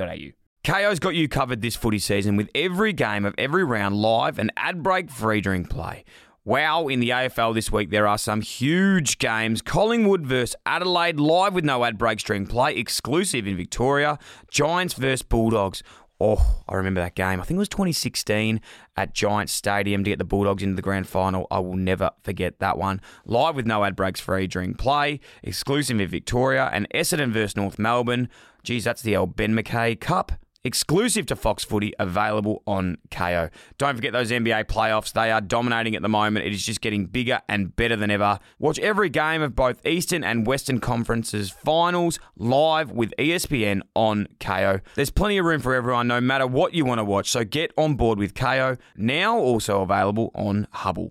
[0.00, 0.32] au.
[0.64, 4.52] Kayo's got you covered this footy season with every game of every round live and
[4.56, 6.04] ad break free during play.
[6.44, 9.62] Wow, in the AFL this week, there are some huge games.
[9.62, 14.18] Collingwood versus Adelaide, live with no ad breaks during play, exclusive in Victoria.
[14.50, 15.84] Giants versus Bulldogs.
[16.20, 17.40] Oh, I remember that game.
[17.40, 18.60] I think it was 2016
[18.96, 21.48] at Giants Stadium to get the Bulldogs into the grand final.
[21.50, 23.00] I will never forget that one.
[23.24, 27.76] Live with no ad breaks free during play, exclusive in Victoria, and Essendon versus North
[27.78, 28.28] Melbourne.
[28.62, 30.32] Geez, that's the old Ben McKay Cup.
[30.64, 33.50] Exclusive to Fox Footy, available on Kayo.
[33.78, 35.12] Don't forget those NBA playoffs.
[35.12, 36.46] They are dominating at the moment.
[36.46, 38.38] It is just getting bigger and better than ever.
[38.60, 44.82] Watch every game of both Eastern and Western Conferences finals live with ESPN on Kayo.
[44.94, 47.28] There's plenty of room for everyone, no matter what you want to watch.
[47.28, 51.10] So get on board with Kayo, now also available on Hubble.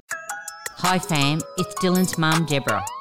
[0.77, 2.85] Hi fam, it's Dylan's mum Deborah.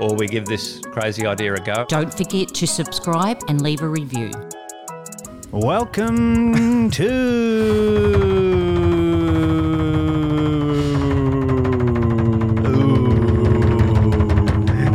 [0.00, 1.84] or we give this crazy idea a go.
[1.88, 4.30] Don't forget to subscribe and leave a review.
[5.52, 7.08] Welcome to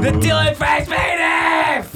[0.02, 1.96] The Dylan Friends BNF!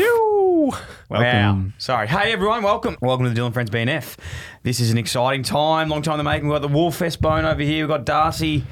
[1.09, 1.19] Wow.
[1.19, 1.73] Welcome.
[1.79, 2.07] Sorry.
[2.07, 2.61] Hey, everyone.
[2.61, 2.95] Welcome.
[3.01, 4.15] Welcome to the Dylan Friends BNF.
[4.61, 5.89] This is an exciting time.
[5.89, 6.47] Long time in the making.
[6.47, 7.83] We've got the Wolfest Bone over here.
[7.83, 8.63] We've got Darcy,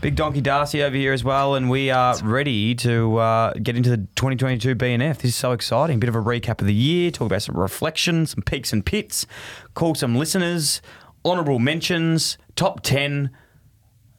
[0.00, 1.54] Big Donkey Darcy over here as well.
[1.54, 5.16] And we are ready to uh, get into the 2022 BNF.
[5.18, 5.98] This is so exciting.
[5.98, 9.26] Bit of a recap of the year, talk about some reflections, some peaks and pits,
[9.74, 10.80] call some listeners,
[11.24, 13.30] honourable mentions, top 10,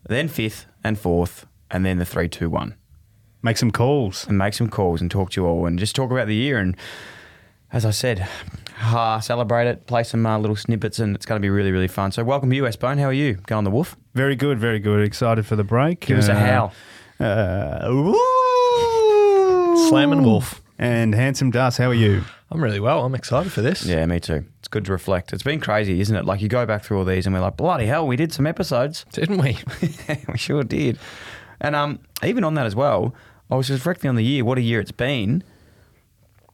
[0.09, 2.75] then fifth and fourth, and then the three, two, one
[3.43, 4.27] Make some calls.
[4.27, 6.57] and make some calls and talk to you all and just talk about the year.
[6.57, 6.75] And
[7.71, 8.27] as I said,
[8.81, 11.87] uh, celebrate it, play some uh, little snippets, and it's going to be really, really
[11.87, 12.11] fun.
[12.11, 12.97] So, welcome to you, S Bone.
[12.97, 13.35] How are you?
[13.45, 13.95] Going the wolf?
[14.13, 15.03] Very good, very good.
[15.03, 16.01] Excited for the break.
[16.01, 16.73] Give us a howl.
[17.19, 19.87] Uh, woo!
[19.89, 20.61] Slamming Wolf.
[20.79, 22.23] And handsome Dust, how are you?
[22.51, 23.03] I'm really well.
[23.03, 23.83] I'm excited for this.
[23.83, 24.45] Yeah, me too.
[24.59, 25.33] It's good to reflect.
[25.33, 26.25] It's been crazy, isn't it?
[26.25, 28.45] Like you go back through all these, and we're like, bloody hell, we did some
[28.45, 29.05] episodes.
[29.11, 29.57] Didn't we?
[30.27, 30.99] we sure did.
[31.59, 33.15] And um, even on that as well,
[33.49, 35.43] I was just reflecting on the year, what a year it's been.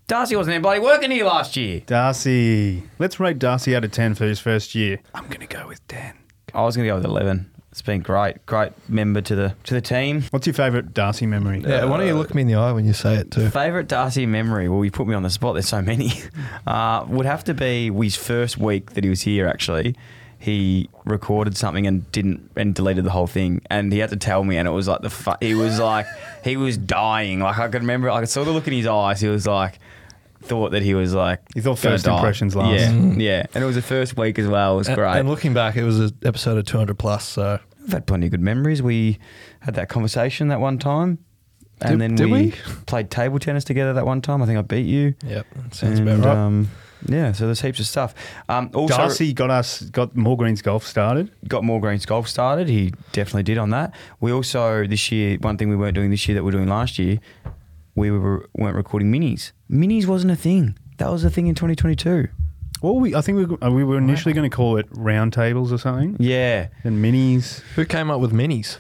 [0.08, 1.82] Darcy wasn't even bloody working here last year.
[1.86, 2.84] Darcy.
[3.00, 5.00] Let's rate Darcy out of 10 for his first year.
[5.14, 6.14] I'm going to go with 10.
[6.54, 7.50] I was going to go with eleven.
[7.72, 10.22] It's been great, great member to the to the team.
[10.30, 11.64] What's your favourite Darcy memory?
[11.66, 13.50] Yeah, why don't you look me in the eye when you say it too?
[13.50, 14.70] Favorite Darcy memory?
[14.70, 15.56] Well, you put me on the spot.
[15.56, 16.12] There's so many.
[16.68, 19.48] Uh, would have to be his first week that he was here.
[19.48, 19.96] Actually,
[20.38, 24.44] he recorded something and didn't and deleted the whole thing, and he had to tell
[24.44, 26.06] me, and it was like the fu- he was like
[26.44, 27.40] he was dying.
[27.40, 29.20] Like I could remember, I could saw the look in his eyes.
[29.22, 29.80] He was like.
[30.46, 32.16] Thought that he was like He thought gonna first die.
[32.16, 32.80] impressions last.
[32.80, 33.22] Yeah, Mm.
[33.22, 34.76] yeah, and it was the first week as well.
[34.76, 35.18] It was And, great.
[35.18, 37.26] and looking back, it was an episode of 200 plus.
[37.28, 38.82] So We've had plenty of good memories.
[38.82, 39.20] We
[39.62, 41.18] had that conversation that one time,
[41.82, 42.54] and Did- then did we, we?
[42.86, 44.42] played table tennis together that one time.
[44.42, 45.16] I think I beat you.
[45.26, 46.38] yep, sounds And, about right.
[46.38, 46.70] Um,
[47.10, 48.16] yeah, so there's heaps of stuff.
[48.48, 51.30] Um, also, Darcy got us, got More Greens Golf started.
[51.50, 52.70] got more Greens Golf started.
[52.70, 53.94] He definitely did on that.
[54.22, 56.70] We also this year one thing we weren't doing this year that we are doing
[56.70, 57.20] last year,
[57.96, 59.52] we were weren't recording minis.
[59.70, 60.78] Minis wasn't a thing.
[60.98, 62.28] That was a thing in 2022.
[62.82, 65.72] Well, we, I think we, uh, we were initially going to call it round tables
[65.72, 66.18] or something.
[66.20, 67.62] Yeah, And minis.
[67.76, 68.78] Who came up with minis?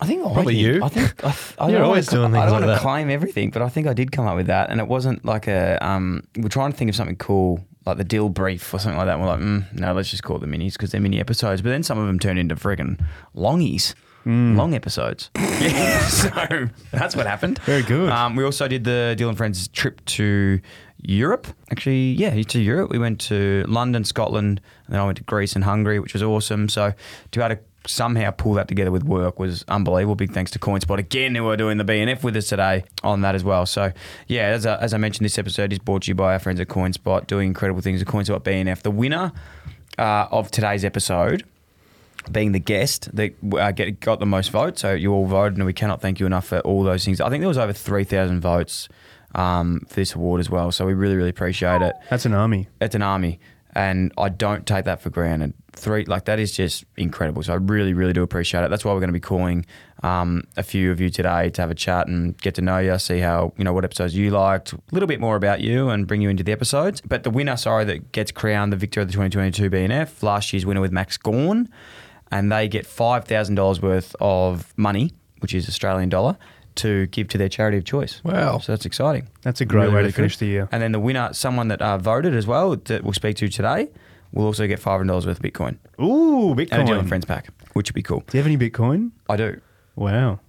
[0.00, 0.76] I think I Probably did.
[0.76, 0.84] you.
[0.84, 2.66] I think I, th- I You're don't always wanna, doing I things don't like want
[2.66, 2.74] that.
[2.74, 5.24] to claim everything, but I think I did come up with that, and it wasn't
[5.24, 5.78] like a.
[5.86, 9.06] Um, we're trying to think of something cool, like the deal brief or something like
[9.06, 9.14] that.
[9.14, 11.62] And we're like, mm, no, let's just call it the minis because they're mini episodes.
[11.62, 13.00] But then some of them turned into friggin'
[13.34, 13.94] longies.
[14.26, 15.30] Long episodes.
[15.36, 17.60] yeah, so that's what happened.
[17.60, 18.10] Very good.
[18.10, 20.60] Um, we also did the Dylan Friends trip to
[21.00, 21.46] Europe.
[21.70, 22.90] Actually, yeah, to Europe.
[22.90, 26.24] We went to London, Scotland, and then I went to Greece and Hungary, which was
[26.24, 26.68] awesome.
[26.68, 26.92] So
[27.30, 30.16] to be able to somehow pull that together with work was unbelievable.
[30.16, 33.36] Big thanks to CoinSpot again, who are doing the BNF with us today on that
[33.36, 33.64] as well.
[33.64, 33.92] So,
[34.26, 36.58] yeah, as I, as I mentioned, this episode is brought to you by our friends
[36.58, 38.82] at CoinSpot, doing incredible things at CoinSpot BNF.
[38.82, 39.30] The winner
[39.98, 41.44] uh, of today's episode
[42.32, 44.82] being the guest that uh, get, got the most votes.
[44.82, 47.20] So you all voted, and we cannot thank you enough for all those things.
[47.20, 48.88] I think there was over 3,000 votes
[49.34, 50.72] um, for this award as well.
[50.72, 51.94] So we really, really appreciate it.
[52.10, 52.68] That's an army.
[52.80, 53.38] It's an army,
[53.74, 55.54] and I don't take that for granted.
[55.72, 57.42] Three, like that is just incredible.
[57.42, 58.70] So I really, really do appreciate it.
[58.70, 59.66] That's why we're going to be calling
[60.02, 62.98] um, a few of you today to have a chat and get to know you,
[62.98, 66.06] see how you know what episodes you liked, a little bit more about you, and
[66.06, 67.02] bring you into the episodes.
[67.02, 70.64] But the winner, sorry, that gets crowned the victor of the 2022 BNF, last year's
[70.64, 71.68] winner with Max Gawn,
[72.30, 76.36] and they get five thousand dollars worth of money, which is Australian dollar.
[76.80, 78.20] To give to their charity of choice.
[78.22, 78.58] Wow.
[78.58, 79.28] So that's exciting.
[79.40, 80.40] That's a great Really, way really to finish good.
[80.44, 80.68] the year.
[80.70, 83.88] And then the winner, someone that uh, voted as well, that we'll speak to today,
[84.30, 85.78] will also get $500 worth of Bitcoin.
[85.98, 86.68] Ooh, Bitcoin.
[86.72, 86.86] And a Bitcoin.
[87.04, 88.22] Dylan Friends pack, which would be cool.
[88.26, 89.12] Do you have any Bitcoin?
[89.26, 89.58] I do.
[89.94, 90.40] Wow.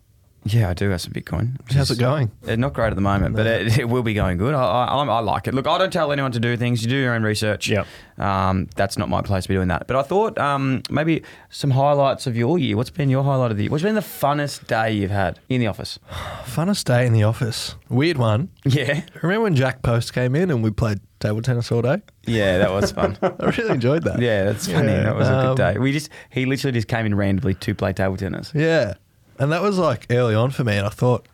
[0.48, 1.58] Yeah, I do have some Bitcoin.
[1.72, 2.32] How's it going?
[2.48, 4.54] uh, not great at the moment, but it, it will be going good.
[4.54, 5.54] I, I, I like it.
[5.54, 6.82] Look, I don't tell anyone to do things.
[6.84, 7.68] You do your own research.
[7.70, 7.88] Yep.
[8.18, 9.88] Um, that's not my place to be doing that.
[9.88, 12.76] But I thought um, maybe some highlights of your year.
[12.76, 13.72] What's been your highlight of the year?
[13.72, 16.00] What's been the funnest day you've had in the office?
[16.46, 17.76] Funnest day in the office.
[17.90, 18.50] Weird one.
[18.66, 19.02] Yeah.
[19.22, 22.02] Remember when Jack Post came in and we played table tennis all day?
[22.26, 23.18] Yeah, that was fun.
[23.22, 24.20] I really enjoyed that.
[24.20, 24.88] Yeah, that's funny.
[24.88, 25.78] That was a Um, good day.
[25.80, 28.52] We just he literally just came in randomly to play table tennis.
[28.56, 28.96] Yeah.
[29.40, 31.28] And that was like early on for me, and I thought,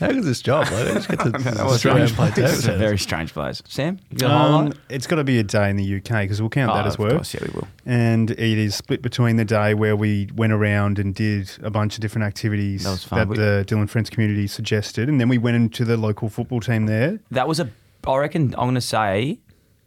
[0.00, 0.64] how good is this job?
[0.72, 2.34] Like, I just get to That was sit around and strange.
[2.34, 3.62] play table It's a very strange place.
[3.68, 4.76] Sam, you got a Um, highlight?
[4.88, 6.94] it's got to be a day in the UK because we'll count that Oh, as
[6.94, 7.12] of work.
[7.12, 7.68] course, yeah, we will.
[7.86, 11.94] And it is split between the day where we went around and did a bunch
[11.94, 13.28] of different activities That was fun.
[13.28, 16.86] We- the Dylan Friends community suggested, and then we went into the local football team
[16.86, 17.20] there.
[17.30, 17.68] That was a.
[18.06, 19.38] I reckon I'm going to say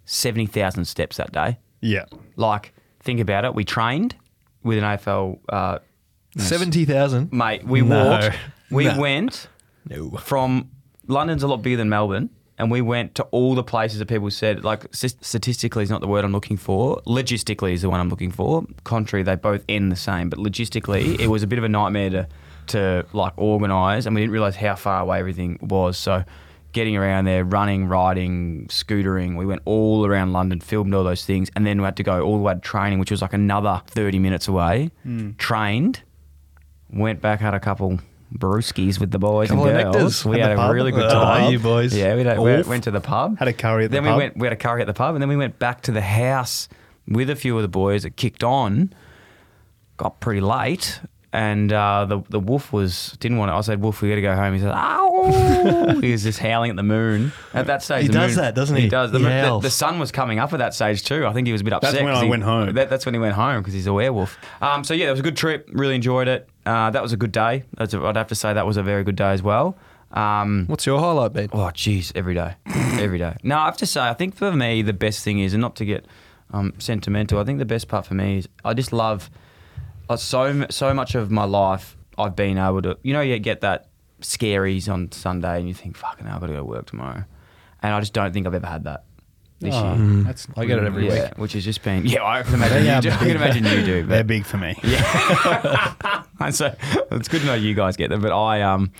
[0.05, 1.57] seventy thousand steps that day.
[1.81, 2.05] Yeah,
[2.37, 3.53] Like, think about it.
[3.53, 4.15] We trained
[4.63, 5.39] with an AFL.
[5.49, 5.79] Uh,
[6.37, 7.31] 70,000?
[7.31, 8.05] mate, we No.
[8.09, 8.31] walked.
[8.71, 8.99] We No.
[8.99, 9.47] went
[9.89, 10.11] No.
[10.19, 10.69] from
[11.07, 14.29] London's a lot bigger than Melbourne, and we went to all the places that people
[14.31, 17.01] said like st- statistically is not the word I'm looking for.
[17.07, 18.65] Logistically is the one I'm looking for.
[18.83, 22.09] Contrary, they both end the same, but logistically, it was a bit of a nightmare
[22.11, 22.27] to
[22.67, 25.97] to like organise, and we didn't realise how far away everything was.
[25.97, 26.23] So.
[26.73, 31.49] Getting around there, running, riding, scootering, we went all around London, filmed all those things,
[31.55, 33.81] and then we had to go all the way to training, which was like another
[33.87, 34.91] 30 minutes away.
[35.01, 35.31] Hmm.
[35.39, 36.01] Trained,
[36.91, 37.99] went back, had a couple
[38.35, 40.23] brewskis with the boys Couple of and girls.
[40.23, 40.73] nectars We at had the a pub.
[40.75, 41.51] really good Oh, time.
[41.51, 41.95] you boys.
[41.95, 42.67] Yeah, we, had, we Oof.
[42.67, 43.37] went to the pub.
[43.39, 44.17] had a curry at the then pub.
[44.17, 44.37] we went.
[44.37, 46.67] We had a curry at the pub, and then we went back to the house
[47.07, 48.03] with a few of the boys.
[48.05, 48.93] It kicked on.
[49.97, 50.99] Got pretty late,
[51.33, 53.55] and uh, the the wolf was didn't want it.
[53.55, 56.69] I said, "Wolf, we got to go home." He said, "Ow!" he was just howling
[56.69, 57.31] at the moon.
[57.53, 58.83] At that stage, He the does moon- that, doesn't he?
[58.83, 59.11] He does.
[59.11, 59.63] The, He moon- the, howls.
[59.63, 61.25] the sun was coming up at that stage too.
[61.25, 61.93] I think he was a bit upset.
[61.93, 62.73] That's when 'cause I he- went home.
[62.75, 64.37] that- that's when he went home because he's a werewolf.
[64.61, 65.67] Um, so yeah, it was a good trip.
[65.73, 66.47] Really enjoyed it.
[66.67, 67.63] Uh, that was a good day.
[67.77, 69.77] That's a, I'd have to say that was a very good day as well.
[70.11, 71.49] Um, What's your highlight been?
[71.53, 72.55] Oh, jeez, every day,
[72.99, 73.35] every day.
[73.41, 75.77] No, I have to say, I think for me the best thing is, and not
[75.77, 76.05] to get
[76.51, 79.29] um, sentimental, I think the best part for me is I just love
[80.09, 81.95] uh, so so much of my life.
[82.17, 83.87] I've been able to, you know, you get that
[84.21, 87.23] scaries on Sunday, and you think, "Fucking, hell, I've got to go to work tomorrow,"
[87.81, 89.03] and I just don't think I've ever had that
[89.59, 90.23] this Oh, year.
[90.23, 91.37] that's I get it every yeah, week.
[91.37, 92.23] which is just been yeah.
[92.23, 93.09] I can imagine you do.
[93.11, 94.03] I can imagine you do.
[94.03, 94.75] They're big for me.
[96.39, 96.75] and so
[97.11, 98.91] it's good to know you guys get them, but I um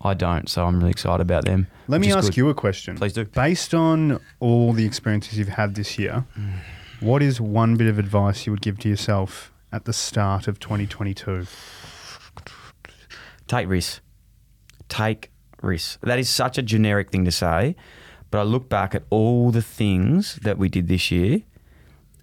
[0.00, 0.48] I don't.
[0.48, 1.66] So I'm really excited about them.
[1.88, 2.36] Let me ask good.
[2.36, 2.96] you a question.
[2.96, 3.24] Please do.
[3.24, 6.24] Based on all the experiences you've had this year,
[7.00, 10.58] what is one bit of advice you would give to yourself at the start of
[10.58, 11.46] 2022?
[13.46, 14.00] take risks.
[14.88, 15.30] Take
[15.60, 15.98] risks.
[16.02, 17.76] That is such a generic thing to say,
[18.32, 21.42] but I look back at all the things that we did this year,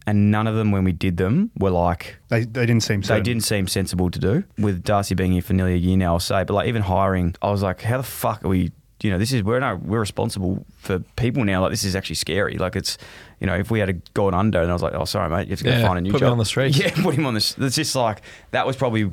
[0.07, 3.21] and none of them, when we did them, were like They, they didn't seem they
[3.21, 4.43] didn't seem sensible to do.
[4.57, 7.35] With Darcy being here for nearly a year now, I'll say, but like even hiring,
[7.41, 8.71] I was like, how the fuck are we?
[9.03, 11.61] You know, this is we're no, we're responsible for people now.
[11.61, 12.57] Like this is actually scary.
[12.57, 12.97] Like it's,
[13.39, 15.51] you know, if we had gone under, and I was like, oh sorry mate, you
[15.51, 16.75] have to go Yeah, find a new put me job on the street.
[16.81, 17.55] Yeah, put him on the.
[17.59, 19.11] It's just like that was probably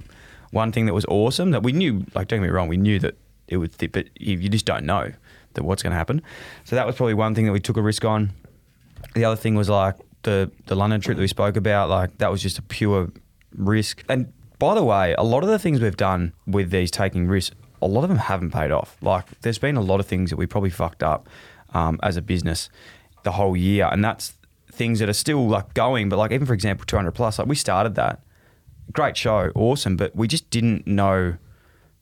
[0.50, 2.04] one thing that was awesome that we knew.
[2.14, 3.16] Like don't get me wrong, we knew that
[3.48, 5.12] it would, th- but you, you just don't know
[5.56, 6.22] that what's going to happen.
[6.64, 8.32] So that was probably one thing that we took a risk on.
[9.14, 11.88] The other thing was like the the London trip that we spoke about.
[11.88, 13.10] Like that was just a pure
[13.56, 14.04] risk.
[14.08, 17.54] And by the way, a lot of the things we've done with these taking risks,
[17.82, 18.96] a lot of them haven't paid off.
[19.02, 21.28] Like there's been a lot of things that we probably fucked up
[21.74, 22.70] um, as a business
[23.22, 24.34] the whole year, and that's
[24.70, 26.08] things that are still like going.
[26.08, 28.20] But like even for example, 200 plus, like we started that
[28.92, 31.36] great show, awesome, but we just didn't know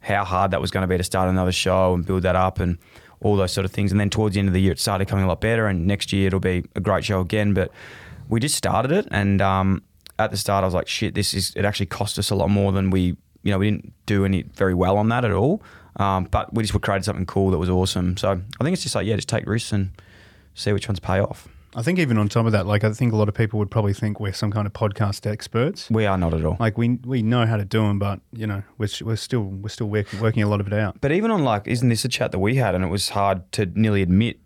[0.01, 2.61] how hard that was going to be to start another show and build that up
[2.61, 2.79] and
[3.25, 3.91] all those sort of things.
[3.91, 5.67] And then towards the end of the year, it started coming a lot better.
[5.67, 7.55] And next year, it'll be a great show again.
[7.55, 7.73] But
[8.29, 9.83] we just started it, and um,
[10.19, 12.51] at the start, I was like, shit, this is it actually cost us a lot
[12.51, 15.63] more than we, you know, we didn't do any very well on that at all.
[15.97, 18.17] Um, but we just created something cool that was awesome.
[18.17, 19.91] So I think it's just like, yeah, just take risks and
[20.55, 21.49] see which ones pay off.
[21.77, 23.71] I think even on top of that, like I think a lot of people would
[23.71, 25.91] probably think we're some kind of podcast experts.
[25.91, 26.57] We are not at all.
[26.61, 29.69] Like we we know how to do them, but you know we're, we're still we're
[29.69, 31.01] still working working a lot of it out.
[31.01, 33.51] But even on like, isn't this a chat that we had, and it was hard
[33.53, 34.39] to nearly admit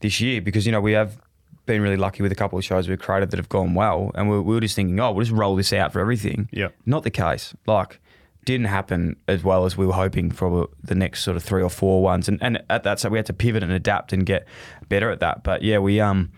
[0.00, 1.18] this year because you know we have
[1.66, 4.28] been really lucky with a couple of shows we've created that have gone well, and
[4.30, 6.48] we, we were just thinking, oh, we'll just roll this out for everything.
[6.52, 6.68] Yeah.
[6.86, 7.54] Not the case.
[7.66, 8.00] Like,
[8.44, 11.70] didn't happen as well as we were hoping for the next sort of three or
[11.70, 14.46] four ones, and and at that, so we had to pivot and adapt and get
[14.88, 15.44] better at that.
[15.44, 16.32] But yeah, we um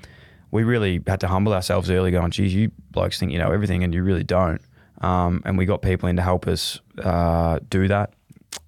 [0.54, 3.82] we really had to humble ourselves early, going, geez, you blokes think you know everything,
[3.84, 4.61] and you really don't.
[5.00, 8.14] Um, and we got people in to help us uh, do that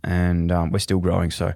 [0.02, 1.30] and um, we're still growing.
[1.30, 1.54] So,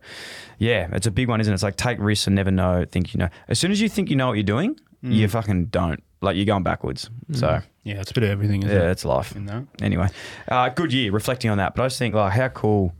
[0.58, 1.54] yeah, it's a big one, isn't it?
[1.54, 3.28] It's like take risks and never know, think you know.
[3.48, 6.02] As soon as you think you know what you're doing, you fucking don't.
[6.20, 7.08] Like you're going backwards.
[7.32, 8.62] So, Yeah, it's a bit of everything.
[8.62, 8.90] Isn't yeah, it?
[8.90, 9.34] it's life.
[9.34, 9.64] in that.
[9.80, 10.08] Anyway,
[10.48, 11.74] uh, good year reflecting on that.
[11.74, 12.92] But I just think, like, how cool,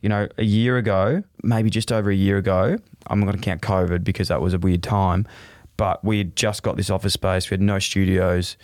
[0.00, 2.78] you know, a year ago, maybe just over a year ago,
[3.08, 5.26] I'm going to count COVID because that was a weird time,
[5.78, 7.48] but we had just got this office space.
[7.50, 8.58] We had no studios.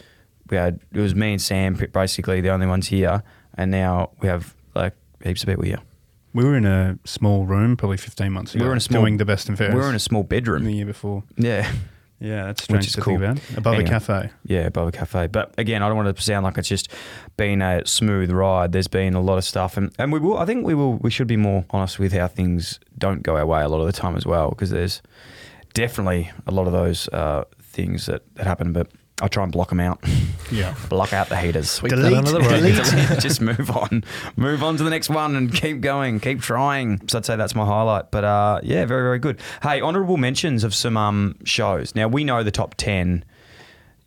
[0.50, 3.23] We had, it was me and Sam basically the only ones here.
[3.56, 4.92] And now we have like
[5.23, 5.78] heaps of people here.
[6.35, 8.64] We were in a small room probably 15 months ago.
[8.64, 9.75] We were in a small- doing the best and fairest.
[9.75, 10.64] We were in a small bedroom.
[10.64, 11.23] the year before.
[11.38, 11.71] Yeah.
[12.21, 13.18] Yeah, that's Which strange is to cool.
[13.18, 13.59] think about.
[13.59, 13.88] Above Anyway.
[13.88, 14.30] a cafe.
[14.47, 15.26] Yeah, above a cafe.
[15.26, 16.88] But again, I don't want to sound like it's just
[17.37, 18.73] been a smooth ride.
[18.73, 20.38] There's been a lot of stuff, and, and we will.
[20.38, 20.94] I think we will.
[20.99, 23.87] We should be more honest with how things don't go our way a lot of
[23.87, 25.02] the time as well, because there's
[25.75, 28.73] definitely a lot of those uh, things that, that happen.
[28.73, 28.88] But
[29.21, 30.02] I try and block them out.
[30.52, 30.75] Yeah.
[30.90, 31.71] block out the haters.
[31.71, 32.38] Sweep that the.
[32.38, 32.75] Delete.
[33.21, 34.04] just move on.
[34.37, 36.21] Move on to the next one and keep going.
[36.21, 37.09] Keep trying.
[37.09, 38.11] So I'd say that's my highlight.
[38.11, 39.40] But uh, yeah, very, very good.
[39.62, 41.95] Hey, honourable mentions of some um, shows.
[41.95, 43.25] Now, we know the top 10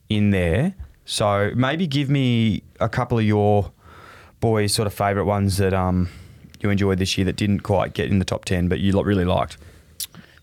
[0.09, 0.75] in there.
[1.05, 3.71] So maybe give me a couple of your
[4.39, 6.07] boys' sort of favourite ones that um,
[6.59, 9.25] you enjoyed this year that didn't quite get in the top 10, but you really
[9.25, 9.57] liked.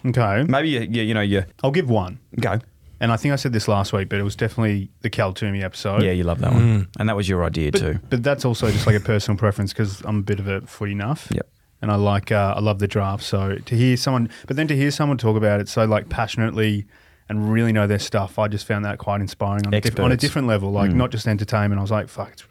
[0.06, 0.44] Okay.
[0.48, 2.18] Maybe, you, you, you know, you I'll give one.
[2.40, 2.58] go.
[3.00, 5.62] And I think I said this last week, but it was definitely the Cal Twomey
[5.62, 6.02] episode.
[6.02, 6.88] Yeah, you love that one.
[6.98, 7.98] And that was your idea but, too.
[8.08, 10.94] but that's also just like a personal preference because I'm a bit of a footy
[10.94, 11.28] nuff.
[11.30, 11.46] Yep.
[11.82, 13.22] And I like, uh, I love the draft.
[13.24, 16.86] So to hear someone, but then to hear someone talk about it so like passionately
[17.28, 20.04] and really know their stuff, I just found that quite inspiring on, a, diff- on
[20.10, 20.20] a Experts.
[20.20, 20.70] different level.
[20.70, 20.94] Like Mm.
[20.94, 21.78] not just entertainment.
[21.78, 22.44] I was like, fuck, it's,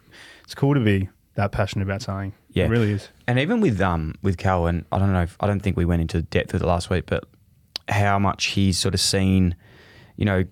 [0.44, 2.34] it's cool to be that passionate about something.
[2.52, 3.10] Yeah, It really is.
[3.28, 5.86] And even with um with Cal, and I don't know, if, I don't think we
[5.86, 7.24] went into depth with it last week, but
[7.90, 9.56] how much he's sort of seen,
[10.18, 10.44] you know,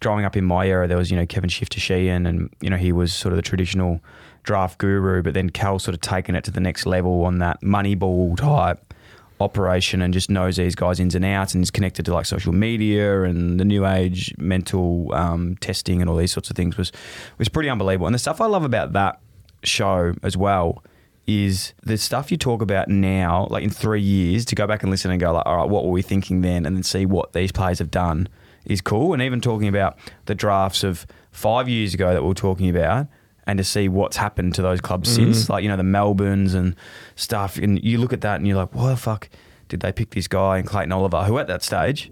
[0.00, 2.76] growing up in my era, there was you know Kevin Shifter Sheehan, and you know
[2.76, 4.00] he was sort of the traditional
[4.42, 7.60] draft guru, but then Cal sort of taken it to the next level on that
[7.62, 8.94] Moneyball type
[9.38, 12.54] operation and just knows these guys ins and outs and is connected to like social
[12.54, 16.90] media and the new age mental um, testing and all these sorts of things was
[17.38, 18.06] was pretty unbelievable.
[18.06, 19.20] And the stuff I love about that
[19.62, 20.82] show as well
[21.26, 24.90] is the stuff you talk about now, like in three years, to go back and
[24.90, 27.32] listen and go like, all right, what were we thinking then, and then see what
[27.32, 28.28] these players have done
[28.64, 29.12] is cool.
[29.12, 33.08] And even talking about the drafts of five years ago that we are talking about,
[33.46, 35.32] and to see what's happened to those clubs mm-hmm.
[35.32, 36.76] since, like you know the Melbournes and
[37.16, 39.28] stuff, and you look at that and you're like, why the fuck
[39.68, 42.10] did they pick this guy and Clayton Oliver, who at that stage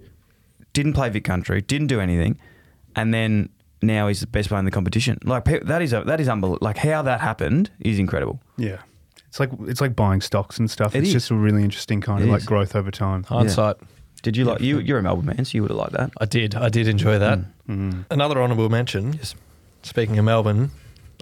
[0.73, 2.39] didn't play Vic Country, didn't do anything,
[2.97, 3.49] and then
[3.81, 5.19] now he's the best player in the competition.
[5.25, 6.65] Like that is a, that is unbelievable.
[6.65, 8.41] Like how that happened is incredible.
[8.57, 8.79] Yeah.
[9.35, 10.95] It's like it's like buying stocks and stuff.
[10.95, 11.13] It it's is.
[11.15, 12.47] just a really interesting kind It of like is.
[12.47, 13.25] growth over time.
[13.25, 13.79] Hindsight.
[14.23, 14.79] Did you like you?
[14.79, 16.13] You're a Melbourne man, so you would have liked that.
[16.21, 16.55] I did.
[16.55, 17.41] I did enjoy that.
[17.69, 18.05] Mm.
[18.11, 19.15] Another honourable mention.
[19.15, 19.35] Yes.
[19.83, 20.71] Speaking of Melbourne,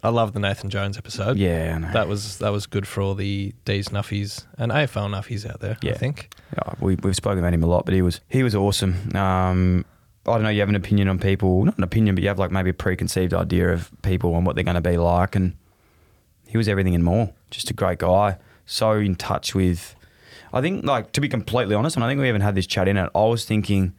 [0.02, 1.38] I love the Nathan Jones episode.
[1.38, 1.92] Yeah, I know.
[1.94, 5.78] That was that was good for all the D's nuffies and AFL nuffies out there.
[5.80, 5.92] Yeah.
[5.92, 6.34] I think.
[6.54, 9.16] Yeah, we, we've spoken about him a lot, but he was he was awesome.
[9.16, 9.86] Um,
[10.26, 10.50] I don't know.
[10.50, 12.74] You have an opinion on people, not an opinion, but you have like maybe a
[12.74, 15.54] preconceived idea of people and what they're going to be like, and
[16.52, 17.32] he was everything and more.
[17.50, 19.96] Just a great guy, so in touch with.
[20.52, 22.86] I think, like to be completely honest, and I think we haven't had this chat
[22.86, 23.10] in it.
[23.14, 23.94] I was thinking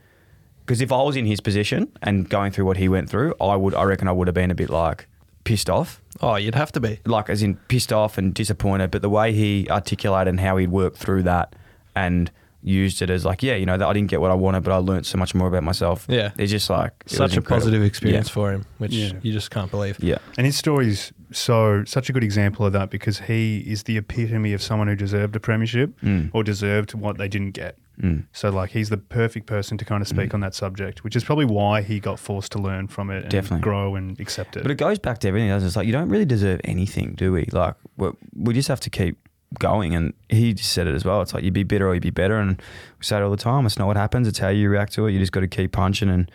[0.65, 3.55] because if I was in his position and going through what he went through, I
[3.55, 3.73] would.
[3.75, 5.07] I reckon I would have been a bit like
[5.43, 6.99] pissed off Oh, you'd have to be.
[7.05, 10.69] like as in pissed off and disappointed, but the way he articulated and how he'd
[10.69, 11.53] worked through that
[11.95, 12.31] and
[12.63, 14.71] used it as like, yeah, you know, that I didn't get what I wanted, but
[14.71, 16.05] I learned so much more about myself.
[16.09, 16.31] Yeah.
[16.37, 17.55] it's just like it Such a incredible.
[17.57, 18.33] positive experience Yeah.
[18.33, 19.11] for him, which Yeah.
[19.21, 19.97] you just can't believe.
[20.01, 23.97] Yeah, And his story's so such a good example of that because he is the
[23.97, 26.29] epitome of someone who deserved a premiership Mm.
[26.33, 27.77] or deserved what they didn't get.
[28.01, 28.25] Mm.
[28.33, 31.23] So like he's the perfect person to kind of speak on that subject, which is
[31.23, 33.61] probably why he got forced to learn from it and Definitely.
[33.61, 34.63] grow and accept it.
[34.63, 35.49] but it goes back to everything.
[35.49, 35.69] Doesn't it?
[35.69, 37.45] It's like you don't really deserve anything, do we?
[37.51, 39.17] Like we we just have to keep
[39.59, 39.95] going.
[39.95, 41.21] And he just said it as well.
[41.21, 42.37] It's like you'd be bitter or you'd be better.
[42.37, 42.57] And
[42.99, 43.65] we say it all the time.
[43.65, 44.27] It's not what happens.
[44.27, 45.11] It's how you react to it.
[45.11, 46.09] You just got to keep punching.
[46.09, 46.29] And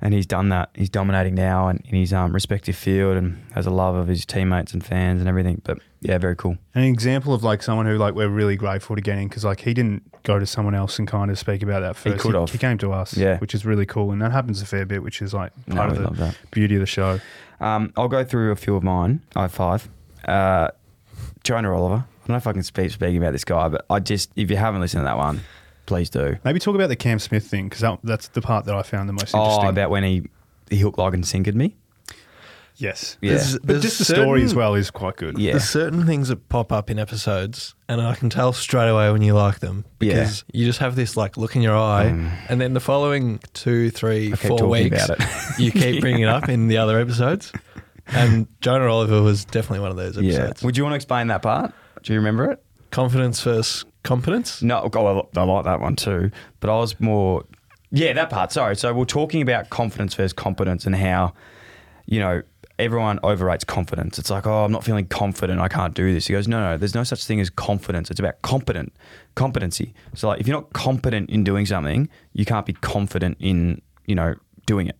[0.00, 0.70] and he's done that.
[0.74, 4.24] He's dominating now and in his um, respective field and has a love of his
[4.24, 5.60] teammates and fans and everything.
[5.64, 6.56] But yeah, very cool.
[6.74, 9.60] An example of like someone who like we're really grateful to get in because like
[9.60, 12.16] he didn't go to someone else and kind of speak about that first.
[12.16, 12.50] He could have.
[12.50, 13.38] He, came to us, Yeah.
[13.38, 15.98] which is really cool, and that happens a fair bit, which is like part we
[16.04, 17.20] of the beauty of the show.
[17.60, 19.20] Um, I'll go through a few of mine.
[19.36, 19.88] I have five.
[20.24, 20.68] Uh,
[21.44, 22.04] Jonah Oliver.
[22.30, 24.50] I don't know if I can speak speaking about this guy, but I just if
[24.50, 25.40] you haven't listened to that one,
[25.86, 26.36] please do.
[26.44, 29.08] Maybe talk about the Cam Smith thing because that, that's the part that I found
[29.08, 29.66] the most interesting.
[29.66, 30.28] Oh, about when he
[30.70, 31.74] he hooked like and sinkered me.
[32.76, 33.32] yes, Yeah.
[33.32, 35.38] There's- but there's just the story as well is quite good.
[35.38, 35.52] Yeah.
[35.52, 39.20] There's certain things that pop up in episodes, and I can tell straight away when
[39.22, 40.14] you like them Yeah.
[40.20, 42.30] because you just have this like look in your eye, mm.
[42.48, 45.58] and then the following two, three, I four weeks, about it.
[45.58, 47.52] you keep bringing it up in the other episodes.
[48.12, 50.34] And Jonah Oliver was definitely one of those Yeah.
[50.34, 50.62] episodes.
[50.64, 51.72] Would you want to explain that part?
[52.02, 52.62] Do you remember it?
[52.90, 54.62] Confidence versus competence.
[54.62, 56.30] No, oh, I like that one too.
[56.60, 57.44] But I was more,
[57.90, 58.52] yeah, that part.
[58.52, 58.76] Sorry.
[58.76, 61.34] So we're talking about confidence versus competence and how,
[62.06, 62.42] you know,
[62.78, 64.18] everyone overrates confidence.
[64.18, 65.60] It's like, oh, I'm not feeling confident.
[65.60, 66.26] I can't do this.
[66.26, 68.10] He goes, no, no, there's no such thing as confidence.
[68.10, 68.92] It's about competent
[69.34, 69.94] competency.
[70.14, 74.14] So like, if you're not competent in doing something, you can't be confident in, you
[74.14, 74.34] know,
[74.66, 74.96] doing it.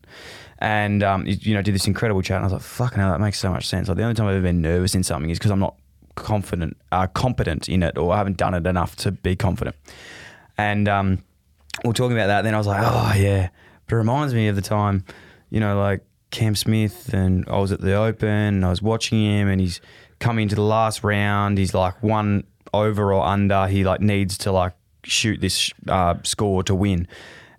[0.59, 3.11] And um, you you know, did this incredible chat, and I was like, "Fucking hell,
[3.13, 5.31] that makes so much sense." Like the only time I've ever been nervous in something
[5.31, 5.75] is because I'm not
[6.15, 9.77] confident, uh, competent in it, or I haven't done it enough to be confident.
[10.59, 11.23] And um,
[11.83, 12.43] we we're talking about that.
[12.43, 13.49] Then I was like, oh yeah,
[13.87, 15.05] but it reminds me of the time,
[15.51, 19.23] you know, like Cam Smith, and I was at the Open, and I was watching
[19.25, 19.81] him, and he's
[20.19, 21.59] coming to the last round.
[21.59, 23.67] He's like one over or under.
[23.67, 27.09] He like needs to like shoot this uh, score to win,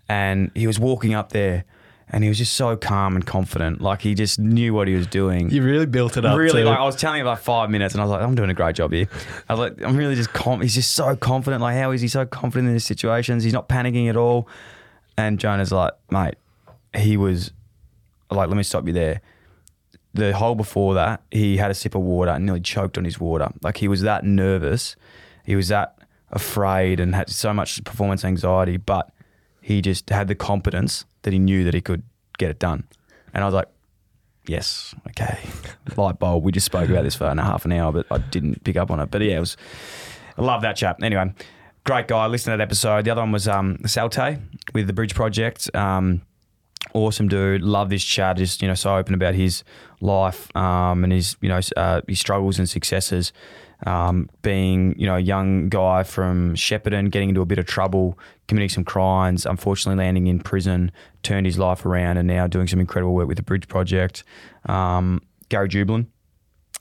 [0.08, 1.66] and he was walking up there.
[2.14, 5.08] And he was just so calm and confident, like he just knew what he was
[5.08, 5.50] doing.
[5.50, 6.38] You really built it up.
[6.38, 8.36] Really, to- like I was telling him like five minutes, and I was like, I'm
[8.36, 9.08] doing a great job here.
[9.48, 11.62] I was like, I'm really just com- he's just so confident.
[11.62, 13.46] Like, how is he so confident in his situations?
[13.46, 14.50] He's not panicking at all.
[15.18, 16.36] And Jonah's like, mate,
[16.96, 17.52] he was
[18.30, 19.22] like, let me stop you there.
[20.14, 23.22] The hole before that, he had a sip of water and nearly choked on his
[23.22, 23.48] water.
[23.62, 24.98] Like he was that nervous,
[25.46, 25.98] he was that
[26.30, 28.76] afraid, and had so much performance anxiety.
[28.76, 29.10] But
[29.62, 32.04] he just had the competence that he knew that he could
[32.38, 32.84] get it done.
[33.34, 33.68] And I was like,
[34.48, 35.40] yes, okay,
[35.96, 36.44] light bulb.
[36.44, 38.92] We just spoke about this for an half an hour, but I didn't pick up
[38.92, 39.12] on it.
[39.12, 39.58] But yeah, it was.
[40.38, 41.02] I love that chap.
[41.04, 41.34] Anyway,
[41.84, 42.26] great guy.
[42.28, 43.06] Listen to that episode.
[43.06, 44.40] The other one was um, Salte
[44.74, 45.74] with the Bridge Project.
[45.76, 46.22] Um,
[46.94, 47.62] awesome dude.
[47.62, 48.38] Love this chat.
[48.38, 49.64] Just you know, so open about his
[50.00, 53.34] life um, and his you know uh, his struggles and successes.
[53.86, 58.18] Um, being you know a young guy from Shepparton, getting into a bit of trouble,
[58.48, 60.92] committing some crimes, unfortunately landing in prison,
[61.24, 64.24] turned his life around, and now doing some incredible work with the Bridge Project.
[64.66, 66.06] Um, Gary Jubelin,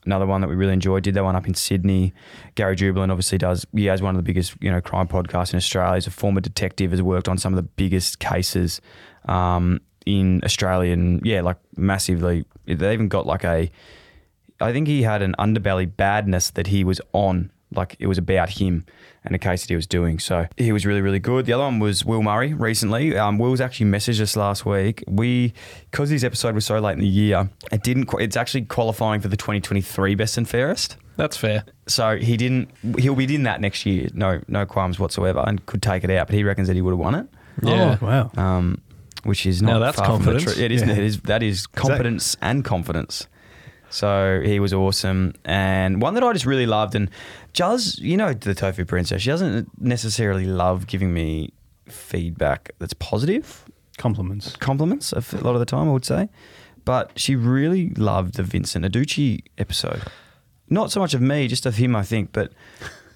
[0.04, 1.02] another one that we really enjoyed.
[1.02, 2.12] Did that one up in Sydney.
[2.54, 3.66] Gary Jubelin obviously does.
[3.72, 5.94] He has one of the biggest you know crime podcasts in Australia.
[5.94, 6.90] He's a former detective.
[6.90, 8.82] Has worked on some of the biggest cases
[9.26, 12.44] um, in Australia, and yeah, like massively.
[12.66, 13.70] They even got like a.
[14.60, 17.50] I think he had an underbelly badness that he was on.
[17.72, 18.84] Like it was about him
[19.24, 20.18] and a case that he was doing.
[20.18, 21.46] So he was really, really good.
[21.46, 23.16] The other one was Will Murray recently.
[23.16, 25.04] Um, Will's actually messaged us last week.
[25.06, 25.54] We,
[25.90, 28.06] because this episode was so late in the year, it didn't.
[28.06, 30.96] qu- It's actually qualifying for the 2023 Best and Fairest.
[31.16, 31.64] That's fair.
[31.86, 32.70] So he didn't.
[32.98, 34.08] He'll be in that next year.
[34.14, 36.26] No, no qualms whatsoever, and could take it out.
[36.26, 37.26] But he reckons that he would have won it.
[37.62, 37.98] Yeah.
[38.02, 38.30] Oh, wow.
[38.36, 38.80] Um,
[39.24, 40.44] which is not Now that's far from the confidence.
[40.44, 40.58] truth.
[40.58, 40.82] It is.
[40.82, 40.92] Yeah.
[40.92, 41.20] It is.
[41.22, 43.26] That is competence and confidence.
[43.92, 46.94] So he was awesome, and one that I just really loved.
[46.94, 47.10] And
[47.52, 51.52] Juz, you know, the tofu princess, she doesn't necessarily love giving me
[51.88, 53.64] feedback that's positive,
[53.98, 54.54] Compliments.
[54.56, 56.28] compliments a lot of the time, I would say.
[56.84, 60.02] But she really loved the Vincent Aducci episode.
[60.68, 62.52] Not so much of me, just of him, I think, but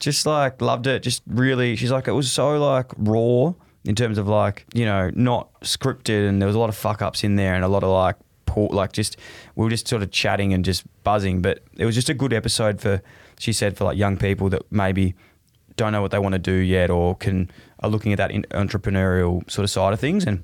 [0.00, 1.04] just like loved it.
[1.04, 5.10] Just really, she's like, it was so like raw in terms of like, you know,
[5.14, 7.82] not scripted and there was a lot of fuck ups in there and a lot
[7.82, 8.16] of like,
[8.46, 9.16] poor, like just,
[9.56, 11.42] we were just sort of chatting and just buzzing.
[11.42, 13.02] But it was just a good episode for,
[13.38, 15.14] she said, for like young people that maybe
[15.76, 19.48] don't know what they want to do yet or can are looking at that entrepreneurial
[19.50, 20.42] sort of side of things and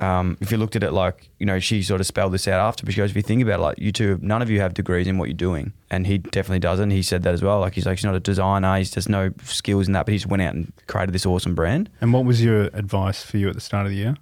[0.00, 2.58] um, if you looked at it like you know she sort of spelled this out
[2.60, 4.60] after but she goes if you think about it like you two none of you
[4.60, 7.60] have degrees in what you're doing and he definitely doesn't he said that as well
[7.60, 10.18] like he's like he's not a designer he's just no skills in that but he
[10.18, 13.48] just went out and created this awesome brand And what was your advice for you
[13.48, 14.16] at the start of the year?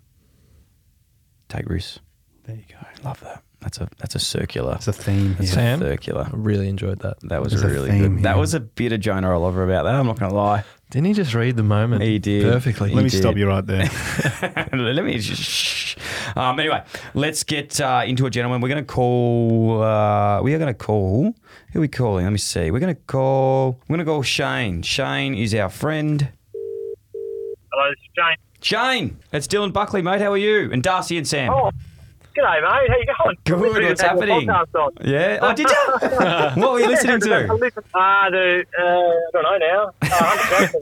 [1.48, 2.00] take risks
[2.44, 3.08] There you go.
[3.08, 4.74] love that That's a that's a circular.
[4.76, 5.46] It's a theme here.
[5.46, 5.80] Sam?
[5.80, 6.24] circular.
[6.32, 7.16] I really enjoyed that.
[7.22, 8.24] That was There's really theme good.
[8.24, 9.94] That was a bit of Jonah Oliver about that.
[9.94, 10.64] I'm not going to lie.
[10.90, 12.02] Didn't he just read the moment?
[12.02, 12.44] He did.
[12.44, 12.94] perfectly.
[12.94, 13.18] Let me did.
[13.18, 13.90] stop you right there.
[14.72, 15.42] Let me just.
[15.42, 15.96] Shh.
[16.34, 18.62] Um, anyway, let's get uh, into it, gentlemen.
[18.62, 19.82] We're going to call.
[19.82, 21.34] Uh, we are going to call.
[21.72, 22.24] Who are we calling?
[22.24, 22.70] Let me see.
[22.70, 23.78] We're going to call.
[23.86, 24.80] We're going to call Shane.
[24.80, 26.32] Shane is our friend.
[27.70, 28.36] Hello, this is Jane.
[28.60, 30.20] Shane, it's Dylan Buckley, mate.
[30.20, 30.72] How are you?
[30.72, 31.52] And Darcy and Sam.
[31.52, 31.70] Oh,
[32.38, 32.90] g'day, mate.
[32.90, 33.36] How you going?
[33.44, 34.48] Good, what's happening?
[35.04, 35.38] Yeah.
[35.42, 35.76] Oh, did you?
[36.62, 37.72] what were you listening to?
[37.94, 39.92] Uh, the, uh, I don't know now.
[40.02, 40.68] Uh,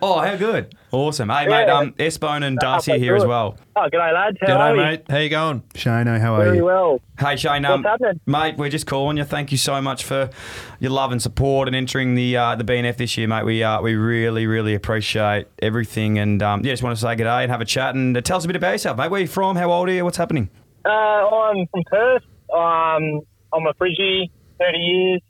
[0.00, 0.72] Oh, how good.
[0.92, 1.28] Awesome.
[1.30, 1.64] Hey, Yeah.
[1.64, 3.56] mate, um, Espone and Darcy are here as well.
[3.74, 4.36] Oh, g'day, lads.
[4.40, 4.76] How are G'day, you?
[4.82, 5.02] mate.
[5.10, 5.62] How you going?
[5.74, 6.64] Shano, how are Very you?
[6.64, 7.00] well.
[7.18, 8.20] Hey Shane, um, What's happening?
[8.26, 9.24] mate, we're just calling you.
[9.24, 10.30] Thank you so much for
[10.78, 13.44] your love and support and entering the uh, the BNF this year, mate.
[13.44, 17.24] We uh, we really really appreciate everything, and um, yeah, just want to say good
[17.24, 19.10] day and have a chat and uh, tell us a bit about yourself, mate.
[19.10, 19.56] Where are you from?
[19.56, 20.04] How old are you?
[20.04, 20.50] What's happening?
[20.84, 22.22] Uh, I'm from Perth.
[22.52, 23.20] Um,
[23.52, 25.20] I'm a Friggy, 30 years,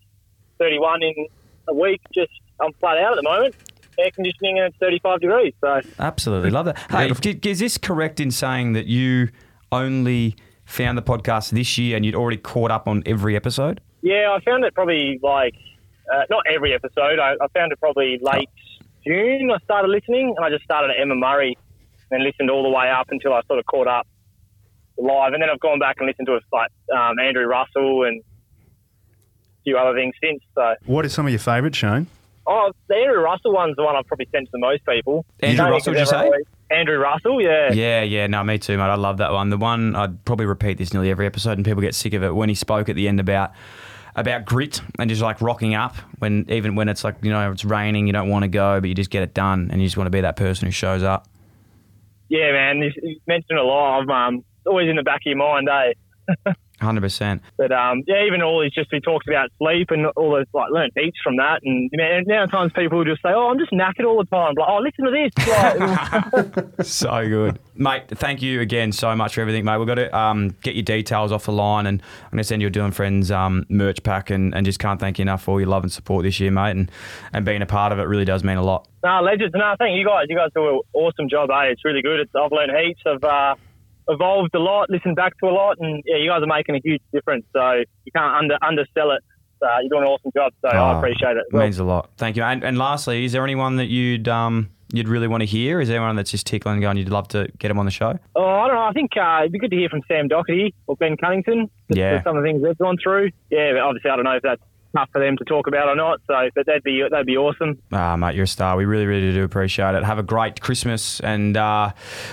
[0.59, 1.27] 31 in
[1.69, 2.01] a week.
[2.15, 3.55] Just, I'm flat out at the moment.
[3.99, 5.55] Air conditioning and it's 35 degrees.
[5.61, 6.79] So, Absolutely love that.
[6.91, 9.29] Hey, d- is this correct in saying that you
[9.71, 13.81] only found the podcast this year and you'd already caught up on every episode?
[14.03, 15.55] yeah, I found it probably like,
[16.13, 17.19] uh, not every episode.
[17.19, 18.51] I, I found it probably late
[19.07, 19.51] June.
[19.51, 21.57] I started listening and I just started at Emma Murray
[22.11, 24.07] and listened all the way up until I sort of caught up
[24.99, 25.33] live.
[25.33, 29.63] And then I've gone back and listened to it like um, Andrew Russell and a
[29.65, 30.41] few other things since.
[30.55, 32.07] So, What are some of your favourites, Shane?
[32.47, 35.25] oh, the Andrew Russell one's the one I've probably sent to the most people.
[35.41, 36.27] Andrew Don't Russell, did you say?
[36.27, 36.37] ever-
[36.71, 37.73] Andrew Russell, yeah.
[37.73, 38.83] Yeah, yeah, no, me too, mate.
[38.85, 39.49] I love that one.
[39.51, 42.35] The one I'd probably repeat this nearly every episode, and people get sick of it.
[42.35, 43.53] When he spoke at the end about
[44.17, 47.65] about grit and just like rocking up when even when it's like you know it's
[47.65, 49.97] raining, you don't want to go, but you just get it done, and you just
[49.97, 51.29] want to be that person who shows up.
[52.29, 52.79] Yeah, man.
[52.79, 54.01] You, you mentioned a lot.
[54.01, 56.53] I'm um, always in the back of your mind, eh?
[56.81, 57.41] Hundred percent.
[57.57, 60.71] But um, yeah, even all he's just he talked about sleep and all those like
[60.71, 61.61] learn heaps from that.
[61.63, 64.25] And you know, now times people will just say, "Oh, I'm just knackered all the
[64.25, 66.87] time." Like, oh, listen to this.
[66.95, 68.09] So good, mate.
[68.09, 69.79] Thank you again so much for everything, mate.
[69.79, 72.61] We've got to um, get your details off the line, and I'm going to send
[72.61, 75.53] you a Dylan Friends um, merch pack, and, and just can't thank you enough for
[75.53, 76.91] all your love and support this year, mate, and
[77.33, 78.89] and being a part of it really does mean a lot.
[79.05, 79.55] no, legends.
[79.55, 80.27] No, thank you guys.
[80.29, 81.67] You guys do an awesome job, eh?
[81.71, 82.19] It's really good.
[82.21, 83.03] It's, I've learned heaps.
[83.07, 83.55] I've uh,
[84.09, 86.81] evolved a lot, listened back to a lot, and yeah, you guys are making a
[86.85, 87.45] huge difference.
[87.53, 87.73] So
[88.05, 89.23] you can't under undersell it.
[89.63, 90.53] Uh, you're doing an awesome job.
[90.63, 91.45] So I Oh, appreciate it.
[91.51, 92.11] It means a lot.
[92.19, 92.43] Thank you.
[92.43, 95.81] And, and lastly, is there anyone that you'd um you'd really want to hear?
[95.81, 98.19] Is there anyone that's just tickling going you'd love to get him on the show?
[98.37, 98.83] Oh, I don't know.
[98.83, 101.71] I think uh, it'd be good to hear from Sam Doherty or Ben Cunnington.
[101.89, 102.23] Yeah.
[102.23, 103.31] some of the things they've gone through.
[103.51, 104.61] Yeah, obviously I don't know if that's
[104.95, 106.21] enough for them to talk about or not.
[106.27, 107.81] So, but that'd be that'd be awesome.
[107.93, 108.77] Ah, mate, you're a star.
[108.77, 110.05] We really, really do appreciate it.
[110.05, 111.93] Have a great Christmas, and uh,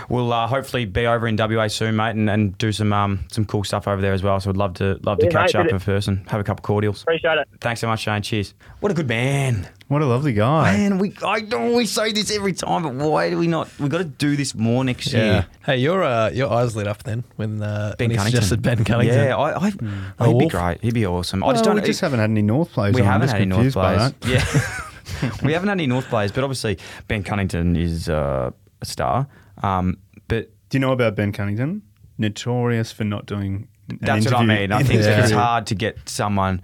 [0.10, 3.46] we'll uh, hopefully be over in WA soon, mate, and, and do some um, some
[3.46, 4.40] cool stuff over there as well.
[4.40, 6.66] So we'd love to love to catch mate, up in person, have a couple of
[6.66, 7.02] cordials.
[7.04, 7.48] Appreciate it.
[7.60, 8.22] Thanks so much, Shane.
[8.22, 8.54] Cheers.
[8.80, 9.68] What a good man.
[9.92, 10.78] What a lovely guy.
[10.78, 13.68] Man, we I know we say this every time, but why do we not?
[13.78, 15.46] We got to do this more next year.
[15.66, 18.42] Hey, your uh, your eyes lit up then when uh, Ben when he Cunnington.
[18.42, 19.18] suggested Ben Cunnington.
[19.18, 20.52] Yeah, I, I, oh, he'd be wolf.
[20.54, 20.82] great.
[20.82, 21.44] He'd be awesome.
[21.44, 21.76] I Well, just don't.
[21.76, 22.96] we just haven't had any North players.
[22.96, 23.08] we on.
[23.08, 24.14] I'm haven't just had any North confused by players.
[24.22, 25.22] that.
[25.22, 26.78] Yeah, we haven't had any North players, but obviously
[27.10, 28.52] Ben Cunnington is uh,
[28.82, 29.28] a star.
[29.62, 29.98] Um,
[30.30, 31.82] but Do you know about Ben Cunnington?
[32.18, 33.68] Notorious for not doing.
[33.90, 34.72] an that's what I interview mean.
[34.72, 35.38] I in think his it's career.
[35.42, 36.62] hard to get someone.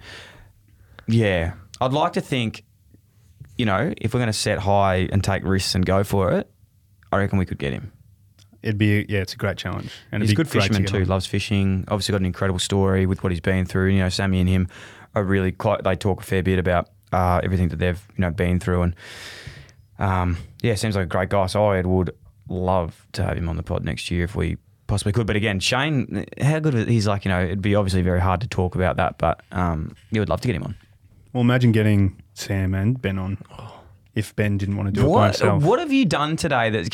[1.06, 2.64] Yeah, I'd like to think,
[3.58, 6.50] you know, if we're going to set high and take risks and go for it,
[7.12, 7.92] I reckon we could get him.
[8.62, 9.90] It'd be yeah, it's a great challenge.
[10.10, 11.04] And he's a good great to fisherman too.
[11.04, 11.84] Loves fishing.
[11.88, 13.90] Obviously got an incredible story with what he's been through.
[13.90, 14.68] You know, Sammy and him
[15.14, 15.84] are really quite.
[15.84, 18.96] They talk a fair bit about uh, everything that they've you know been through, and
[19.98, 21.46] um, yeah, seems like a great guy.
[21.46, 22.10] So I would
[22.48, 24.56] love to have him on the pod next year if we
[24.88, 25.26] possibly could.
[25.26, 27.24] But again, Shane, how good he's like.
[27.24, 30.28] You know, it'd be obviously very hard to talk about that, but um, you would
[30.28, 30.74] love to get him on.
[31.32, 33.38] Well, imagine getting Sam and Ben on.
[34.14, 35.62] If Ben didn't want to do it by What himself.
[35.62, 36.70] what have you done today?
[36.70, 36.92] That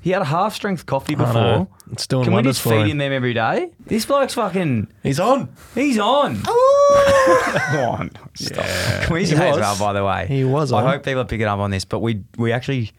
[0.00, 1.26] he had a half strength coffee I know.
[1.26, 1.68] before.
[1.92, 2.90] It's doing Can we wonders just for feed him.
[2.92, 3.70] him them every day?
[3.86, 4.88] This bloke's fucking.
[5.02, 5.54] He's on.
[5.74, 6.42] He's on.
[6.42, 8.10] Come on.
[8.34, 8.64] Stop.
[9.04, 9.60] Can we He say as was.
[9.60, 10.26] well, by the way?
[10.26, 10.88] He was I on.
[10.88, 12.92] hope people are picking up on this, but we we actually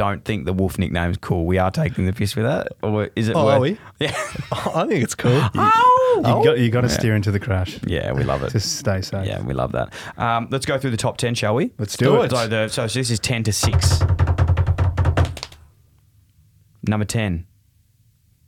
[0.00, 1.44] don't think the Wolf nickname is cool.
[1.44, 2.68] We are taking the piss with that.
[2.82, 3.78] Or is it Oh, worth- are we?
[4.00, 4.12] Yeah.
[4.52, 5.40] I think it's cool.
[6.20, 6.98] You got you got to Yeah.
[6.98, 7.78] steer into the crash.
[7.86, 8.52] Yeah, we love it.
[8.52, 9.26] Just stay safe.
[9.26, 9.92] Yeah, we love that.
[10.18, 11.70] Um, let's go through the top 10, shall we?
[11.78, 12.30] Let's do it.
[12.30, 14.00] So, the, so this is 10 to 6.
[16.86, 17.46] Number 10,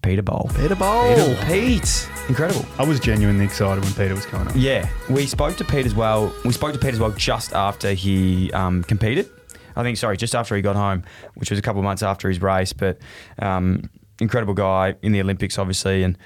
[0.03, 0.51] Peter Bol.
[0.57, 1.15] Peter Bol.
[1.15, 2.09] Peter Pete.
[2.29, 2.65] Incredible.
[2.79, 4.55] I was genuinely excited when Peter was coming up.
[4.57, 6.33] Yeah, we spoke to Pete as well.
[6.45, 9.31] We spoke to Pete as well just after he um, competed.
[9.77, 11.05] I think, sorry, just after he got home,
[11.35, 12.73] which was a couple of months after his race.
[12.73, 12.99] But
[13.39, 16.17] um, incredible guy in the Olympics, obviously, and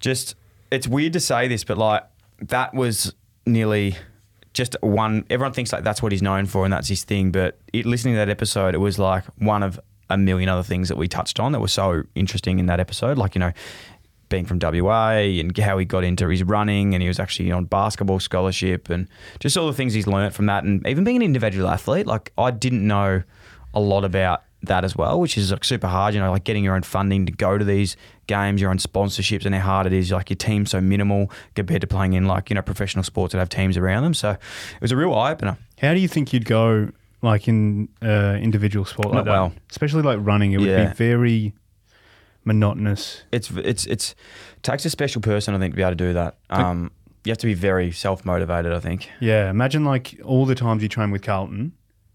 [0.00, 0.34] just
[0.70, 2.04] it's weird to say this, but like
[2.40, 3.14] that was
[3.46, 3.96] nearly
[4.52, 5.24] just one.
[5.30, 7.30] Everyone thinks like that's what he's known for and that's his thing.
[7.30, 10.88] But it, listening to that episode, it was like one of a million other things
[10.88, 13.18] that we touched on that were so interesting in that episode.
[13.18, 13.52] Like you know,
[14.28, 17.64] being from WA and how he got into his running and he was actually on
[17.64, 19.08] basketball scholarship and
[19.40, 22.06] just all the things he's learnt from that and even being an individual athlete.
[22.06, 23.22] Like I didn't know
[23.74, 26.14] a lot about that as well, which is like super hard.
[26.14, 29.44] You know, like getting your own funding to go to these games, your own sponsorships,
[29.46, 30.10] and how hard it is.
[30.10, 33.38] Like your team's so minimal compared to playing in like you know professional sports that
[33.38, 34.14] have teams around them.
[34.14, 35.56] So it was a real eye opener.
[35.80, 36.90] How do you think you'd go
[37.22, 39.30] like in uh, individual sport like Not that?
[39.30, 39.52] well.
[39.70, 40.88] Especially like running, it would Yeah.
[40.88, 41.52] be very
[42.46, 43.22] monotonous.
[43.32, 44.14] It's it's it's
[44.62, 46.36] takes a special person, I think, to be able to do that.
[46.50, 46.90] Um,
[47.24, 48.72] you have to be very self motivated.
[48.72, 49.10] I think.
[49.20, 51.72] Yeah, imagine like all the times you train with Carlton.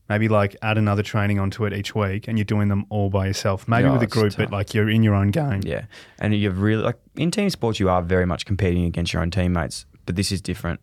[0.09, 3.27] Maybe like add another training onto it each week, and you're doing them all by
[3.27, 3.65] yourself.
[3.67, 4.51] Maybe Yeah, with a it's group, but tough.
[4.51, 5.61] like you're in your own game.
[5.63, 5.85] Yeah,
[6.19, 9.31] and you've really like in team sports, you are very much competing against your own
[9.31, 10.81] teammates, but this is different.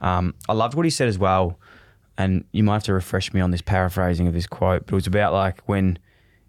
[0.00, 1.58] Um, I loved what he said as well,
[2.16, 4.96] and you might have to refresh me on this paraphrasing of this quote, but it
[4.96, 5.98] was about like when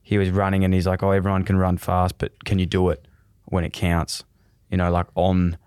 [0.03, 2.89] he was running and he's like, "Oh, everyone can run fast, but can you do
[2.89, 3.07] it
[3.45, 4.23] when it counts?"
[4.69, 5.57] You know, like on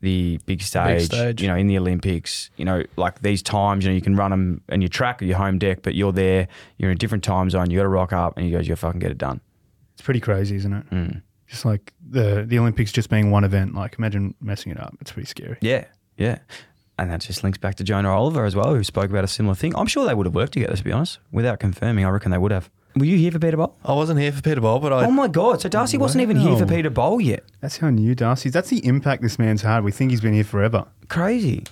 [0.00, 1.42] the big stage, stage.
[1.42, 4.30] you know, in the Olympics, you know, like these times, you know, you can run
[4.30, 6.46] them and your track or your home deck, but you're there,
[6.78, 8.76] you're in a different time zone, you got to rock up, and he goes, "You
[8.76, 9.40] fucking get it done."
[9.94, 10.90] It's pretty crazy, isn't it?
[10.90, 11.22] Mm.
[11.46, 13.74] Just like the the Olympics just being one event.
[13.74, 14.94] Like imagine messing it up.
[15.00, 15.56] It's pretty scary.
[15.60, 15.84] Yeah,
[16.16, 16.38] yeah.
[16.98, 19.56] And that just links back to Jonah Oliver as well, who spoke about a similar
[19.56, 19.74] thing.
[19.74, 21.18] I'm sure they would have worked together, to be honest.
[21.32, 22.70] Without confirming, I reckon they would have.
[22.96, 23.76] Were you here for Peter Bol?
[23.84, 25.06] I wasn't here for Peter Bol, but I.
[25.06, 25.60] oh my God.
[25.60, 26.70] So Darcy wasn't even here for Wow.
[26.76, 27.42] Peter Bol yet.
[27.60, 28.52] That's how new Darcy's.
[28.52, 29.82] That's the impact this man's had.
[29.82, 30.86] We think he's been here forever.
[31.08, 31.64] Crazy.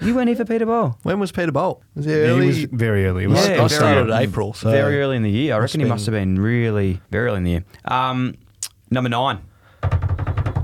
[0.00, 0.98] You weren't here for Peter Bol.
[1.04, 1.80] when was Peter Bol?
[1.94, 2.46] Was it He early?
[2.48, 3.24] was very early.
[3.24, 4.24] It was- I very started early.
[4.24, 5.54] April, so very early in the year.
[5.54, 7.64] I must reckon he been- must have been really, very early in the year.
[7.84, 8.34] Um,
[8.90, 9.38] number nine.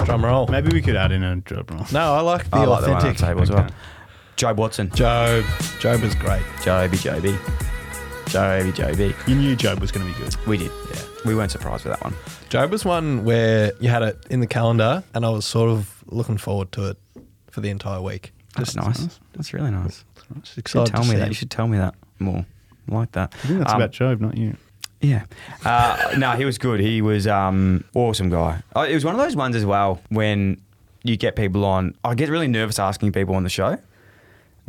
[0.05, 0.49] drum roll.
[0.49, 1.87] Maybe we could add in a drum roll.
[1.93, 3.19] No, I like the I like the one on the authentic.
[3.25, 3.61] table as well.
[3.61, 3.75] Okay.
[4.37, 4.89] Jobe Watson.
[4.91, 5.43] Jobe.
[5.81, 6.43] Jobe was great.
[6.65, 7.37] Joby, Joby.
[8.31, 9.15] Joby, Joby.
[9.27, 10.35] You knew Jobe was going to be good.
[10.47, 11.01] We did, yeah.
[11.25, 12.15] We weren't surprised with that one.
[12.49, 16.03] Jobe was one where you had it in the calendar, and I was sort of
[16.07, 16.97] looking forward to it
[17.51, 18.33] for the entire week.
[18.57, 19.19] That's nice.
[19.33, 20.05] That's really nice.
[20.43, 21.29] Just You should tell me that.
[21.29, 22.47] You should tell me that more.
[22.91, 23.35] I like that.
[23.43, 24.57] I think that's Um, about Jobe, not you.
[25.01, 25.25] Yeah.
[25.65, 26.79] Uh, no, he was good.
[26.81, 28.63] He was um awesome guy.
[28.77, 30.61] Uh, it was one of those ones as well when
[31.03, 31.95] you get people on.
[32.05, 33.79] I get really nervous asking people on the show.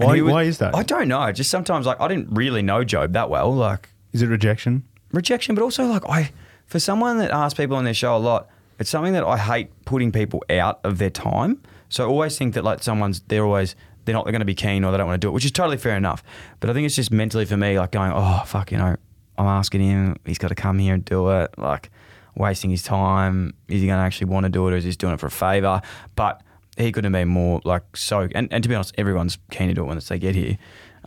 [0.06, 0.76] Why- was- why is that?
[0.76, 1.32] I don't know.
[1.32, 3.54] Just sometimes like I didn't really know Jobe that well.
[3.54, 4.84] Like Is it rejection?
[5.12, 6.32] rejection, but also like I
[6.66, 8.48] for someone that asks people on their show a lot,
[8.80, 11.62] it's something that I hate putting people out of their time.
[11.90, 14.84] So I always think that like someone's they're always they're not going to be keen
[14.84, 16.24] or they don't want to do it, which is totally fair enough.
[16.60, 18.96] But I think it's just mentally for me like going, oh fuck, you know,
[19.38, 21.92] I'm asking him, he's got to come here and do it, like
[22.36, 23.54] wasting his time.
[23.68, 25.20] Is he going to actually want to do it, or is he just doing it
[25.20, 25.82] for a favor?
[26.16, 26.42] But
[26.78, 28.28] he could have been more like so.
[28.34, 30.58] And, and to be honest, everyone's keen to do it once they get here.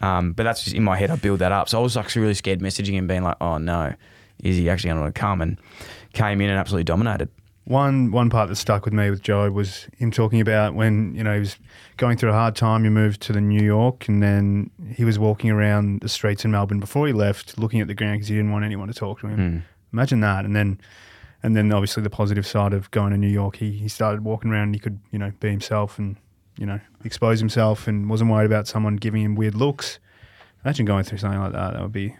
[0.03, 1.11] Um, but that's just in my head.
[1.11, 1.69] I build that up.
[1.69, 3.95] So I was like really scared messaging him, being like, "Oh no,
[4.43, 5.59] is he actually going to come?" And
[6.13, 7.29] came in and absolutely dominated.
[7.65, 11.25] One one part that stuck with me with Joe was him talking about when you
[11.25, 11.57] know he was
[11.97, 12.85] going through a hard time.
[12.85, 16.51] He moved to the New York, and then he was walking around the streets in
[16.51, 19.21] Melbourne before he left, looking at the ground because he didn't want anyone to talk
[19.21, 19.39] to him.
[19.39, 19.63] Mm.
[19.93, 20.79] Imagine that, and then
[21.45, 24.51] and then obviously the positive side of going to New York, he he started walking
[24.51, 24.65] around.
[24.65, 26.17] and He could you know be himself and
[26.59, 29.99] you know expose himself, and wasn't worried about someone giving him weird looks.
[30.65, 31.75] Imagine going through something like that.
[31.75, 32.17] That would be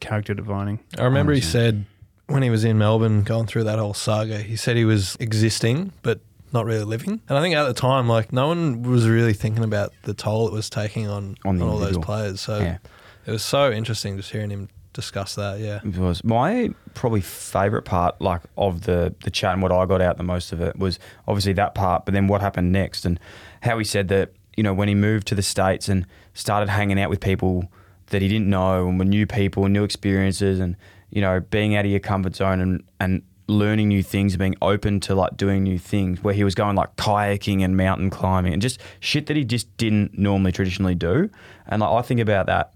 [0.00, 0.80] character defining.
[0.98, 1.84] I remember he said
[2.26, 5.92] when he was in Melbourne going through that whole saga, he said he was existing
[6.02, 6.20] but
[6.52, 7.20] not really living.
[7.28, 10.48] And I think at the time, like no one was really thinking about the toll
[10.48, 12.40] it was taking on, On the all those players.
[12.40, 12.78] So Yeah.
[13.26, 15.60] it was so interesting just hearing him discuss that.
[15.60, 15.80] Yeah.
[15.84, 20.00] It was my probably favourite part, like of the the chat and what I got
[20.00, 23.18] out the most of it was obviously that part, but then what happened next and
[23.62, 27.00] how he said that you know when he moved to the states and started hanging
[27.00, 27.70] out with people
[28.06, 30.76] that he didn't know and were new people and new experiences and
[31.10, 35.00] you know being out of your comfort zone and and learning new things being open
[35.00, 38.62] to like doing new things where he was going like kayaking and mountain climbing and
[38.62, 41.28] just shit that he just didn't normally traditionally do
[41.66, 42.72] and like I think about that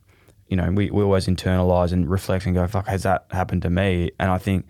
[0.54, 3.70] you know, we, we always internalize and reflect and go, fuck, has that happened to
[3.70, 4.12] me?
[4.20, 4.66] And I think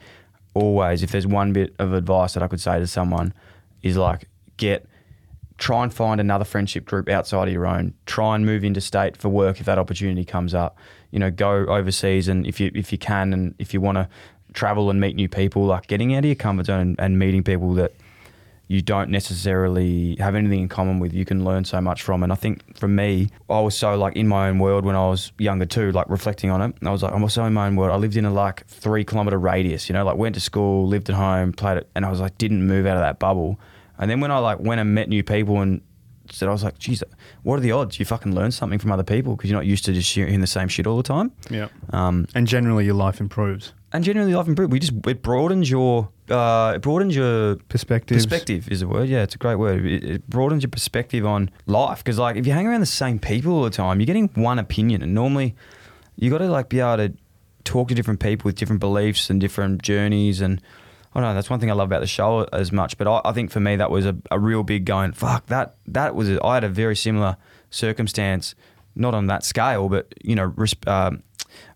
[0.54, 3.34] always, if there's one bit of advice that I could say to someone,
[3.82, 4.24] is like,
[4.56, 4.88] get,
[5.58, 7.92] try and find another friendship group outside of your own.
[8.06, 10.78] Try and move into state for work if that opportunity comes up.
[11.10, 14.08] You know, go overseas and if you if you can and if you want to
[14.54, 17.42] travel and meet new people, like getting out of your comfort zone and, and meeting
[17.42, 17.92] people that
[18.66, 22.22] you don't necessarily have anything in common with, you can learn so much from.
[22.22, 25.06] And I think for me, I was so like in my own world when I
[25.06, 26.74] was younger too, like reflecting on it.
[26.82, 27.92] I was like, I'm so in my own world.
[27.92, 31.10] I lived in a like three kilometer radius, you know, like went to school, lived
[31.10, 33.60] at home, played it, and I was like, didn't move out of that bubble.
[33.98, 35.82] And then when I like went and met new people and
[36.34, 37.02] said, I was like, geez,
[37.42, 37.98] what are the odds?
[37.98, 40.46] You fucking learn something from other people because you're not used to just hearing the
[40.46, 41.32] same shit all the time.
[41.50, 41.68] Yeah.
[41.90, 43.72] Um, and generally, your life improves.
[43.92, 44.70] and generally life improves.
[44.72, 48.16] We just it broadens your uh, it broadens your Perspective.
[48.16, 49.08] perspective is a word.
[49.08, 49.84] Yeah, it's a great word.
[49.86, 53.18] It, it broadens your perspective on life because like if you hang around the same
[53.18, 55.54] people all the time, you're getting one opinion, and normally
[56.16, 57.12] you got to like be able to
[57.64, 60.60] talk to different people with different beliefs and different journeys and.
[61.14, 61.34] I don't know.
[61.34, 62.98] That's one thing I love about the show as much.
[62.98, 65.12] But I, I think for me that was a, a real big going.
[65.12, 65.76] Fuck that.
[65.86, 66.28] That was.
[66.42, 67.36] I had a very similar
[67.70, 68.54] circumstance,
[68.96, 71.22] not on that scale, but you know, res, um,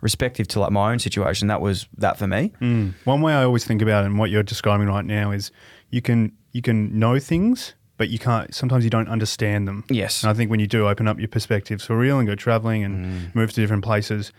[0.01, 1.49] respective to like my own situation.
[1.49, 2.53] That was that for me.
[2.61, 2.95] Mm.
[3.05, 5.51] One way I always think about it, and what you're describing right now, is
[5.91, 8.55] you can you can know things, but you can't.
[8.55, 9.85] Sometimes you don't understand them.
[9.89, 10.23] Yes.
[10.23, 12.83] And I think when you do open up your perspectives for real and go traveling
[12.85, 13.35] and Mm.
[13.35, 14.33] move to different places,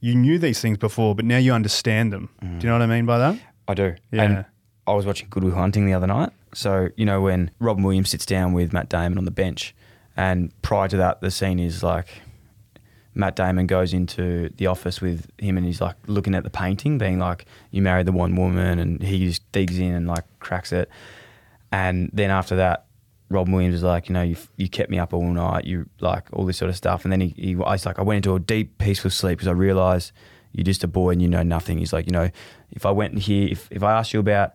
[0.00, 2.28] you knew these things before, but now you understand them.
[2.40, 3.38] Do you know what I mean by that?
[3.68, 3.94] I do.
[4.10, 4.22] Yeah.
[4.22, 4.44] And
[4.86, 6.30] I was watching Good Will Hunting the other night.
[6.52, 9.74] So, you know, when Robin Williams sits down with Matt Damon on the bench,
[10.16, 12.08] and prior to that, the scene is like
[13.14, 16.98] Matt Damon goes into the office with him and he's like looking at the painting,
[16.98, 20.72] being like, You married the one woman, and he just digs in and like cracks
[20.72, 20.88] it.
[21.72, 22.86] And then after that,
[23.30, 26.24] Robin Williams is like, you know, you, you kept me up all night, you like
[26.32, 27.04] all this sort of stuff.
[27.04, 29.48] And then he, he I was like, I went into a deep, peaceful sleep because
[29.48, 30.12] I realized
[30.54, 31.78] you're just a boy and you know nothing.
[31.78, 32.30] He's like, you know,
[32.70, 34.52] if I went here, if, if I asked you about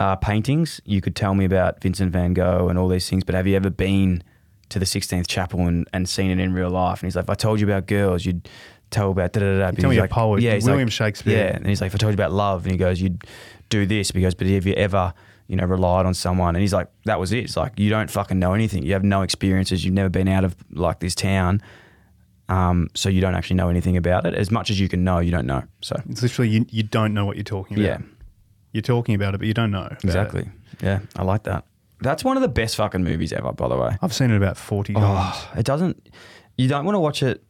[0.00, 3.34] uh, paintings, you could tell me about Vincent van Gogh and all these things, but
[3.34, 4.22] have you ever been
[4.70, 7.00] to the Sistine Chapel and, and seen it in real life?
[7.02, 8.48] And he's like, if I told you about girls, you'd
[8.90, 9.70] tell about da da da.
[9.72, 11.36] Tell me He's a like, poet, he's William like- Shakespeare.
[11.38, 13.22] Yeah, and he's like, if I told you about love, and he goes, you'd
[13.68, 15.12] do this because, but have you ever,
[15.46, 16.54] you know, relied on someone?
[16.56, 17.44] And he's like, that was it.
[17.44, 18.82] It's like you don't fucking know anything.
[18.82, 19.84] You have no experiences.
[19.84, 21.60] You've never been out of like this town,
[22.48, 24.34] um, so you don't actually know anything about it.
[24.34, 25.62] As much as you can know, you don't know.
[25.80, 28.00] So It's literally you, you don't know what you're talking about.
[28.00, 28.06] Yeah.
[28.72, 29.88] You're talking about it, but you don't know.
[30.02, 30.82] exactly, it.
[30.82, 31.64] yeah, I like that.
[32.00, 33.96] That's one of the best fucking movies ever, by the way.
[34.02, 35.04] I've seen it about 40 times.
[35.06, 36.08] Oh, it doesn't.
[36.58, 37.42] You don't want to watch it.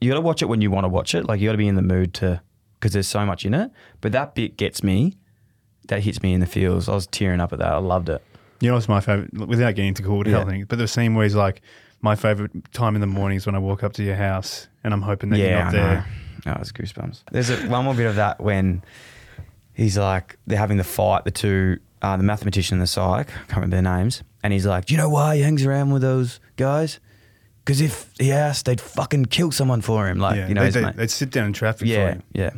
[0.00, 1.26] You got to watch it when you want to watch it.
[1.26, 2.40] Like you got to be in the mood to,
[2.78, 3.70] because there's so much in it.
[4.00, 5.16] But that bit gets me.
[5.88, 6.88] That hits me in the feels.
[6.88, 7.72] I was tearing up at that.
[7.72, 8.22] I loved it.
[8.60, 10.44] You know what's my favorite, without getting into cool Yeah.
[10.44, 11.60] things, but the scene where he's like,
[12.00, 14.92] my favorite time in the morning is when I walk up to your house and
[14.94, 16.06] I'm hoping that you're yeah, not I there.
[16.46, 16.54] know.
[16.56, 17.24] Oh, it's goosebumps.
[17.32, 18.82] There's a, one more bit of that when
[19.74, 23.32] he's like, they're having the fight, the two, uh, the mathematician and the psych, I
[23.32, 24.22] can't remember their names.
[24.42, 27.00] And he's like, Do you know why he hangs around with those guys?
[27.64, 30.18] Because if he asked, they'd fucking kill someone for him.
[30.18, 32.12] Like, yeah, you know, they, his they, mate- would sit down in traffic for yeah,
[32.12, 32.22] him.
[32.32, 32.50] yeah.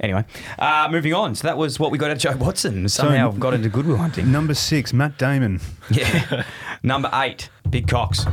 [0.00, 0.24] Anyway,
[0.58, 1.34] uh, moving on.
[1.34, 2.86] So that was what we got at Jobe Watson.
[2.88, 4.30] Somehow So- got into Good Will hunting.
[4.32, 5.60] Number six, Matt Damon.
[5.90, 6.44] Yeah.
[6.82, 8.24] Number eight, Big Cox.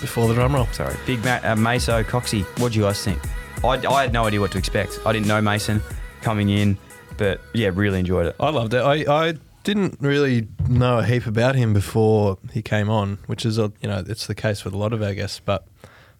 [0.00, 0.66] Before the drum roll.
[0.72, 0.96] Sorry.
[1.06, 2.42] Big Ma- uh, Maso Coxie.
[2.58, 3.20] What do you guys think?
[3.62, 4.98] I, I had no idea what to expect.
[5.06, 5.80] I didn't know Mason
[6.22, 6.76] coming in,
[7.18, 8.34] but yeah, really enjoyed it.
[8.40, 8.78] I loved it.
[8.78, 13.58] I, I didn't really know a heap about him before he came on, which is
[13.58, 15.40] a you know it's the case with a lot of our guests.
[15.44, 15.64] But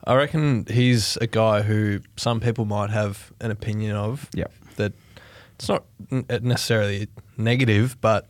[0.05, 4.31] I reckon he's a guy who some people might have an opinion of.
[4.33, 4.53] Yep.
[4.77, 4.93] That
[5.57, 5.83] it's not
[6.31, 8.29] necessarily negative, but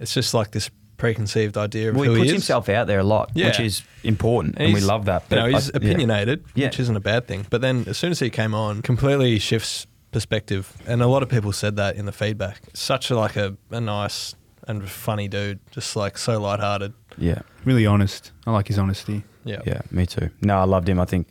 [0.00, 2.42] it's just like this preconceived idea of Well, who he puts he is.
[2.42, 3.46] himself out there a lot, Yeah.
[3.48, 5.24] which is important, and, we love that.
[5.30, 6.66] You know, he's I- opinionated, Yeah.
[6.68, 7.46] which isn't a bad thing.
[7.50, 10.72] But then as soon as he came on, completely shifts perspective.
[10.86, 12.60] And a lot of people said that in the feedback.
[12.72, 14.34] Such a, like a, a nice
[14.68, 16.92] and funny dude, just like so lighthearted.
[17.18, 17.40] Yeah.
[17.64, 18.30] Really honest.
[18.46, 19.24] I like his honesty.
[19.44, 19.60] Yeah.
[19.66, 20.30] Yeah, me too.
[20.40, 20.98] No, I loved him.
[21.00, 21.26] I think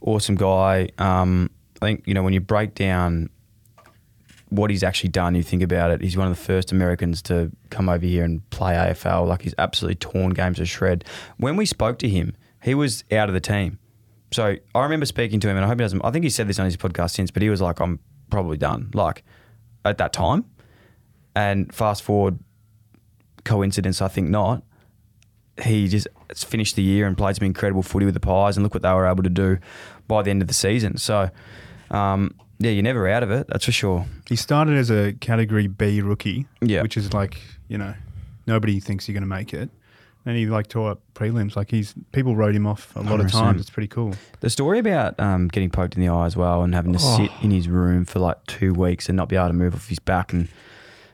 [0.00, 0.88] awesome guy.
[0.98, 1.48] Um,
[1.80, 3.30] I think you know when you break down
[4.50, 6.00] what he's actually done, you think about it.
[6.00, 9.26] He's one of the first Americans to come over here and play AFL.
[9.26, 11.04] Like he's absolutely torn games to shred.
[11.36, 13.78] When we spoke to him, he was out of the team.
[14.30, 16.02] So I remember speaking to him, and I hope he doesn't.
[16.04, 17.98] I think he said this on his podcast since, but he was like, "I'm
[18.30, 19.24] probably done." Like
[19.84, 20.44] at that time,
[21.34, 22.38] and fast forward,
[23.44, 24.02] coincidence?
[24.02, 24.62] I think not
[25.62, 28.74] he just finished the year and played some incredible footy with the Pies, and look
[28.74, 29.58] what they were able to do
[30.06, 30.96] by the end of the season.
[30.96, 31.30] So,
[31.90, 34.06] um, yeah, you're never out of it, that's for sure.
[34.28, 36.82] He started as a category B rookie, Yeah.
[36.82, 37.94] which is like, you know,
[38.46, 39.70] nobody thinks you're going to make it.
[40.26, 41.56] And he like tore up prelims.
[41.56, 43.30] Like he's people wrote him off a lot of 100%.
[43.30, 43.60] times.
[43.62, 44.12] It's pretty cool.
[44.40, 47.16] The story about um, getting poked in the eye as well and having to Oh.
[47.16, 49.88] sit in his room for like two weeks and not be able to move off
[49.88, 50.48] his back, and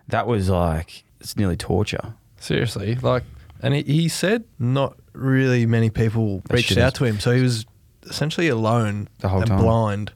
[0.09, 2.15] that was like it's nearly torture.
[2.41, 3.23] Seriously, like,
[3.63, 7.41] and he, he said not really many people That reached out to him, so he
[7.43, 7.67] was
[8.05, 9.61] essentially alone The whole and time.
[9.61, 10.13] blind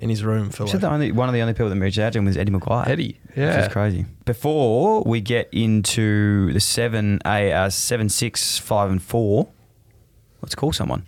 [0.00, 2.12] in his room for like the only one of the only people that reached out
[2.14, 2.88] to him was Eddie McGuire.
[2.88, 3.20] Eddie.
[3.28, 4.06] Which Yeah, is crazy.
[4.24, 9.48] Before we get into the seven a uh, seven six five and four,
[10.42, 11.04] let's call someone.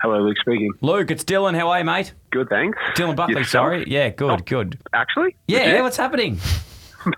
[0.00, 0.70] Hello, Luke speaking.
[0.82, 1.56] Luke, it's Dylan.
[1.56, 2.12] How are you, mate?
[2.30, 2.76] Good, thanks.
[2.94, 3.64] Dylan Buckley, Yourself?
[3.64, 3.84] sorry.
[3.86, 4.36] Yeah, good, Oh.
[4.44, 4.78] good.
[4.92, 5.34] Actually?
[5.48, 5.82] Yeah, Legit?
[5.82, 6.38] what's happening?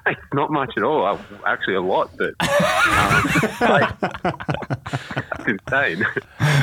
[0.06, 1.04] Mate, not much at all.
[1.04, 3.96] Uh, Actually, a lot, but um,
[4.90, 6.04] that's insane.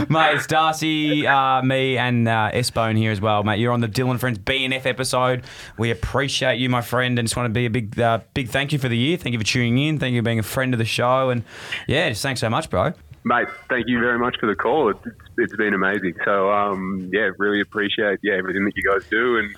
[0.09, 3.59] mate, it's Darcy, uh, me, and uh, S-Bone here as well, mate.
[3.59, 5.43] You're on the Dylan Friends BNF episode.
[5.77, 8.73] We appreciate you, my friend, and just want to be a big, uh, big thank
[8.73, 9.17] you for the year.
[9.17, 9.99] Thank you for tuning in.
[9.99, 11.43] Thank you for being a friend of the show, and
[11.87, 12.93] yeah, just thanks so much, bro.
[13.25, 14.89] Mate, thank you very much for the call.
[14.89, 14.99] It's,
[15.37, 16.15] it's been amazing.
[16.25, 19.55] So, um, yeah, really appreciate yeah everything that you guys do, and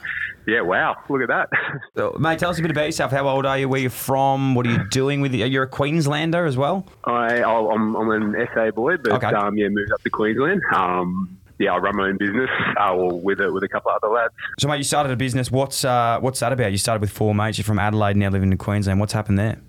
[0.47, 1.49] yeah, wow, look at that.
[1.95, 3.11] So, mate, tell us a bit about yourself.
[3.11, 3.69] How old are you?
[3.69, 4.53] Where you're you from?
[4.55, 5.33] What are you doing with?
[5.33, 6.85] You're you a Queenslander as well.
[7.05, 9.27] I, I'm, I'm an SA boy, but Okay.
[9.27, 10.61] um, yeah, moved up to Queensland.
[10.73, 13.99] Um, yeah, I run my own business, uh, or with a, with a couple of
[14.03, 14.33] other lads.
[14.59, 15.49] So, mate, you started a business.
[15.49, 16.71] What's uh, what's that about?
[16.73, 17.57] You started with four mates.
[17.57, 18.99] You're from Adelaide, now living in Queensland.
[18.99, 19.61] What's happened there?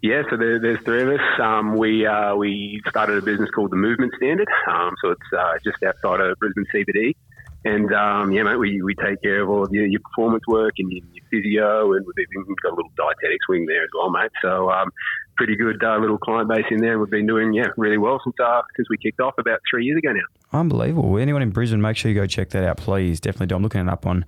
[0.00, 1.40] Yeah, so there, there's three of us.
[1.40, 4.46] Um, we uh, we started a business called the Movement Standard.
[4.70, 7.16] Um, so it's uh, just outside of Brisbane CBD.
[7.64, 10.74] And um, yeah, mate, we, we take care of all of your, your performance work
[10.78, 14.10] and your, your physio, and we've even got a little dietetics wing there as well,
[14.10, 14.30] mate.
[14.40, 14.90] So um,
[15.36, 16.98] pretty good uh, little client base in there.
[16.98, 19.98] We've been doing yeah really well since uh, since we kicked off about three years
[19.98, 20.58] ago now.
[20.58, 21.18] Unbelievable.
[21.18, 23.20] Anyone in Brisbane, make sure you go check that out, please.
[23.20, 23.56] Definitely do.
[23.56, 24.24] I'm looking it up on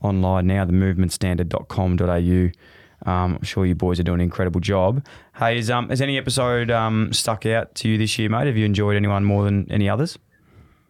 [0.00, 3.10] online now, themovementstandard.com.au.
[3.10, 5.04] Um, I'm sure you boys are doing an incredible job.
[5.36, 8.46] Hey, is, um, has any episode um, stuck out to you this year, mate?
[8.46, 10.18] Have you enjoyed anyone more than any others?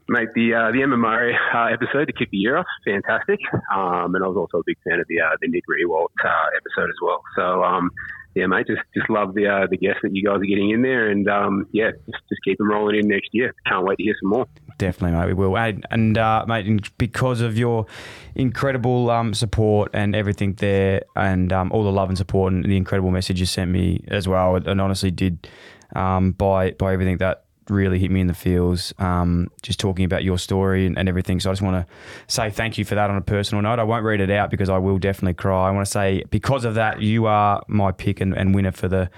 [0.07, 3.41] Mate, the uh, the Murray uh, episode to kick the year off, fantastic.
[3.75, 6.47] Um, and I was also a big fan of the uh, the Nick Riewoldt uh,
[6.57, 7.23] episode as well.
[7.37, 7.91] So um,
[8.35, 10.83] yeah, mate, just just love the uh, the guests that you guys are getting in
[10.83, 13.55] there, and um, yeah, just, just keep them rolling in next year.
[13.67, 14.47] Can't wait to hear some more.
[14.77, 15.29] Definitely, mate.
[15.29, 15.57] We will.
[15.57, 17.87] And, and uh, mate, because of your
[18.35, 22.77] incredible um, support and everything there, and um, all the love and support and the
[22.77, 25.49] incredible message you sent me as well, and honestly did
[25.95, 28.93] um, by by everything that really hit me in the feels.
[28.99, 31.41] Um, just talking about your story and, and everything.
[31.41, 31.95] So I just want to
[32.27, 33.79] say thank you for that on a personal note.
[33.79, 35.69] I won't read it out because I will definitely cry.
[35.69, 38.89] I want to say because of that, you are my pick and, and winner for
[38.89, 39.11] the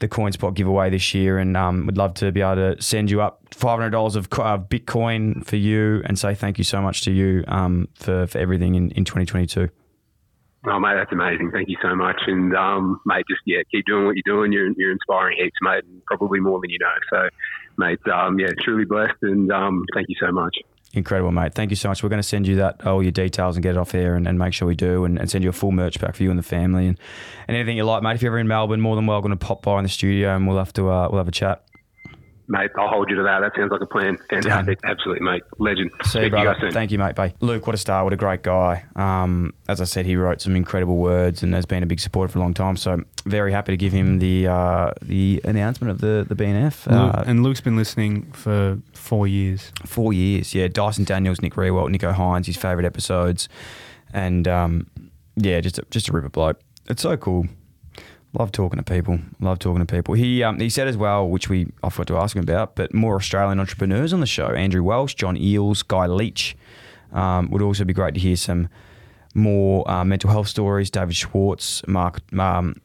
[0.00, 3.22] the CoinSpot giveaway this year, and um, would love to be able to send you
[3.22, 7.02] up five hundred dollars of uh, Bitcoin for you, and say thank you so much
[7.02, 9.70] to you um, for for everything in, in twenty twenty two.
[10.66, 11.50] Oh, mate, that's amazing.
[11.52, 12.16] Thank you so much.
[12.26, 14.50] And, um, mate, just, yeah, keep doing what you're doing.
[14.50, 16.94] You're, you're inspiring heaps, mate, and probably more than you know.
[17.10, 17.28] So,
[17.78, 19.22] mate, um, yeah, truly blessed.
[19.22, 20.56] And um, thank you so much.
[20.94, 21.54] Incredible, mate.
[21.54, 22.02] Thank you so much.
[22.02, 24.28] We're going to send you that all your details and get it off there and,
[24.28, 26.30] and make sure we do and, and send you a full merch pack for you
[26.30, 26.98] and the family and,
[27.48, 28.14] and anything you like, mate.
[28.14, 30.46] If you're ever in Melbourne, more than welcome to pop by in the studio and
[30.46, 31.64] we'll have to uh, we'll have a chat.
[32.46, 33.40] Mate, I'll hold you to that.
[33.40, 34.18] That sounds like a plan.
[34.28, 34.78] Fantastic.
[34.84, 35.42] Absolutely, mate.
[35.58, 35.90] Legend.
[36.02, 36.72] See Speak you, to you guys soon.
[36.72, 37.14] Thank you, mate.
[37.14, 37.32] Bye.
[37.40, 38.04] Luke, what a star.
[38.04, 38.84] What a great guy.
[38.96, 42.30] Um, as I said, he wrote some incredible words and has been a big supporter
[42.30, 42.76] for a long time.
[42.76, 46.86] So very happy to give him the uh, the announcement of the, the BNF.
[46.86, 49.72] Luke- Uh, and Luke's been listening for four years.
[49.86, 50.68] Four years, yeah.
[50.68, 53.48] Dyson Daniels, Nick Riewoldt, Nicho Hynes, his favourite episodes,
[54.12, 54.86] and um,
[55.36, 56.60] yeah, just a, just a ripper bloke.
[56.90, 57.46] It's so cool.
[58.36, 59.20] Love talking to people.
[59.40, 60.14] Love talking to people.
[60.14, 62.92] He um, he said as well, which we I forgot to ask him about, but
[62.92, 64.48] more Australian entrepreneurs on the show.
[64.48, 66.56] Andrew Welsh, John Eales, Guy Leech.
[67.12, 68.68] Um, would also be great to hear some
[69.34, 70.90] more uh, mental health stories.
[70.90, 72.80] David Schwarz, Mark um,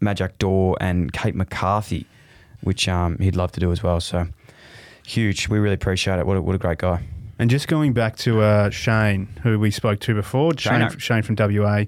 [0.00, 2.06] Majak Daw, and Kate McCarthy,
[2.62, 4.00] which um, he'd love to do as well.
[4.00, 4.26] So
[5.06, 5.48] huge.
[5.48, 6.26] We really appreciate it.
[6.26, 7.02] What a, what a great guy.
[7.38, 10.88] And just going back to uh, Shane, who we spoke to before, Shane.
[10.98, 11.84] Shane, from WA.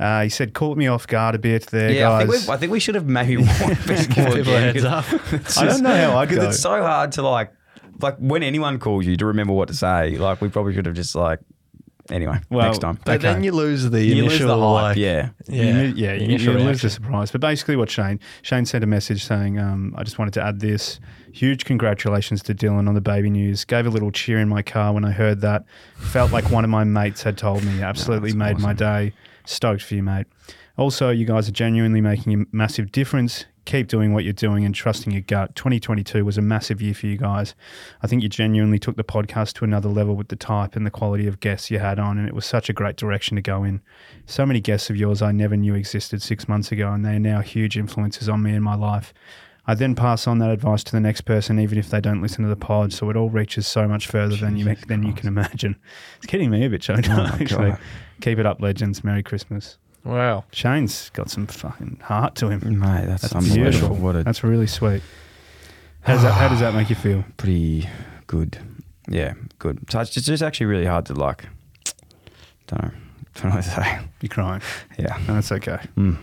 [0.00, 2.56] Uh, he said, "Caught me off guard a bit there, yeah, I think, we, I
[2.56, 5.32] think we should have maybe warned people people a again, heads 'cause up.
[5.34, 6.48] it's I don't know how I'd go.
[6.48, 7.52] it's so hard to like,
[8.00, 10.16] like when anyone calls you to remember what to say.
[10.16, 11.40] Like we probably should have just like,
[12.10, 12.98] anyway, Well, next time.
[13.04, 15.28] But then you lose the You lose initial the hype, like, yeah.
[15.48, 17.30] You yeah, mi- yeah, you, initial you lose the surprise.
[17.30, 20.60] But basically, what Shane Shane sent a message saying, um, "I just wanted to add
[20.60, 20.98] this
[21.32, 23.66] huge congratulations to Dylan on the baby news.
[23.66, 25.64] Gave a little cheer in my car when I heard that.
[25.98, 27.82] Felt like one of my mates had told me.
[27.90, 29.12] Absolutely made my day.
[29.50, 30.26] Stoked for you, mate.
[30.76, 34.74] Also, you guys are genuinely making a massive difference." Keep doing what you're doing and
[34.74, 35.54] trusting your gut.
[35.54, 37.54] 2022 was a massive year for you guys.
[38.02, 40.90] I think you genuinely took the podcast to another level with the type and the
[40.90, 43.62] quality of guests you had on, and it was such a great direction to go
[43.62, 43.82] in.
[44.24, 47.20] So many guests of yours I never knew existed six months ago, and they are
[47.20, 49.12] now huge influences on me and my life.
[49.66, 52.42] I then pass on that advice to the next person, even if they don't listen
[52.42, 52.92] to the pod.
[52.92, 55.76] So it all reaches so much further than you than you can imagine.
[56.16, 57.34] It's getting me a bit choked Oh up.
[57.40, 57.80] Actually, God.
[58.20, 59.02] Keep it up, legends.
[59.04, 59.76] Merry Christmas.
[60.04, 60.44] Wow.
[60.52, 62.78] Shane's got some fucking heart to him.
[62.80, 63.70] Mate, that's unbelievable.
[63.70, 63.96] beautiful.
[63.96, 65.02] What a- that's really sweet.
[66.02, 67.24] How does that, how does that make you feel?
[67.36, 67.88] Pretty
[68.26, 68.58] good.
[69.08, 69.90] Yeah, good.
[69.90, 71.46] So it's just, it's actually really hard to like.
[72.68, 72.90] Don't know.
[73.34, 73.98] Don't know what to say.
[74.20, 74.62] You're crying.
[74.98, 75.78] Yeah, No, that's okay.
[75.96, 76.16] Mm.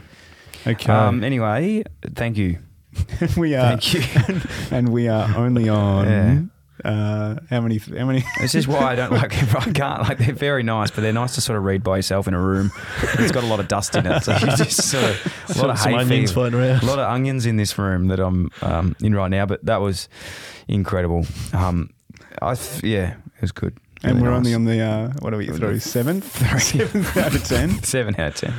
[0.66, 0.92] Okay.
[0.92, 1.84] Um, anyway,
[2.16, 2.60] thank you.
[3.38, 3.78] we are.
[3.78, 4.42] Thank you.
[4.72, 6.42] and we are only on Yeah.
[6.88, 7.80] Uh, how many?
[7.80, 8.24] How many?
[8.40, 9.34] This is why I don't like.
[9.56, 12.28] I can't like they're very nice, but they're nice to sort of read by yourself
[12.30, 12.72] in a room.
[13.20, 15.10] It's got a lot of dust in it, so you just sort of
[15.50, 16.34] a lot Some- of some onions fever.
[16.34, 16.84] floating around.
[16.84, 19.46] A lot of onions in this room that I'm um, in right now.
[19.46, 20.08] But that was
[20.70, 21.26] incredible.
[21.52, 21.90] Um,
[22.42, 23.78] I th- yeah, it was good.
[24.04, 26.38] And we're only on the uh, what are we through seventh?
[26.62, 27.84] Seventh out of ten.
[27.84, 28.54] Seven out of ten.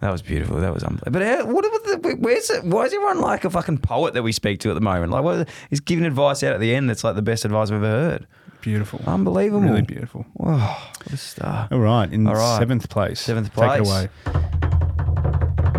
[0.00, 0.58] That was beautiful.
[0.60, 1.12] That was unbelievable.
[1.12, 1.64] But how, what,
[2.02, 2.64] what where's it?
[2.64, 5.10] Why is everyone like a fucking poet that we speak to at the moment?
[5.12, 7.76] Like, what, he's giving advice out at the end that's like the best advice I've
[7.82, 8.26] ever heard.
[8.60, 9.00] Beautiful.
[9.06, 9.60] Unbelievable.
[9.62, 10.26] Really beautiful.
[10.34, 11.68] Wow, what a star.
[11.70, 12.58] All right, in All right.
[12.58, 13.20] seventh place.
[13.20, 13.78] Seventh place.
[13.78, 14.08] Take it away.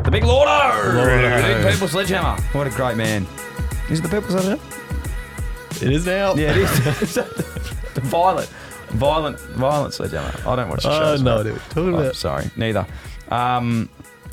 [0.04, 0.94] The big Lordo!
[0.96, 1.22] Lordo.
[1.58, 2.42] The big People Sledgehammer.
[2.54, 3.28] What a great man.
[3.90, 4.62] Is it the People Sledgehammer?
[5.82, 6.34] It is now.
[6.36, 7.16] Yeah, it is.
[7.94, 8.48] the violent,
[8.92, 10.34] violent, violent Sledgehammer.
[10.50, 11.24] I don't watch the Oh, show.
[11.24, 12.16] no idea what talking Oh, about.
[12.16, 12.88] sorry, neither.
[13.30, 13.90] Um,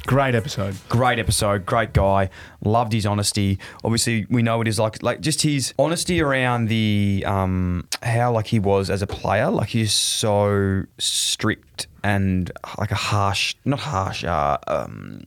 [0.06, 0.76] Great episode.
[0.90, 2.28] Great episode, great guy.
[2.62, 3.58] Loved his honesty.
[3.82, 5.02] Obviously, we know what he's like.
[5.02, 9.50] Like just his honesty around the um, how like he was as a player.
[9.50, 15.24] Like he's so strict and like a harsh, not harsh, uh, um,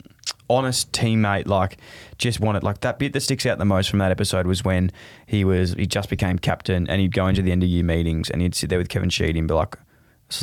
[0.48, 1.48] honest teammate.
[1.48, 1.78] Like
[2.20, 4.92] just wanted like that bit that sticks out the most from that episode was when
[5.26, 8.30] he was he just became captain and he'd go into the end of year meetings
[8.30, 9.76] and he'd sit there with Kevin Sheedy and be like,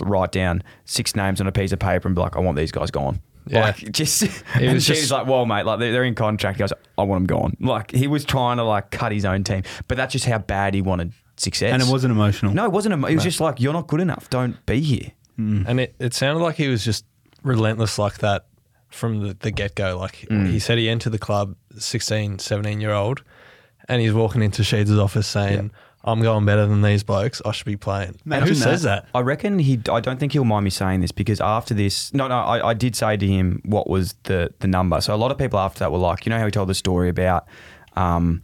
[0.00, 2.72] write down six names on a piece of paper and be like, I want these
[2.72, 3.20] guys gone.
[3.46, 3.62] Yeah.
[3.62, 4.28] Like just He
[4.64, 6.56] and was Sheedy's just- like, well, mate, like they're, they're in contract.
[6.56, 7.56] He goes, I want them gone.
[7.60, 10.74] Like he was trying to like cut his own team, but that's just how bad
[10.74, 11.72] he wanted success.
[11.72, 12.54] And it wasn't emotional.
[12.54, 12.94] No, it wasn't.
[12.94, 14.30] emo- It was just like you're not good enough.
[14.30, 15.10] Don't be here.
[15.36, 17.04] And it, it sounded like he was just
[17.42, 18.46] relentless like that
[18.88, 19.98] from the, the get go.
[19.98, 20.46] Like Mm.
[20.50, 23.22] he said he entered the club 16, 17 year old
[23.88, 25.72] and he's walking into Sheeds' office saying,
[26.06, 27.40] I'm going better than these blokes.
[27.46, 28.16] I should be playing.
[28.30, 29.08] And who says that?
[29.14, 29.80] I reckon he.
[29.90, 32.74] I don't think he'll mind me saying this because after this, no, no, I, I
[32.74, 35.00] did say to him what was the the number.
[35.00, 36.74] So a lot of people after that were like, you know how he told the
[36.74, 37.46] story about
[37.96, 38.42] um,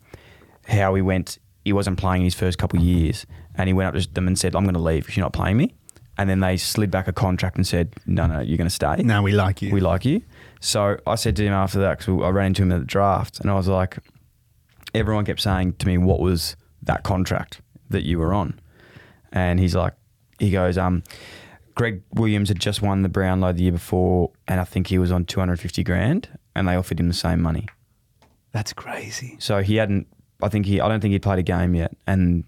[0.67, 4.03] how he went, he wasn't playing his first couple of years, and he went up
[4.03, 5.75] to them and said, "I'm going to leave if you're not playing me."
[6.17, 8.97] And then they slid back a contract and said, "No, no, you're going to stay.
[9.03, 9.71] No, we like you.
[9.71, 10.23] We like you."
[10.61, 13.39] So I said to him after that because I ran into him at the draft,
[13.41, 13.99] and I was like,
[14.95, 18.59] everyone kept saying to me, "What was that contract that you were on?"
[19.33, 19.95] And he's like,
[20.39, 21.03] he goes, um,
[21.75, 25.13] Greg Williams had just won the Brownlow the year before, and I think he was
[25.13, 27.67] on two hundred fifty grand, and they offered him the same money.
[28.53, 29.37] That's crazy.
[29.39, 30.07] So he hadn't.
[30.43, 30.81] I think he.
[30.81, 32.45] I don't think he'd played a game yet, and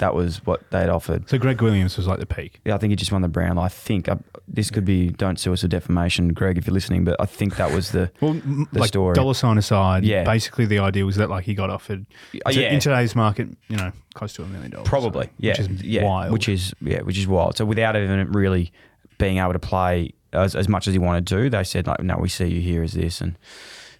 [0.00, 1.28] that was what they had offered.
[1.30, 2.60] So Greg Williams was like the peak.
[2.64, 3.62] Yeah, I think he just won the Brownlow.
[3.62, 5.10] I think I, this could be.
[5.10, 7.04] Don't sue us for defamation, Greg, if you're listening.
[7.04, 9.14] But I think that was the Well, the like story.
[9.14, 10.24] dollar sign aside, Yeah.
[10.24, 12.06] Basically, the idea was that like he got offered
[12.44, 12.72] Uh, to- yeah.
[12.72, 14.88] in today's market, you know, close to a million dollars.
[14.88, 16.32] Probably, so- yeah, which is yeah, wild.
[16.32, 17.56] which is yeah, which is wild.
[17.56, 18.72] So without even really
[19.18, 22.16] being able to play as, as much as he wanted to, they said like, no,
[22.16, 23.36] we see you here as this, and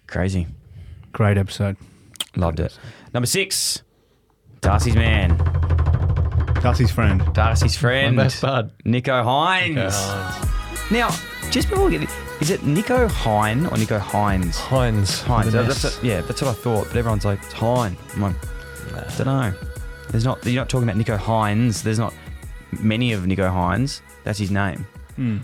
[0.07, 0.47] crazy,
[1.11, 1.77] great episode.
[2.35, 2.75] loved it.
[3.13, 3.83] Number six,
[4.61, 5.37] Darcy's man,
[6.61, 7.23] Darcy's friend.
[7.33, 8.71] Darcy's friend, My best bud.
[8.85, 9.75] Nicho Hynes.
[9.75, 10.91] Nicho Hynes.
[10.91, 11.09] Now,
[11.49, 12.09] just before we get,
[12.39, 14.57] is it Nicho Hine or Nicho Hynes?
[14.57, 15.23] Hynes.
[15.23, 15.45] Hynes.
[15.45, 15.95] with That's S.
[15.97, 16.87] what- yeah, that's what I thought.
[16.87, 17.97] But everyone's like, it's Hine.
[18.13, 18.35] I'm like,
[18.95, 19.53] I don't know.
[20.09, 20.45] There's not.
[20.45, 21.81] You're not talking about Nicho Hynes.
[21.83, 22.13] There's not
[22.79, 24.01] many of Nicho Hynes.
[24.23, 24.85] That's his name.
[25.15, 25.37] Hmm.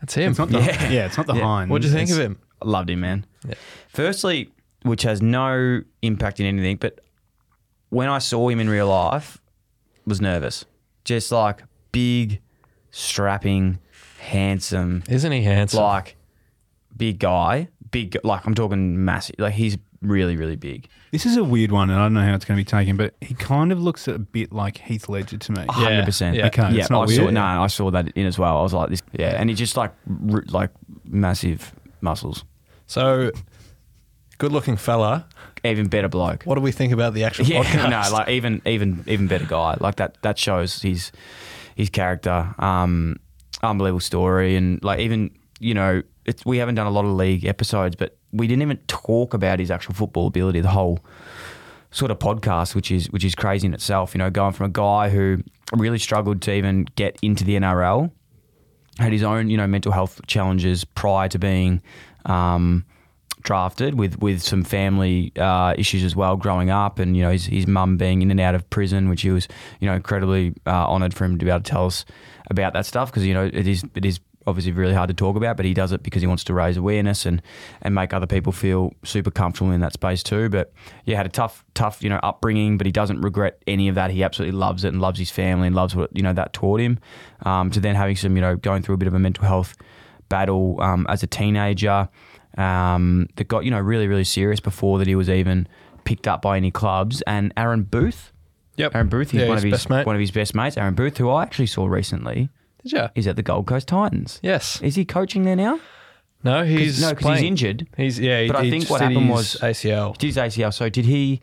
[0.00, 0.30] That's him.
[0.30, 1.06] It's not the, yeah.
[1.06, 1.42] it's not the Yeah.
[1.42, 1.68] Hynes.
[1.68, 2.38] What'd you think It's- of him?
[2.60, 3.24] I loved him, man.
[3.46, 3.54] Yeah.
[3.88, 4.50] Firstly,
[4.82, 6.98] which has no impact in anything, but
[7.90, 9.38] when I saw him in real life,
[10.08, 10.64] was nervous.
[11.04, 12.40] Just like big,
[12.90, 13.78] strapping,
[14.20, 15.80] handsome, Isn't he handsome?
[15.82, 16.16] like
[16.96, 17.68] big guy.
[17.90, 19.36] Big, like I'm talking massive.
[19.38, 20.88] Like he's really, really big.
[21.10, 22.98] This is a weird one, and I don't know how it's going to be taken,
[22.98, 25.64] but he kind of looks a bit like Heath Ledger to me.
[25.70, 26.36] hundred percent.
[26.36, 26.48] yeah.
[26.48, 26.80] Okay, yeah.
[26.82, 27.34] it's not I saw, weird.
[27.34, 28.58] no, I saw that in as well.
[28.58, 29.92] I was like, this, yeah, and he just like,
[30.30, 30.70] r- like
[31.06, 32.44] massive muscles.
[32.86, 33.30] So,
[34.36, 35.26] good looking fella.
[35.64, 36.44] Even better bloke.
[36.44, 37.90] What do we think about the actual Yeah, podcast?
[37.90, 39.76] no, like even even even better guy.
[39.80, 41.12] Like that that shows his
[41.74, 42.54] his character.
[42.58, 43.16] Um,
[43.62, 45.30] unbelievable story, and like even
[45.60, 48.76] you know, it's we haven't done a lot of league episodes, but we didn't even
[48.86, 50.60] talk about his actual football ability.
[50.60, 51.00] The whole
[51.90, 54.14] sort of podcast, which is which is crazy in itself.
[54.14, 55.38] You know, going from a guy who
[55.74, 58.10] really struggled to even get into the NRL,
[58.98, 61.82] had his own you know mental health challenges prior to being.
[62.26, 62.84] Um,
[63.42, 67.46] drafted with with some family uh, issues as well growing up and you know his,
[67.46, 69.48] his mum being in and out of prison which he was
[69.80, 72.04] you know incredibly uh, honoured for him to be able to tell us
[72.50, 75.36] about that stuff because you know it is it is obviously really hard to talk
[75.36, 77.42] about but he does it because he wants to raise awareness and
[77.82, 80.48] and make other people feel super comfortable in that space too.
[80.48, 80.72] But
[81.04, 84.10] yeah had a tough tough you know upbringing but he doesn't regret any of that.
[84.10, 86.80] He absolutely loves it and loves his family and loves what you know that taught
[86.80, 86.98] him.
[87.44, 89.76] Um, to then having some you know going through a bit of a mental health
[90.28, 92.08] battle um, as a teenager
[92.58, 95.66] um, that got you know really really serious before that he was even
[96.04, 97.22] picked up by any clubs.
[97.26, 98.32] And Aaron Booth,
[98.76, 98.94] Yep.
[98.94, 100.76] Aaron Booth, he's Yeah, one of his one of his best mates.
[100.76, 102.50] Aaron Booth, who I actually saw recently.
[102.82, 103.08] Did you?
[103.14, 104.38] He's at the Gold Coast Titans.
[104.42, 104.80] Yes.
[104.82, 105.80] Is he coaching there now?
[106.44, 107.88] No, he's no, because he's injured.
[107.96, 108.42] He's yeah.
[108.42, 110.16] He, but I think what happened was ACL.
[110.16, 110.72] Did his ACL.
[110.72, 111.40] So did he?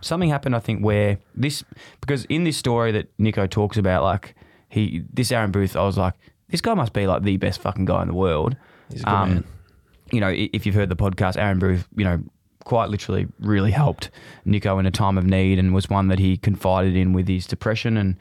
[0.00, 0.54] Something happened.
[0.56, 1.64] I think where this
[2.00, 4.34] because in this story that Nicho talks about, like
[4.68, 6.14] he this Aaron Booth, I was like,
[6.48, 8.56] this guy must be like the best fucking guy in the world.
[8.90, 9.44] He's a good man.
[10.12, 12.20] You know, if you've heard the podcast, Aaron Booth, you know,
[12.64, 14.10] quite literally really helped
[14.46, 17.46] Nicho in a time of need and was one that he confided in with his
[17.46, 18.16] depression and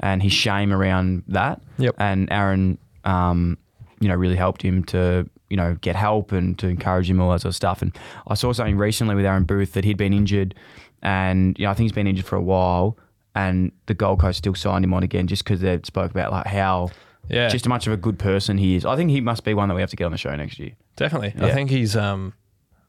[0.00, 1.60] and his shame around that.
[1.78, 1.94] Yep.
[1.98, 3.56] And Aaron, um,
[4.00, 7.30] you know, really helped him to you know get help and to encourage him all
[7.32, 7.82] that sort of stuff.
[7.82, 10.54] And I saw something recently with Aaron Booth that he'd been injured,
[11.02, 12.96] and you know I think he's been injured for a while.
[13.34, 16.46] And the Gold Coast still signed him on again just because they spoke about like
[16.46, 16.90] how
[17.30, 17.48] Yeah.
[17.48, 18.84] just how much of a good person he is.
[18.84, 20.58] I think he must be one that we have to get on the show next
[20.58, 20.72] year.
[20.96, 21.34] Definitely.
[21.36, 21.46] Yeah.
[21.46, 22.34] I think he's um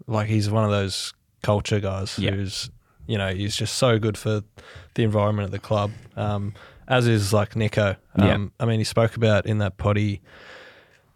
[0.07, 2.31] like he's one of those culture guys Yeah.
[2.31, 2.69] who's
[3.05, 4.43] you know, he's just so good for
[4.93, 5.91] the environment at the club.
[6.15, 6.53] Um,
[6.87, 7.97] as is like Nicho.
[8.15, 8.45] Um, Yeah.
[8.59, 10.21] I mean he spoke about in that potty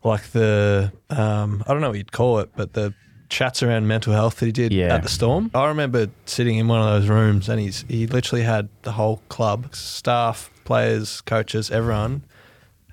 [0.04, 2.94] like the um, I don't know what you'd call it, but the
[3.30, 4.96] chats around mental health that he did Yeah.
[4.96, 5.52] at the storm.
[5.54, 9.22] I remember sitting in one of those rooms and he's he literally had the whole
[9.30, 12.24] club, staff, players, coaches, everyone.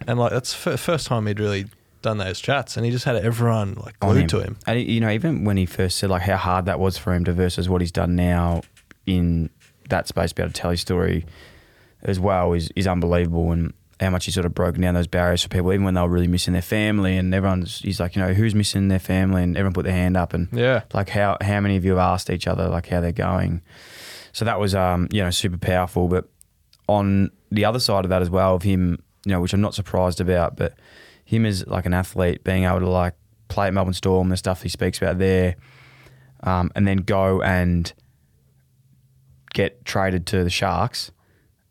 [0.09, 1.67] And like that's the first time he'd really
[2.05, 4.57] done those chats and he just had everyone like glued to him.
[4.67, 7.25] And you know, even when he first said like how hard that was for him
[7.25, 8.63] to versus what he's done now
[9.07, 9.51] in
[9.91, 11.27] that space, to be able to tell his story
[12.03, 13.51] as well is is unbelievable.
[13.53, 16.01] And how much he's sort of broken down those barriers for people, even when they
[16.01, 17.17] were really missing their family.
[17.17, 19.43] And everyone's he's like, you know, who's missing their family?
[19.43, 20.35] And everyone put their hand up.
[20.35, 20.83] And Yeah.
[20.93, 23.63] like how how many of you have asked each other like how they're going?
[24.33, 26.09] So that was um you know super powerful.
[26.09, 26.29] But
[26.89, 29.75] on the other side of that as well, of him, you know, which I'm not
[29.75, 30.75] surprised about, but
[31.35, 33.15] him as like an athlete being able to like
[33.49, 35.57] play at Melbourne Storm, the stuff he speaks about there,
[36.43, 37.93] um, and then go and
[39.53, 41.11] get traded to the Sharks,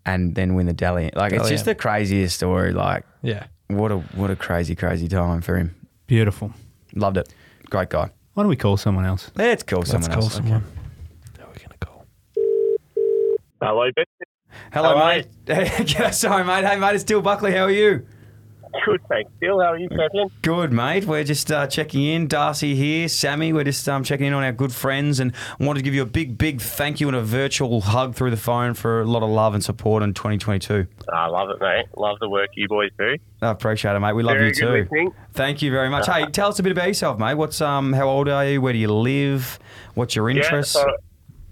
[0.06, 1.12] and then win the Dally.
[1.16, 1.72] Like it's Dally just M.
[1.72, 2.72] the craziest story.
[2.74, 3.46] Like Yeah.
[3.68, 5.76] what a what a crazy crazy time for him.
[6.08, 6.54] Beautiful.
[6.94, 7.34] Loved it.
[7.70, 8.10] Great guy.
[8.34, 9.32] Why don't we call someone else?
[9.36, 10.24] Let's call someone else.
[10.26, 10.64] Let's someone call else.
[10.66, 11.84] someone.
[13.62, 14.06] Hello, Ben.
[14.74, 15.08] Hello, Hello.
[15.08, 15.28] mate.
[15.46, 16.66] G'day, Sorry, mate.
[16.66, 16.96] Hey, mate.
[16.96, 17.54] It's Dill Buckley.
[17.54, 18.06] How are you?
[18.86, 19.32] Good, thanks.
[19.40, 20.30] Bill, how are you, champion?
[20.42, 21.06] Good, mate.
[21.06, 22.28] We're just uh, checking in.
[22.28, 23.54] Darcy here, Sammy.
[23.54, 26.08] We're just um, checking in on our good friends and wanted to give you a
[26.08, 29.30] big, big thank you and a virtual hug through the phone for a lot of
[29.30, 30.88] love and support in 2022.
[31.12, 31.86] I love it, mate.
[31.96, 33.18] Love the work you boys do.
[33.42, 34.14] I appreciate it, mate.
[34.14, 34.70] We love Very you too.
[34.70, 35.12] listening.
[35.34, 36.08] Thank you very much.
[36.08, 37.36] Hey, tell us a bit about yourself, mate.
[37.36, 38.62] What's um, how old are you?
[38.62, 39.60] Where do you live?
[39.94, 40.76] What's your interests?
[40.76, 40.84] Yeah,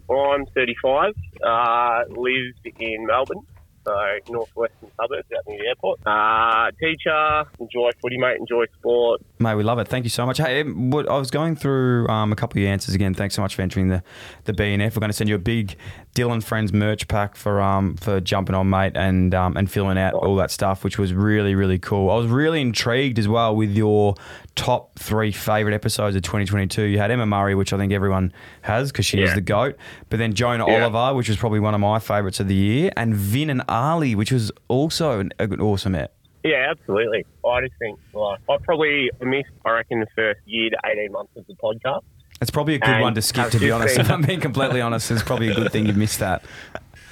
[0.08, 1.14] so I'm 35.
[1.44, 3.42] Uh, live in Melbourne,
[3.86, 3.94] so
[4.30, 6.00] northwestern suburbs out near the airport.
[6.06, 8.38] Uh, teacher, enjoy footy, mate.
[8.40, 9.22] Enjoy sport.
[9.40, 9.88] Mate, we love it.
[9.88, 10.38] Thank you so much.
[10.38, 13.14] Hey, what, I was going through um, a couple of answers again.
[13.14, 14.04] Thanks so much for entering the
[14.46, 14.96] the BNF.
[14.96, 15.76] We're going to send you a big
[16.16, 20.14] Dylan Friends merch pack for um for jumping on, mate, and um and filling out
[20.14, 22.10] all that stuff, which was really really cool.
[22.12, 24.16] I was really intrigued as well with your
[24.56, 26.84] top three favorite episodes of 2022.
[26.84, 28.34] You had Emma Murray, which I think everyone
[28.64, 29.78] has because she is the goat,
[30.10, 30.84] but then Jonah Yeah.
[30.86, 34.14] Oliver, which was probably one of my favorites of the year, and Vin and Ali,
[34.16, 36.14] which was also an, an awesome ep.
[36.44, 37.24] Yeah, absolutely.
[37.48, 39.50] I just think like I probably missed.
[39.64, 42.02] I reckon the first year to 18 months of the podcast.
[42.42, 44.00] It's probably a good And one to skip, to be honest.
[44.00, 46.44] If I'm being completely honest, it's probably a good thing you missed that.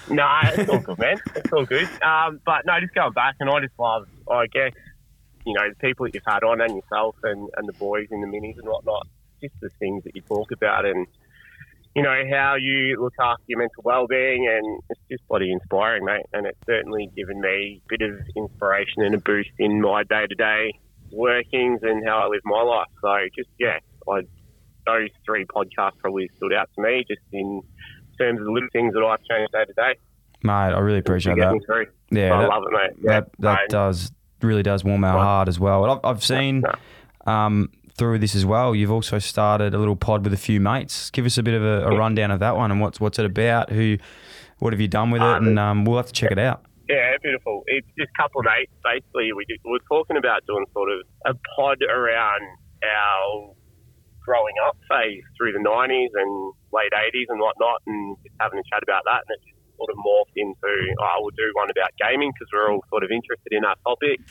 [0.09, 1.17] No, it's all good, man.
[1.35, 1.87] It's all good.
[2.01, 4.73] Um, but no, just going back, and I just love, I guess,
[5.45, 8.21] you know, the people that you've had on and yourself and, and the boys in
[8.21, 9.07] the minis and whatnot,
[9.39, 11.05] just the things that you talk about and,
[11.95, 16.25] you know, how you look after your mental well-being and it's just bloody inspiring, mate.
[16.33, 20.71] And it's certainly given me a bit of inspiration and a boost in my day-to-day
[21.11, 22.87] workings and how I live my life.
[23.01, 23.77] So just, yeah,
[24.09, 24.21] I,
[24.91, 27.61] those three podcasts probably stood out to me just in
[28.17, 29.99] terms of the little things that I've changed day to day.
[30.43, 31.53] Mate, I really appreciate that.
[32.11, 32.91] Yeah, I that- love it, mate.
[33.03, 33.11] Yeah.
[33.11, 33.69] That that Mate.
[33.69, 34.11] does
[34.41, 35.83] really does warm our heart as well.
[35.83, 36.63] And I've, I've seen
[37.27, 38.73] um, through this as well.
[38.73, 41.09] You've also started a little pod with a few mates.
[41.11, 43.25] Give us a bit of a, a rundown of that one and what's what's it
[43.25, 43.69] about?
[43.69, 43.97] Who,
[44.59, 45.37] what have you done with it?
[45.43, 46.63] And um, we'll have to check it out.
[46.87, 47.63] Yeah, beautiful.
[47.67, 48.71] It's just a couple of mates.
[48.83, 52.41] Basically, we, did, we were talking about doing sort of a pod around
[52.83, 53.51] our
[54.29, 58.65] growing up phase through the 90s and late 80s and whatnot, and just having a
[58.69, 59.25] chat about that.
[59.25, 60.69] And it just sort of morphed into,
[61.01, 64.21] oh, we'll do one about gaming because we're all sort of interested in that topic.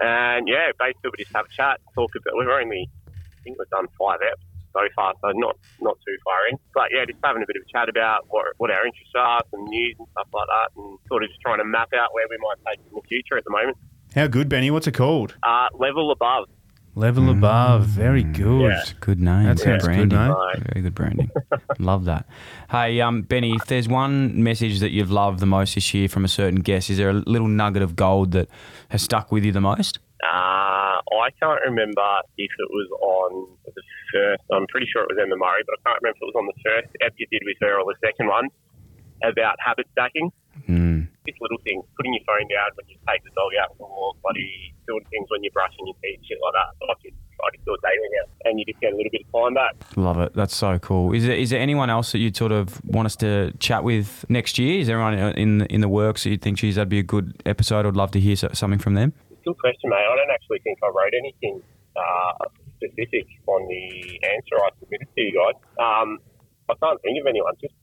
[0.00, 3.68] And yeah, basically, we just have a chat, talk about, we've only, I think we've
[3.68, 4.40] done five eps
[4.72, 6.56] so far, so not not too far in.
[6.72, 9.44] But yeah, just having a bit of a chat about what, what our interests are,
[9.52, 12.24] some news and stuff like that, and sort of just trying to map out where
[12.24, 13.76] we might take it in the future at the moment.
[14.16, 14.70] How good, Benny?
[14.70, 15.36] What's it called?
[15.42, 16.48] Uh, level above.
[16.94, 17.84] Level above.
[17.86, 18.74] Very good.
[19.00, 19.44] Good name.
[19.44, 20.18] That sounds good, branding.
[20.18, 20.72] mate.
[20.72, 21.30] Very good branding.
[21.78, 22.26] Love that.
[22.70, 26.24] Hey, um, Benny, if there's one message that you've loved the most this year from
[26.24, 28.48] a certain guest, is there a little nugget of gold that
[28.88, 30.00] has stuck with you the most?
[30.22, 33.82] Uh, I can't remember if it was on the
[34.12, 34.42] first.
[34.52, 36.46] I'm pretty sure it was Emma Murray, but I can't remember if it was on
[36.46, 38.48] the first ep you did with her or the second one
[39.22, 40.30] about habit stacking.
[40.66, 40.99] Hmm.
[41.26, 43.92] This little thing, putting your phone down when you take the dog out for a
[43.92, 46.72] walk, bloody doing things when you're brushing your teeth, shit like that.
[46.80, 47.14] I just,
[47.44, 49.54] I just do it daily now, and you just get a little bit of time
[49.54, 49.74] back.
[49.96, 50.32] Love it.
[50.32, 51.12] That's so cool.
[51.12, 54.24] Is there, is there anyone else that you'd sort of want us to chat with
[54.30, 54.80] next year?
[54.80, 57.42] Is there anyone in in the works that you think, geez, that'd be a good
[57.44, 57.84] episode?
[57.84, 59.12] I'd love to hear something from them.
[59.44, 60.04] Good question, mate.
[60.08, 61.62] I don't actually think I wrote anything
[61.96, 65.60] uh, specific on the answer I submitted to you guys.
[65.76, 66.18] Um,
[66.68, 67.54] I can't think of anyone.
[67.60, 67.74] Just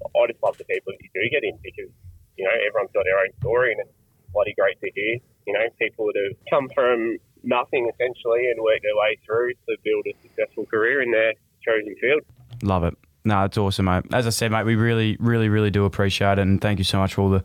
[0.00, 1.92] I just love the people that you do get in because
[2.36, 3.90] you know everyone's got their own story, and it's
[4.32, 5.18] bloody great to hear.
[5.46, 9.76] You know, people that have come from nothing essentially and worked their way through to
[9.84, 11.32] build a successful career in their
[11.64, 12.22] chosen field.
[12.62, 12.94] Love it.
[13.24, 14.04] No, it's awesome, mate.
[14.12, 16.98] As I said, mate, we really, really, really do appreciate it, and thank you so
[16.98, 17.42] much for all the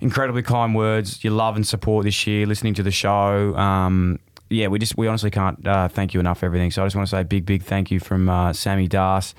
[0.00, 3.54] incredibly kind words, your love and support this year, listening to the show.
[3.56, 4.18] Um,
[4.50, 6.70] yeah, we just we honestly can't uh, thank you enough for everything.
[6.70, 9.34] So I just want to say a big, big thank you from uh, Sammy Das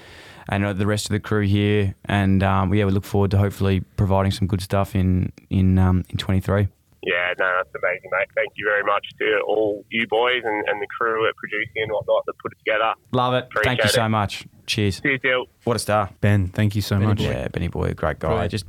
[0.49, 1.95] and uh, the rest of the crew here.
[2.05, 6.03] And um, yeah, we look forward to hopefully providing some good stuff in in um,
[6.09, 6.67] in twenty three.
[7.01, 8.27] Yeah, no, that's amazing, mate.
[8.35, 11.91] Thank you very much to all you boys and, and the crew at producing and
[11.93, 12.93] whatnot that put it together.
[13.13, 13.47] Love it.
[13.63, 14.45] thank you Appreciate so much.
[14.67, 14.99] Cheers.
[14.99, 15.45] Cheers, Dill.
[15.63, 16.09] What a star.
[16.19, 17.17] Ben, thank you so Benny much.
[17.19, 17.23] Boy.
[17.23, 18.35] Yeah, Benny Boy, great guy.
[18.35, 18.51] Great.
[18.51, 18.65] Just,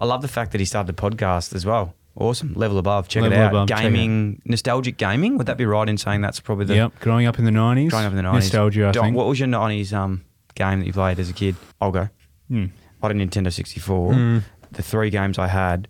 [0.00, 1.94] I love the fact that he started the podcast as well.
[2.14, 2.52] Awesome.
[2.54, 3.08] Level above.
[3.08, 3.50] Check Level it out.
[3.50, 5.36] Above, check it gaming, nostalgic gaming.
[5.38, 7.90] Would that be right in saying that's probably the Yep, growing up in the 90s.
[7.90, 8.34] growing up in the 90s?
[8.34, 9.16] Nostalgia, I Don, think.
[9.16, 10.24] What was your 90s um,
[10.54, 11.56] game that you played as a kid?
[11.80, 12.08] I'll go.
[12.48, 12.66] Hmm.
[13.02, 14.14] I had a Nintendo 64.
[14.14, 14.38] Hmm.
[14.72, 15.88] The three games I had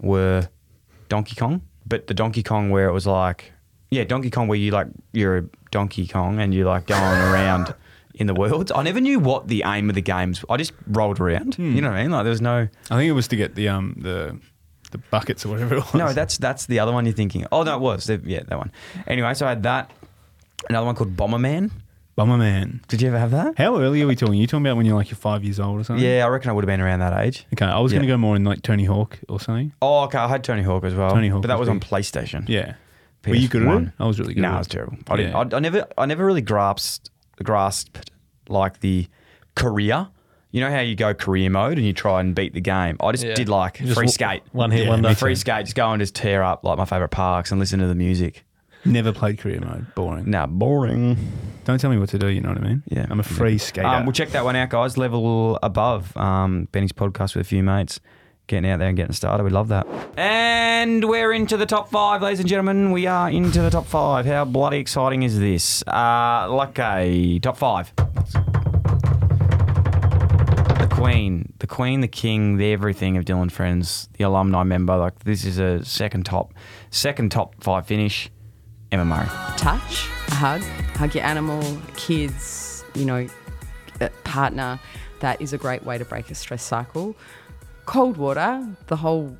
[0.00, 0.48] were
[1.08, 3.52] Donkey Kong, but the Donkey Kong where it was like,
[3.90, 7.00] yeah, Donkey Kong where you like, you're a Donkey Kong and you're like going
[7.32, 7.74] around
[8.14, 8.70] in the world.
[8.74, 11.56] I never knew what the aim of the games I just rolled around.
[11.56, 11.74] Hmm.
[11.74, 12.10] You know what I mean?
[12.12, 12.68] Like there was no.
[12.90, 14.38] I think it was to get the um the
[14.92, 15.94] the buckets or whatever it was.
[15.94, 17.46] No, that's that's the other one you're thinking.
[17.52, 18.06] Oh, no, it was.
[18.06, 18.70] The- Yeah, that one.
[19.06, 19.90] Anyway, so I had that.
[20.68, 21.70] Another one called Bomberman.
[22.18, 22.86] Bomberman.
[22.88, 23.56] Did you ever have that?
[23.56, 24.34] How early are we talking?
[24.34, 26.04] Are you talking about when you're like you're five years old or something?
[26.04, 27.46] Yeah, I reckon I would have been around that age.
[27.54, 28.14] Okay, I was going to Yeah.
[28.14, 29.72] go more in like Tony Hawk or something.
[29.80, 30.18] Oh, okay.
[30.18, 31.10] I had Tony Hawk as well.
[31.12, 31.88] Tony Hawk but that was was on big.
[31.88, 32.48] PlayStation.
[32.48, 32.74] Yeah.
[33.26, 33.86] Were you good at PS1.
[33.88, 33.92] it?
[34.00, 34.58] I was really good No, at I it.
[34.58, 34.96] was terrible.
[35.08, 35.38] I, didn't, Yeah.
[35.38, 37.10] I, I never, I never really grasped,
[37.42, 38.10] grasped
[38.48, 39.06] like the
[39.54, 40.08] career.
[40.52, 42.96] You know how you go career mode and you try and beat the game.
[43.00, 43.34] I just Yeah.
[43.34, 45.14] did like Just free w- skate, one hit yeah, wonder.
[45.14, 47.86] Free skate, just go and just tear up like my favorite parks and listen to
[47.86, 48.44] the music.
[48.84, 49.94] Never played career mode.
[49.94, 50.30] Boring.
[50.30, 51.16] Nah, boring.
[51.64, 52.28] Don't tell me what to do.
[52.28, 52.82] You know what I mean?
[52.86, 53.86] Yeah, I'm a free skater.
[53.86, 54.96] Um, we'll check that one out, guys.
[54.96, 56.16] Level above.
[56.16, 58.00] Um, Benny's podcast with a few mates.
[58.46, 59.44] Getting out there and getting started.
[59.44, 59.86] We love that.
[60.16, 62.90] And we're into the top five, ladies and gentlemen.
[62.90, 64.26] We are into the top five.
[64.26, 65.84] How bloody exciting is this?
[65.86, 67.92] Uh, like a top five.
[70.78, 74.96] The Queen, the Queen, the King, the everything of Dylan Friends, the alumni member.
[74.96, 76.52] Like this is a second top,
[76.90, 78.30] second top five finish.
[78.92, 79.28] Murray.
[79.56, 80.62] touch, a hug,
[80.96, 81.62] hug your animal,
[81.96, 83.28] kids, you know,
[84.24, 84.80] partner.
[85.20, 87.14] That is a great way to break a stress cycle.
[87.86, 89.36] Cold water, the whole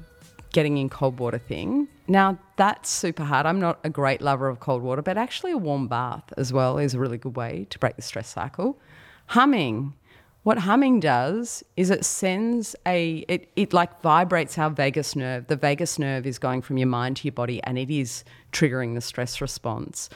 [0.52, 1.88] getting in cold water thing.
[2.06, 3.46] Now, that's super hard.
[3.46, 6.78] I'm not a great lover of cold water, but actually, a warm bath as well
[6.78, 8.78] is a really good way to break the stress cycle.
[9.26, 9.94] Humming.
[10.42, 15.48] What humming does is it sends a, it, it like vibrates our vagus nerve.
[15.48, 18.94] The vagus nerve is going from your mind to your body and it is triggering
[18.94, 20.08] the stress response.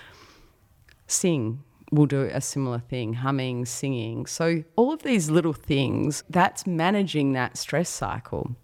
[1.06, 1.62] Sing
[1.92, 4.24] will do a similar thing, humming, singing.
[4.24, 8.56] So, all of these little things, that's managing that stress cycle.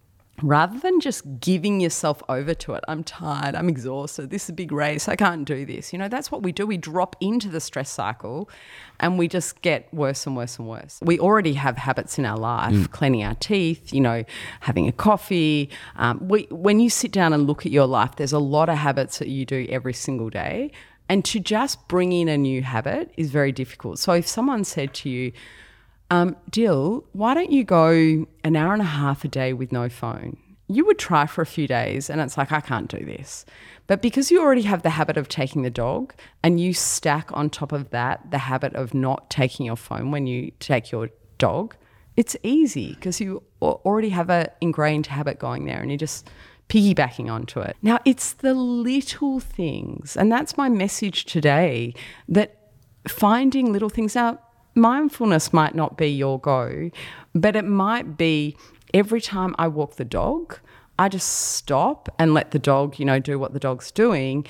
[0.43, 4.53] Rather than just giving yourself over to it, I'm tired, I'm exhausted, this is a
[4.53, 5.93] big race, I can't do this.
[5.93, 6.67] You know, that's what we do.
[6.67, 8.49] We drop into the stress cycle
[8.99, 11.01] and we just get worse and worse and worse.
[11.03, 14.25] We already have habits in our life, cleaning our teeth, you know,
[14.61, 15.71] having a coffee.
[15.97, 18.77] Um, we, when you sit down and look at your life, there's a lot of
[18.77, 20.73] habits that you do every single day.
[21.09, 23.99] And to just bring in a new habit is very difficult.
[23.99, 25.33] So if someone said to you,
[26.11, 29.89] um, Dill, why don't you go an hour and a half a day with no
[29.89, 30.37] phone?
[30.69, 33.45] You would try for a few days and it's like, I can't do this.
[33.87, 37.51] But because you already have the habit of taking the dog and you stack on
[37.51, 41.75] top of that the habit of not taking your phone when you take your dog,
[42.17, 46.29] it's easy because you already have an ingrained habit going there and you just
[46.69, 47.77] piggybacking onto it.
[47.83, 51.95] Now, it's the little things, and that's my message today
[52.29, 52.57] that
[53.09, 54.43] finding little things out,
[54.81, 56.91] mindfulness might not be your go,
[57.35, 58.57] but it might be
[58.95, 60.59] every time I walk the dog,
[60.99, 64.47] I just stop and let the dog, you know, do what the dog's doing.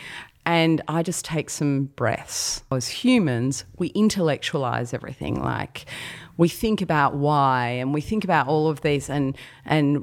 [0.47, 2.63] And I just take some breaths.
[2.73, 5.41] As humans, we intellectualize everything.
[5.41, 5.85] Like
[6.37, 10.03] we think about why and we think about all of these and and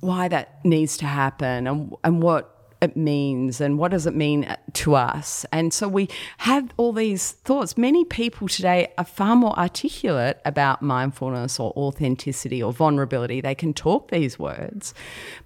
[0.00, 2.53] why that needs to happen and and what
[2.84, 5.44] it means and what does it mean to us.
[5.50, 6.08] And so we
[6.38, 7.76] have all these thoughts.
[7.76, 13.40] Many people today are far more articulate about mindfulness or authenticity or vulnerability.
[13.40, 14.94] They can talk these words,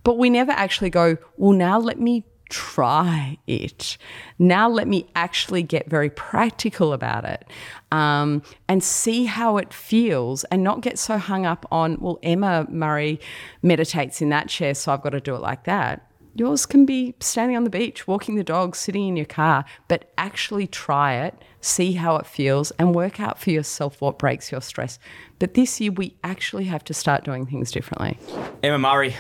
[0.05, 3.99] but we never actually go, well, now let me try it.
[4.39, 7.45] Now let me actually get very practical about it
[7.93, 12.67] um, and see how it feels and not get so hung up on, well, Emma
[12.71, 13.21] Murray
[13.63, 16.08] meditates in that chair, so I've got to do it like that.
[16.39, 20.11] Yours can be standing on the beach, walking the dog, sitting in your car, but
[20.17, 24.61] actually try it, see how it feels, and work out for yourself what breaks your
[24.61, 25.01] stress.
[25.41, 28.19] But this year, we actually have to start doing things differently.
[28.63, 29.17] Emma Murray.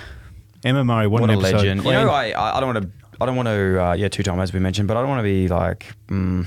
[0.65, 1.57] Emma Murray, what, What an a episode.
[1.57, 1.79] legend.
[1.81, 1.95] You Queen.
[1.95, 2.91] know, I, I I don't want to.
[3.21, 3.83] I don't want to.
[3.85, 6.47] Uh, yeah, two time as we mentioned, but I don't want to be like mm,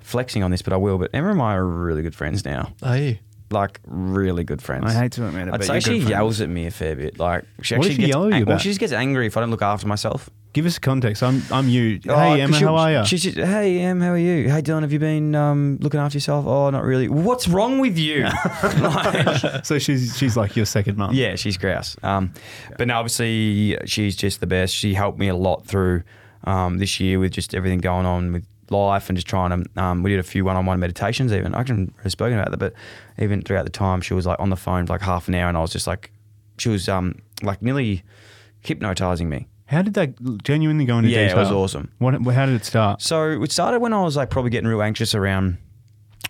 [0.00, 0.96] flexing on this, but I will.
[0.98, 2.72] But Emma and I are really good friends now.
[2.82, 3.18] Are you?
[3.52, 4.84] Like really good friends.
[4.86, 6.10] I hate to admit it, I'd but say you're she good friends.
[6.10, 7.18] yells at me a fair bit.
[7.18, 8.60] Like she What actually she gets yell at you ang- well, about?
[8.62, 10.30] she just gets angry if I don't look after myself.
[10.54, 11.22] Give us context.
[11.22, 11.98] I'm I'm you.
[12.08, 13.04] Oh, hey 'cause Emma, she'll- how are you?
[13.06, 14.50] She's just, hey Em, how are you?
[14.50, 16.44] Hey Dylan, have you been um, looking after yourself?
[16.46, 17.08] Oh, not really.
[17.08, 18.26] What's wrong with you?
[18.80, 21.14] Like- so she's she's like your second mum.
[21.14, 21.96] Yeah, she's grouse.
[22.02, 22.32] Um,
[22.78, 24.74] But now, obviously, she's just the best.
[24.74, 26.02] She helped me a lot through
[26.44, 29.82] um, this year with just everything going on with life and just trying to.
[29.82, 31.32] Um, we did a few one-on-one meditations.
[31.32, 32.74] Even I can haven't spoken about that, but
[33.18, 35.48] even throughout the time, she was like on the phone for like half an hour,
[35.48, 36.10] and I was just like,
[36.58, 38.02] she was um, like nearly
[38.60, 39.46] hypnotizing me.
[39.66, 41.90] How did that genuinely go into Yeah, it was awesome.
[41.98, 42.14] What?
[42.34, 43.00] How did it start?
[43.00, 45.58] So it started when I was like probably getting real anxious around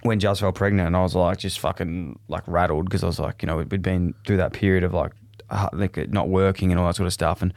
[0.02, 3.18] when Jazz fell pregnant, and I was like just fucking like rattled because I was
[3.18, 5.12] like, you know, we'd been through that period of like,
[5.72, 7.52] like not working and all that sort of stuff, and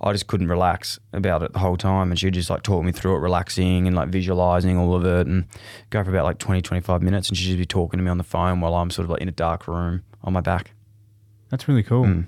[0.00, 2.10] I just couldn't relax about it the whole time.
[2.10, 5.26] And she just like taught me through it, relaxing and like visualizing all of it,
[5.26, 5.44] and
[5.90, 8.18] go for about like 20, 25 minutes, and she'd just be talking to me on
[8.18, 10.72] the phone while I'm sort of like in a dark room on my back.
[11.50, 12.04] That's really cool.
[12.04, 12.26] Mm.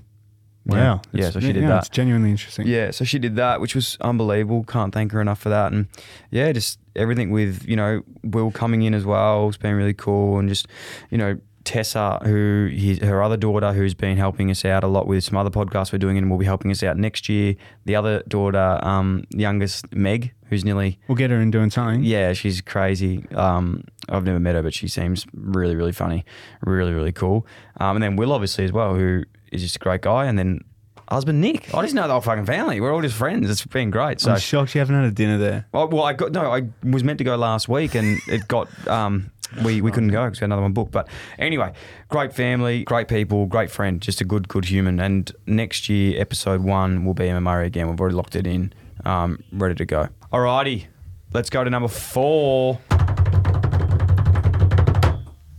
[0.67, 1.01] Wow.
[1.13, 1.79] Yeah, yeah so she did yeah, that.
[1.79, 2.67] It's genuinely interesting.
[2.67, 4.65] Yeah, so she did that, which was unbelievable.
[4.65, 5.73] Can't thank her enough for that.
[5.73, 5.89] And
[6.31, 9.49] yeah, just everything with, you know, Will coming in as well.
[9.49, 10.39] It's been really cool.
[10.39, 10.67] And just,
[11.11, 15.07] you know, Tessa, who his, her other daughter, who's been helping us out a lot
[15.07, 17.55] with some other podcasts we're doing and will be helping us out next year.
[17.85, 20.99] The other daughter, um, youngest, Meg, who's nearly.
[21.09, 22.03] We'll get her in doing something.
[22.03, 23.25] Yeah, she's crazy.
[23.35, 26.25] Um, I've never met her, but she seems really, really funny,
[26.63, 27.47] really, really cool.
[27.79, 30.27] Um, and then Will, obviously, as well, who is just a great guy.
[30.27, 30.65] And then
[31.11, 31.75] husband Nick.
[31.75, 32.81] I just know the whole fucking family.
[32.81, 33.51] We're all just friends.
[33.51, 34.21] It's been great.
[34.21, 35.67] So I'm shocked you haven't had a dinner there.
[35.75, 36.53] Oh, well, I got no.
[36.53, 39.31] I was meant to go last week, and it got um,
[39.65, 40.93] we we couldn't go because we had another one booked.
[40.93, 41.09] But
[41.39, 41.73] anyway,
[42.09, 45.01] great family, great people, great friend, just a good good human.
[45.01, 47.89] And next year, episode one will be Emma Murray again.
[47.89, 48.73] We've already locked it in,
[49.05, 50.09] um, ready to go.
[50.33, 50.87] Alrighty,
[51.33, 52.79] let's go to number four.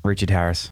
[0.04, 0.72] Richard Harris.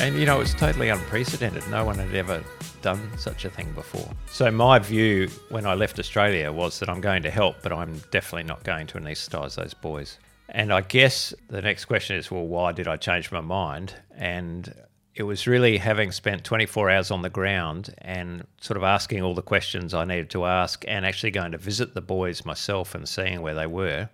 [0.00, 1.68] And you know, it's totally unprecedented.
[1.68, 2.42] No one had ever
[2.82, 4.08] done such a thing before.
[4.26, 8.02] So my view when I left Australia was that I'm going to help, but I'm
[8.10, 10.18] definitely not going to anaesthetise those boys.
[10.48, 13.94] And I guess the next question is, well, why did I change my mind?
[14.16, 14.74] And
[15.14, 19.34] it was really having spent 24 hours on the ground and sort of asking all
[19.34, 23.08] the questions I needed to ask and actually going to visit the boys myself and
[23.08, 24.08] seeing where they were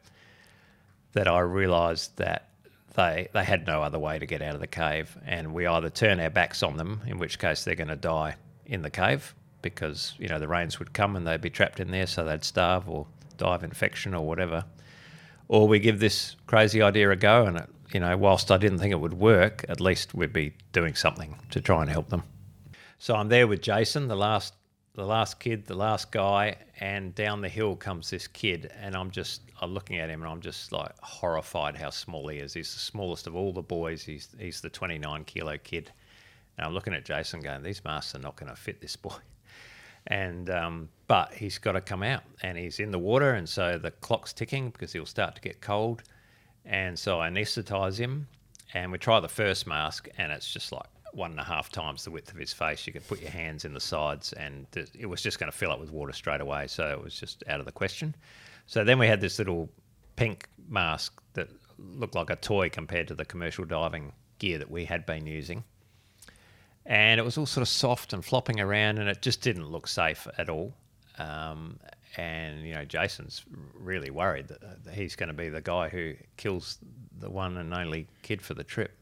[1.13, 2.51] that I realised that
[2.95, 5.91] they they had no other way to get out of the cave, and we either
[5.91, 8.37] turn our backs on them, in which case they're going to die
[8.67, 11.91] in the cave because you know the rains would come and they'd be trapped in
[11.91, 13.07] there, so they'd starve or
[13.37, 14.65] die of infection or whatever,
[15.49, 18.79] or we give this crazy idea a go, and it, you know whilst I didn't
[18.79, 22.23] think it would work, at least we'd be doing something to try and help them.
[22.99, 24.55] So I'm there with Jason, the last
[24.97, 29.11] the last kid, the last guy, and down the hill comes this kid, and I'm
[29.11, 32.55] just I'm looking at him and I'm just like horrified how small he is.
[32.55, 34.03] He's the smallest of all the boys.
[34.03, 35.93] He's he's the 29 kilo kid,
[36.57, 39.15] and I'm looking at Jason going, these masks are not going to fit this boy.
[40.09, 43.77] And um, but he's got to come out, and he's in the water, and so
[43.77, 46.05] the clock's ticking because he'll start to get cold,
[46.65, 48.29] and so I anaesthetize him,
[48.73, 52.05] and we try the first mask, and it's just like one and a half times
[52.05, 52.87] the width of his face.
[52.87, 55.73] You could put your hands in the sides, and it was just going to fill
[55.73, 56.67] up with water straight away.
[56.67, 58.15] So it was just out of the question.
[58.67, 59.71] So then we had this little
[60.17, 61.49] pink mask that
[61.79, 65.65] looked like a toy compared to the commercial diving gear that we had been using.
[66.87, 69.89] And it was all sort of soft and flopping around, and it just didn't look
[69.89, 70.73] safe at all.
[71.19, 71.79] Um,
[72.17, 76.15] and you know, Jason's really worried that uh, he's going to be the guy who
[76.37, 76.79] kills
[77.19, 78.93] the one and only kid for the trip.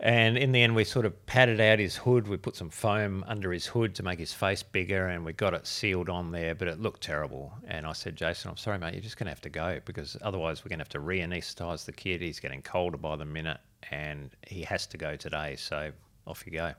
[0.00, 2.28] And in the end, we sort of padded out his hood.
[2.28, 5.54] We put some foam under his hood to make his face bigger, and we got
[5.54, 7.52] it sealed on there, but it looked terrible.
[7.66, 10.16] And I said, Jason, I'm sorry, mate, you're just going to have to go because
[10.22, 12.20] otherwise we're going to have to re anaesthetise the kid.
[12.20, 13.58] He's getting colder by the minute,
[13.90, 15.56] and he has to go today.
[15.56, 15.90] So
[16.28, 16.72] off you go.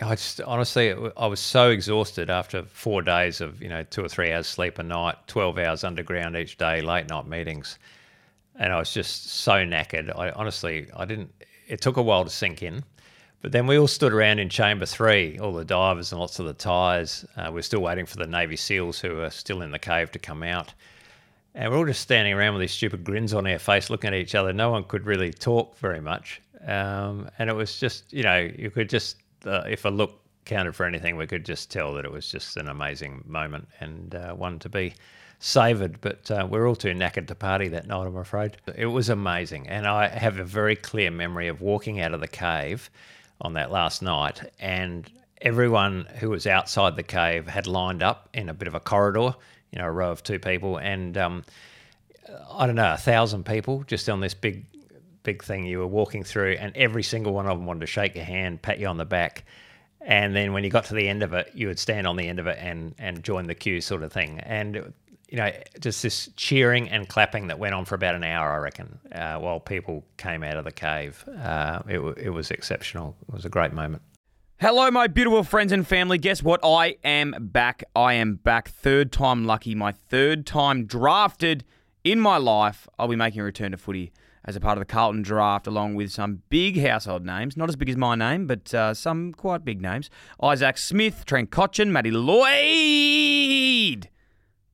[0.00, 4.08] I just honestly, I was so exhausted after four days of you know two or
[4.08, 7.78] three hours sleep a night, twelve hours underground each day, late night meetings,
[8.56, 10.16] and I was just so knackered.
[10.16, 11.30] I honestly, I didn't.
[11.68, 12.84] It took a while to sink in,
[13.42, 16.46] but then we all stood around in chamber three, all the divers and lots of
[16.46, 17.24] the tyres.
[17.36, 20.18] Uh, we're still waiting for the Navy SEALs who are still in the cave to
[20.18, 20.72] come out.
[21.54, 24.14] And we're all just standing around with these stupid grins on our face, looking at
[24.14, 24.52] each other.
[24.52, 26.40] No one could really talk very much.
[26.66, 30.74] Um, and it was just, you know, you could just, uh, if a look counted
[30.74, 34.32] for anything, we could just tell that it was just an amazing moment and uh,
[34.32, 34.94] one to be
[35.38, 36.00] savoured.
[36.00, 38.56] But uh, we're all too knackered to party that night, I'm afraid.
[38.76, 39.68] It was amazing.
[39.68, 42.90] And I have a very clear memory of walking out of the cave
[43.40, 45.10] on that last night and
[45.40, 49.34] everyone who was outside the cave had lined up in a bit of a corridor,
[49.72, 50.76] you know, a row of two people.
[50.76, 51.44] And um,
[52.50, 54.64] I don't know, a thousand people just on this big
[55.22, 58.14] big thing you were walking through, and every single one of them wanted to shake
[58.14, 59.44] your hand, pat you on the back,
[60.00, 62.28] and then when you got to the end of it, you would stand on the
[62.28, 64.40] end of it and and join the queue, sort of thing.
[64.40, 64.92] And
[65.28, 65.50] you know,
[65.80, 69.38] just this cheering and clapping that went on for about an hour, I reckon, uh,
[69.38, 71.24] while people came out of the cave.
[71.26, 73.16] Uh, it, it was exceptional.
[73.28, 74.02] It was a great moment.
[74.60, 76.18] Hello, my beautiful friends and family.
[76.18, 76.60] Guess what?
[76.62, 77.82] I am back.
[77.96, 78.68] I am back.
[78.68, 79.74] Third time lucky.
[79.74, 81.64] My third time drafted
[82.04, 82.86] in my life.
[82.98, 84.12] I'll be making a return to footy
[84.44, 87.56] as a part of the Carlton draft, along with some big household names.
[87.56, 90.10] Not as big as my name, but uh, some quite big names.
[90.42, 92.48] Isaac Smith, Trent Cotchin, Matty Lloyd,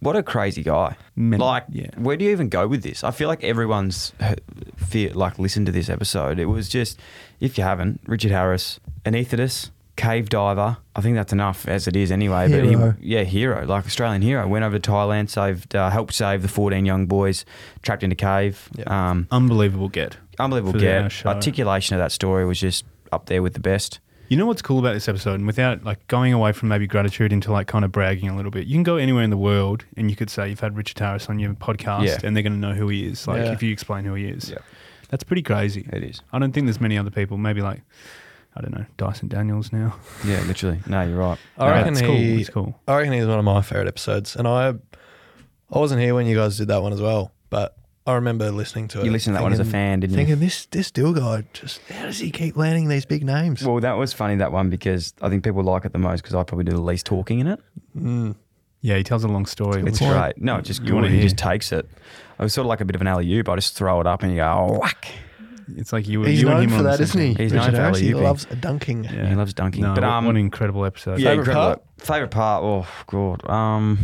[0.00, 0.96] what a crazy guy.
[1.16, 1.90] Men- like, yeah.
[1.96, 3.02] where do you even go with this?
[3.04, 4.34] I feel like everyone's uh,
[4.76, 6.38] fe like listened to this episode.
[6.38, 6.98] It was just,
[7.40, 10.76] if you haven't, Richard Harris, anaesthetist, cave diver.
[10.94, 12.48] I think that's enough as it is anyway.
[12.48, 12.92] Hero.
[12.92, 14.46] But he, yeah, hero, like Australian hero.
[14.46, 17.44] Went over to Thailand, saved, uh, helped save the 14 young boys
[17.82, 18.68] trapped in a cave.
[18.86, 20.16] Um, Unbelievable get.
[20.38, 21.26] unbelievable For the- our get.
[21.26, 23.98] Articulation of that story was just up there with the best.
[24.28, 27.32] You know what's cool about this episode, and without like going away from maybe gratitude
[27.32, 29.86] into like kind of bragging a little bit, you can go anywhere in the world
[29.96, 32.18] and you could say you've had Richard Harris on your podcast, Yeah.
[32.24, 33.26] and they're going to know who he is.
[33.26, 33.52] Like Yeah.
[33.52, 34.58] if you explain who he is, Yeah.
[35.08, 35.88] that's pretty crazy.
[35.92, 36.20] It is.
[36.30, 37.38] I don't think there's many other people.
[37.38, 37.80] Maybe like
[38.54, 39.96] I don't know Dyson Daniels now.
[40.26, 40.80] Yeah, literally.
[40.86, 41.38] No, you're right.
[41.56, 42.16] I No, reckon it's cool.
[42.16, 42.40] he.
[42.40, 42.78] It's cool.
[42.86, 44.74] I reckon he's one of my favorite episodes, and I,
[45.72, 47.76] I wasn't here when you guys did that one as well, but
[48.08, 49.04] I remember listening to it.
[49.04, 50.16] You listened to that one as a fan, didn't you?
[50.16, 53.62] Thinking this this Dill guy just how does he keep landing these big names?
[53.62, 56.34] Well, that was funny that one because I think people like it the most because
[56.34, 57.60] I probably do the least talking in it.
[57.96, 58.34] Mm.
[58.80, 59.82] Yeah, he tells a long story.
[59.86, 60.40] It's which- great.
[60.40, 61.10] No, it's just You good.
[61.10, 61.86] He just takes it.
[62.38, 63.48] I was sort of like a bit of an alley oop.
[63.48, 65.08] I just throw it up and you go, oh, whack.
[65.76, 66.22] It's like you.
[66.22, 67.34] He's you and known him for on the that, same isn't he?
[67.34, 67.42] thing.
[67.44, 69.04] He's known Richard for Harris, he loves a dunking.
[69.04, 69.28] Yeah.
[69.28, 69.82] He loves dunking.
[69.82, 71.18] No, but what- um, what an incredible episode.
[71.18, 71.64] yeah, Favourite incredible.
[71.76, 71.82] part?
[72.06, 72.62] Favorite part?
[72.64, 73.50] Oh god.
[73.50, 73.98] Um,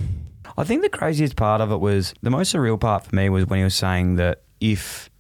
[0.57, 3.47] I think the craziest part of it was the most surreal part for me was
[3.47, 5.11] when he was saying that if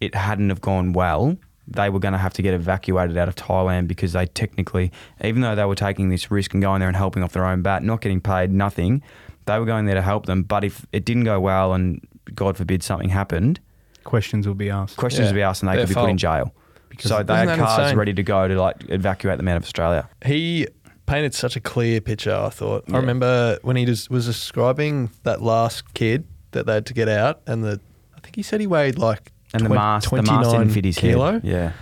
[0.00, 1.36] it hadn't have gone well,
[1.68, 4.90] they were going to have to get evacuated out of Thailand because they technically,
[5.22, 7.62] even though they were taking this risk and going there and helping off their own
[7.62, 9.02] bat, not getting paid, nothing,
[9.46, 10.42] they were going there to help them.
[10.42, 12.00] But if it didn't go well and
[12.34, 13.60] God forbid something happened,
[14.02, 14.96] Questions will be asked.
[14.96, 16.18] questions will be asked and they Their could be put in fault.
[16.18, 16.54] jail.
[16.98, 17.98] so they had cars insane?
[17.98, 20.08] ready to go to like evacuate them out of Australia.
[20.24, 20.66] He
[21.10, 22.34] painted such a clear picture.
[22.34, 22.84] I thought.
[22.88, 22.96] Yeah.
[22.96, 27.08] I remember when he just was describing that last kid that they had to get
[27.08, 27.80] out, and the
[28.16, 30.98] I think he said he weighed like And the mask- the mask didn't fit his
[30.98, 31.40] head.
[31.44, 31.72] Yeah.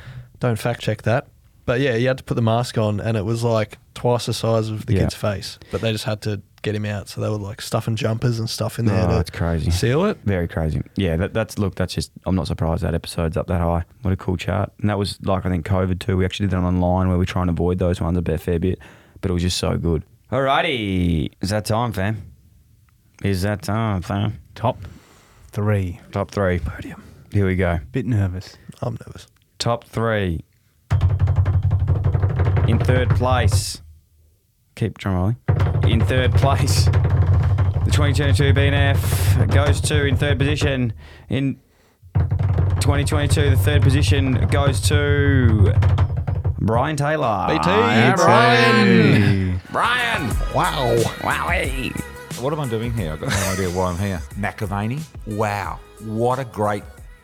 [0.40, 1.26] Don't fact check that.
[1.66, 4.32] But yeah, he had to put the mask on, and it was like twice the
[4.32, 5.00] size of the Yeah.
[5.00, 5.58] kid's face.
[5.70, 8.48] But they just had to get him out, so they were like stuffing jumpers and
[8.48, 9.70] stuff in there Oh, to it's crazy.
[9.70, 10.18] seal it.
[10.24, 10.80] Very crazy.
[10.96, 11.74] Yeah, that, that's look.
[11.74, 12.10] That's just.
[12.24, 13.84] I'm not surprised that episode's up that high.
[14.02, 14.72] What a cool chart.
[14.80, 16.16] And that was like I think COVID too.
[16.16, 18.58] We actually did that online where we try and avoid those ones a bit fair
[18.58, 18.78] bit,
[19.20, 20.04] but it was just so good.
[20.30, 22.22] Alrighty, is that time, fam?
[23.22, 24.38] Is that time, fam?
[24.54, 24.78] Top
[25.48, 26.00] three.
[26.12, 26.58] Top three.
[26.58, 27.02] Podium.
[27.32, 27.80] Here we go.
[27.92, 28.56] Bit nervous.
[28.80, 29.26] I'm nervous.
[29.58, 30.44] Top three.
[32.68, 33.82] In third place.
[34.76, 35.36] Keep drum rolling.
[35.88, 36.84] In third place.
[36.84, 40.92] The 2022 BNF goes to in third position.
[41.28, 41.58] In
[42.14, 45.72] 2022, the third position goes to
[46.60, 47.46] Brian Taylor.
[47.48, 47.68] BT.
[47.68, 48.22] Yeah, BT.
[48.22, 49.60] Brian.
[49.70, 50.28] Brian.
[50.52, 50.96] Wow.
[51.20, 51.96] Wowie.
[52.40, 53.12] What am I doing here?
[53.12, 54.20] I've got no idea why I'm here.
[54.34, 55.00] McAvaney.
[55.26, 55.78] Wow.
[56.00, 56.82] What a great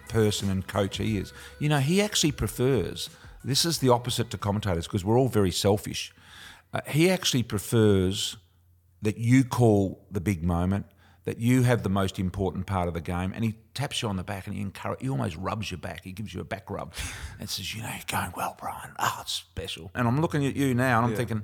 [0.08, 1.32] person and coach he is.
[1.58, 3.10] You know, he actually prefers,
[3.42, 6.12] this is the opposite to commentators because we're all very selfish.
[6.72, 8.36] Uh, he actually prefers
[9.02, 10.86] that you call the big moment,
[11.24, 14.16] that you have the most important part of the game, and he taps you on
[14.16, 16.04] the back and he encourage, he almost rubs your back.
[16.04, 16.94] He gives you a back rub
[17.38, 18.92] and says, "You know, you're going well, Brian.
[18.98, 21.42] Oh, it's special." And I'm looking at you now, and I'm thinking,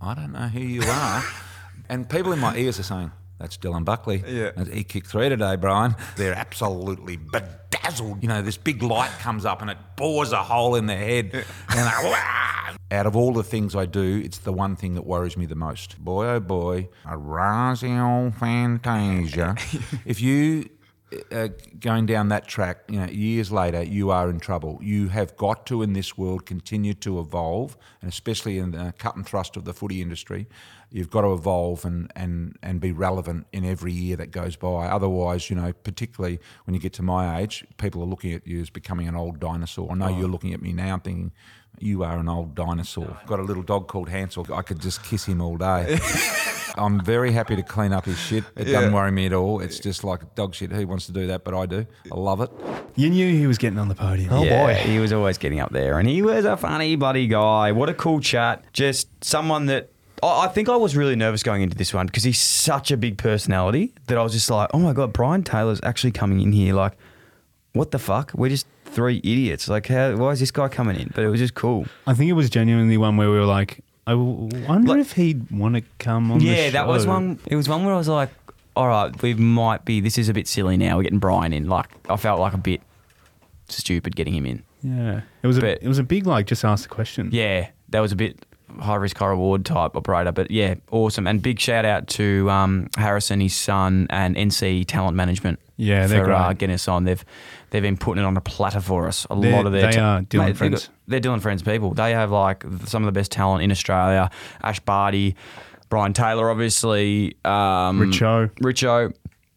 [0.00, 1.24] I don't know who you are,
[1.88, 3.12] and people in my ears are saying.
[3.38, 4.22] That's Dylan Buckley.
[4.26, 4.50] Yeah.
[4.70, 5.96] He kicked three today, Brian.
[6.16, 8.22] They're absolutely bedazzled.
[8.22, 11.46] You know, this big light comes up and it bores a hole in their head.
[11.70, 12.14] And they,
[12.90, 15.54] out of all the things I do, it's the one thing that worries me the
[15.54, 15.98] most.
[15.98, 19.56] Boy, oh boy, Orazio Fantasia.
[20.04, 20.68] if you
[21.32, 21.48] uh,
[21.78, 24.78] going down that track, you know, years later, you are in trouble.
[24.82, 29.16] You have got to, in this world, continue to evolve, and especially in the cut
[29.16, 30.46] and thrust of the footy industry,
[30.90, 34.86] you've got to evolve and, and, and be relevant in every year that goes by.
[34.86, 38.60] Otherwise, you know, particularly when you get to my age, people are looking at you
[38.60, 39.90] as becoming an old dinosaur.
[39.90, 41.32] I know you're looking at me now thinking,
[41.80, 43.16] you are an old dinosaur.
[43.20, 44.46] I've got a little dog called Hansel.
[44.52, 45.98] I could just kiss him all day.
[46.76, 48.44] I'm very happy to clean up his shit.
[48.56, 49.60] It doesn't worry me at all.
[49.60, 50.70] It's just like dog shit.
[50.70, 51.44] Who wants to do that?
[51.44, 51.86] But I do.
[52.12, 52.50] I love it.
[52.96, 54.32] You knew he was getting on the podium.
[54.32, 57.72] Oh boy, he was always getting up there, and he was a funny bloody guy.
[57.72, 58.64] What a cool chat!
[58.72, 59.90] Just someone that
[60.22, 62.96] I I think I was really nervous going into this one because he's such a
[62.96, 66.52] big personality that I was just like, oh my god, Brian Taylor's actually coming in
[66.52, 66.74] here.
[66.74, 66.92] Like,
[67.72, 68.32] what the fuck?
[68.34, 69.68] We're just three idiots.
[69.68, 70.16] Like, how?
[70.16, 71.10] Why is this guy coming in?
[71.14, 71.86] But it was just cool.
[72.06, 75.76] I think it was genuinely one where we were like, I wonder if he'd want
[75.76, 76.38] to come on.
[76.38, 77.10] the yeah, that was show.
[77.10, 77.38] one.
[77.46, 78.30] It was one where I was like,
[78.76, 80.00] all right, we might be.
[80.00, 80.96] This is a bit silly now.
[80.96, 81.68] We're getting Brian in.
[81.68, 82.82] Like, I felt like a bit
[83.68, 84.62] stupid getting him in.
[84.82, 87.30] Yeah, it was a it was a big like just ask the question.
[87.32, 88.46] Yeah, that was a bit
[88.78, 90.32] high risk, high reward type operator.
[90.32, 91.26] But yeah, awesome.
[91.26, 95.58] And big shout out to um, Harrison, his son, and NC Talent Management.
[95.76, 97.04] Yeah, they're for uh, getting us on.
[97.04, 97.24] They've
[97.70, 99.26] they've been putting it on a platter for us.
[99.30, 100.86] A They're- lot of their they are Dylan they've friends.
[100.88, 101.94] got- they're Dylan friends people.
[101.94, 104.30] They have like some of the best talent in Australia.
[104.62, 105.36] Ash Barty,
[105.88, 107.36] Brian Taylor, obviously.
[107.44, 108.50] Um, Richo.
[108.60, 109.14] Richo.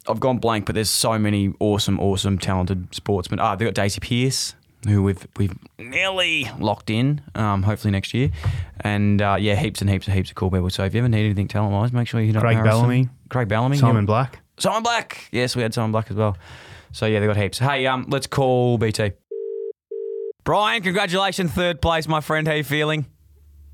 [0.07, 3.39] I've gone blank, but there's so many awesome, awesome, talented sportsmen.
[3.39, 4.53] Ah, they've got Daisy Pearce,
[4.87, 7.21] who we've we've nearly locked in.
[7.35, 8.29] Um, hopefully next year,
[8.81, 10.69] and uh, yeah, heaps and heaps and heaps of cool people.
[10.69, 12.79] So if you ever need anything talent wise, make sure you hit up Craig Harrison.
[12.81, 13.09] Bellamy.
[13.29, 14.07] Craig Bellamy, Simon yeah.
[14.07, 14.39] Black.
[14.57, 15.27] Simon Black.
[15.31, 16.37] Yes, we had Simon Black as well.
[16.91, 17.57] So yeah, they got heaps.
[17.57, 19.13] Hey, um, let's call BT.
[20.43, 22.47] Brian, congratulations, third place, my friend.
[22.47, 23.05] How you feeling?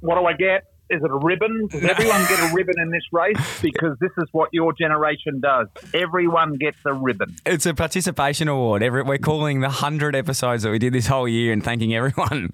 [0.01, 0.68] What do I get?
[0.89, 1.67] Is it a ribbon?
[1.69, 3.61] Does everyone get a ribbon in this race?
[3.61, 5.67] Because this is what your generation does.
[5.93, 7.35] Everyone gets a ribbon.
[7.45, 8.81] It's a participation award.
[8.81, 12.53] Every, we're calling the hundred episodes that we did this whole year and thanking everyone.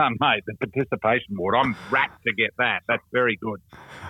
[0.00, 1.56] Oh, mate, the participation award.
[1.56, 2.82] I'm rapt to get that.
[2.86, 3.60] That's very good.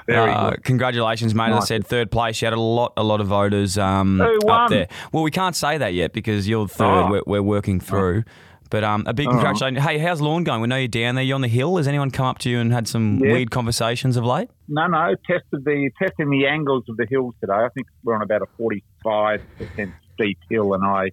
[0.06, 0.64] Very Uh, good.
[0.64, 1.48] Congratulations, mate.
[1.50, 2.42] As I said, third place.
[2.42, 4.88] You had a lot, a lot of voters um, up there.
[5.12, 6.84] Well, we can't say that yet because you're third.
[6.84, 7.10] Oh.
[7.10, 8.24] We're, we're working through.
[8.70, 9.30] But um, a big Oh.
[9.30, 9.84] congratulations.
[9.84, 10.60] Hey, how's lawn going?
[10.60, 11.24] We know you're down there.
[11.24, 11.76] You're on the hill.
[11.78, 13.32] Has anyone come up to you and had some Yeah.
[13.32, 14.50] weird conversations of late?
[14.68, 15.14] No, no.
[15.26, 17.54] Tested the testing the angles of the hills today.
[17.54, 21.10] I think we're on about a 45 percent steep hill, and I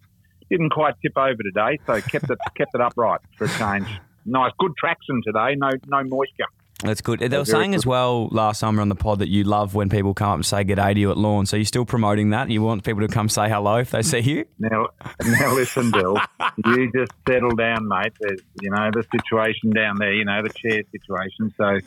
[0.49, 3.87] didn't quite tip over today, so kept it kept it upright for a change.
[4.25, 5.55] Nice, good traction today.
[5.55, 6.45] No, no moisture.
[6.85, 7.19] That's good.
[7.19, 10.13] They were saying as well last summer on the pod that you love when people
[10.13, 11.45] come up and say good day to you at lawn.
[11.45, 12.49] So you're still promoting that.
[12.49, 14.45] You want people to come say hello if they see you?
[14.59, 14.87] Now,
[15.23, 16.17] now listen, Bill.
[16.65, 18.13] you just settle down, mate.
[18.19, 20.13] There's, you know the situation down there.
[20.13, 21.53] You know the chair situation.
[21.57, 21.79] So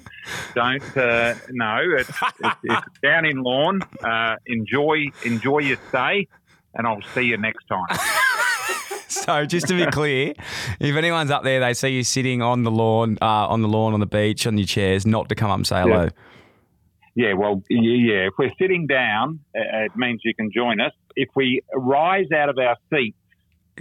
[0.54, 0.96] don't.
[0.96, 2.10] Uh, no, it's,
[2.40, 3.80] it's, it's down in lawn.
[4.02, 6.28] Uh, enjoy, enjoy your stay,
[6.74, 7.86] and I'll see you next time.
[9.28, 10.34] So just to be clear,
[10.80, 13.94] if anyone's up there, they see you sitting on the lawn, uh, on the lawn,
[13.94, 16.08] on the beach, on your chairs, not to come up and say hello.
[17.14, 18.26] Yeah, well, yeah, yeah.
[18.28, 20.92] If we're sitting down, uh, it means you can join us.
[21.16, 23.16] if we rise out of our seats,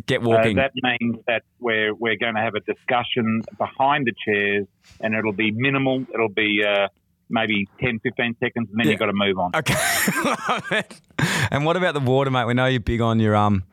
[0.06, 0.56] Get uh, walking.
[0.56, 4.66] that means that we're we're going to have a discussion behind the chairs,
[5.02, 6.06] and it'll be minimal.
[6.14, 6.88] It'll be uh,
[7.30, 8.92] maybe 10, 15 seconds, and then Yeah.
[8.92, 9.52] you've got to move on.
[9.56, 10.84] Okay.
[11.52, 12.46] and what about the water, mate?
[12.46, 13.64] We know you're big on your um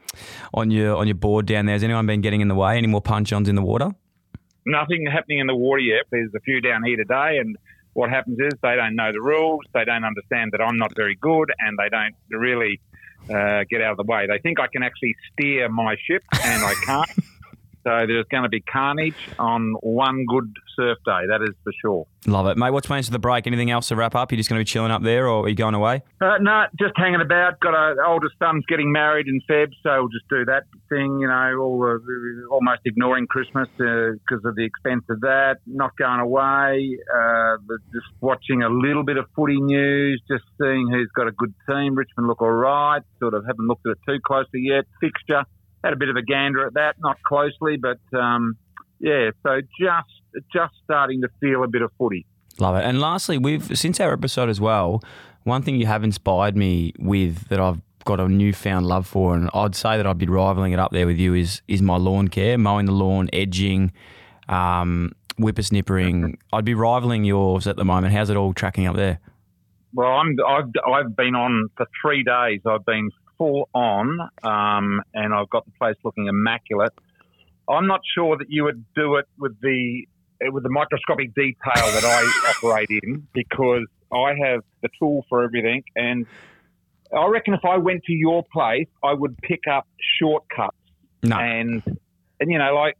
[0.52, 1.74] on your on your board down there.
[1.74, 2.76] Has anyone been getting in the way?
[2.76, 3.90] Any more punch-ons in the water?
[4.66, 6.06] Nothing happening in the water yet.
[6.10, 7.56] There's a few down here today, and
[7.92, 9.60] what happens is they don't know the rules.
[9.72, 12.80] They don't understand that I'm not very good, and they don't really
[13.28, 14.26] uh, get out of the way.
[14.26, 17.10] They think I can actually steer my ship, and I can't.
[17.84, 21.26] so there's going to be carnage on one good surf day.
[21.28, 22.06] That is for sure.
[22.26, 22.70] Love it, mate.
[22.70, 23.46] What's plans for the break?
[23.46, 24.32] Anything else to wrap up?
[24.32, 26.02] You're just going to be chilling up there, or are you going away?
[26.20, 27.60] Uh, no, just hanging about.
[27.60, 31.18] Got a oldest son's getting married in Feb, so we'll just do that thing.
[31.20, 35.56] You know, all the, almost ignoring Christmas because of the expense of that.
[35.66, 36.96] Not going away.
[37.14, 37.56] Uh,
[37.92, 40.22] just watching a little bit of footy news.
[40.26, 41.94] Just seeing who's got a good team.
[41.94, 43.02] Richmond look all right.
[43.20, 44.84] Sort of haven't looked at it too closely yet.
[45.00, 45.44] Fixture
[45.84, 46.96] had a bit of a gander at that.
[46.98, 48.56] Not closely, but um,
[48.98, 49.30] yeah.
[49.42, 50.08] So just
[50.52, 52.26] just starting to feel a bit of footy.
[52.58, 52.84] Love it.
[52.84, 55.02] And lastly, we've since our episode as well,
[55.44, 59.50] one thing you have inspired me with that I've got a newfound love for, and
[59.54, 62.28] I'd say that I'd be rivaling it up there with you is is my lawn
[62.28, 63.92] care, mowing the lawn, edging,
[64.48, 66.36] um, whippersnippering.
[66.52, 68.14] I'd be rivaling yours at the moment.
[68.14, 69.20] How's it all tracking up there?
[69.92, 72.60] Well, I'm, I've, I've been on for three days.
[72.66, 76.92] I've been full on, um, and I've got the place looking immaculate.
[77.68, 80.06] I'm not sure that you would do it with the
[80.50, 85.84] with the microscopic detail that I operate in because I have the tool for everything,
[85.96, 86.26] and
[87.16, 89.86] I reckon if I went to your place, I would pick up
[90.18, 90.76] shortcuts.
[91.22, 91.36] No.
[91.36, 91.82] And
[92.40, 92.96] and you know, like,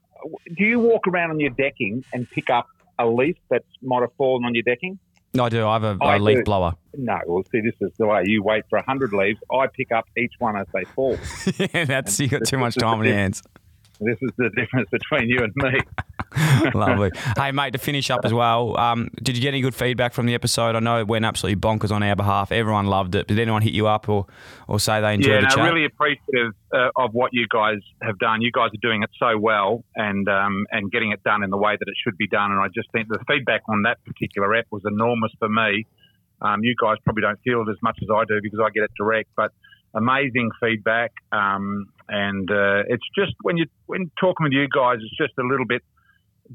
[0.57, 2.67] do you walk around on your decking and pick up
[2.99, 4.99] a leaf that might have fallen on your decking?
[5.39, 5.67] I do.
[5.67, 6.45] I have a, I a leaf do.
[6.45, 6.75] blower.
[6.97, 9.41] No, well, see, this is the way you wait for a hundred leaves.
[9.53, 11.19] I pick up each one as they fall.
[11.59, 13.43] yeah, that's you got too much time on your hands.
[14.01, 15.79] This is the difference between you and me.
[16.75, 17.11] Lovely.
[17.37, 20.27] Hey, mate, to finish up as well, um, did you get any good feedback from
[20.27, 20.75] the episode?
[20.75, 22.51] I know it went absolutely bonkers on our behalf.
[22.51, 23.29] Everyone loved it.
[23.29, 24.27] Did anyone hit you up or,
[24.67, 25.73] or say they enjoyed yeah, the no, chat?
[25.73, 28.43] really appreciative uh, of what you guys have done.
[28.43, 31.59] You guys are doing it so well and um, and getting it done in the
[31.59, 32.51] way that it should be done.
[32.51, 35.87] And I just think the feedback on that particular app was enormous for me.
[36.43, 38.83] Um, you guys probably don't feel it as much as I do because I get
[38.83, 39.53] it direct, but
[39.95, 41.13] amazing feedback.
[41.33, 45.47] Um, and uh, it's just when you when talking with you guys, it's just a
[45.47, 45.83] little bit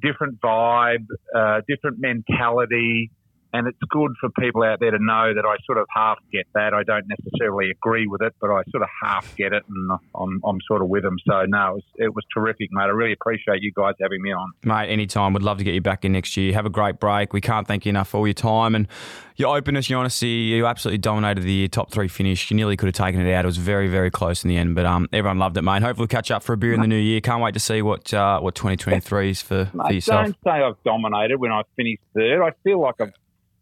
[0.02, 1.06] different vibe,
[1.36, 3.12] uh, different mentality.
[3.52, 6.46] And it's good for people out there to know that I sort of half get
[6.54, 6.74] that.
[6.74, 10.42] I don't necessarily agree with it, but I sort of half get it, and I'm,
[10.46, 11.18] I'm sort of with them.
[11.28, 12.84] So no, it was, it was terrific, mate.
[12.84, 14.52] I really appreciate you guys having me on.
[14.64, 15.34] Mate, anytime.
[15.34, 16.54] Would love to get you back in next year.
[16.54, 17.34] Have a great break.
[17.34, 18.88] We can't thank you enough for all your time and
[19.36, 20.28] your openness, your honesty.
[20.28, 22.52] You absolutely dominated the year, top three finish.
[22.52, 23.46] You nearly could have taken it out.
[23.46, 25.82] It was very, very close in the end, but um, everyone loved it, mate.
[25.82, 27.22] Hopefully, we'll catch up for a beer in the new year.
[27.22, 30.26] Can't wait to see what uh, what 2023 is for, for yourself.
[30.26, 32.44] don't say I've dominated when I finished third.
[32.44, 33.14] I feel like I've.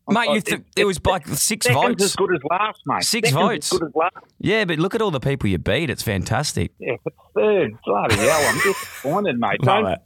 [0.10, 2.04] Mate, you th- it was like six votes.
[2.04, 3.04] as good as last, mate.
[3.04, 3.74] Six Second's votes.
[3.74, 4.16] As good as last.
[4.40, 5.90] Yeah, but look at all the people you beat.
[5.90, 6.72] It's fantastic.
[6.80, 9.62] Yeah, but third, bloody hell, I'm disappointed, mate.
[9.64, 10.00] Love Don't it.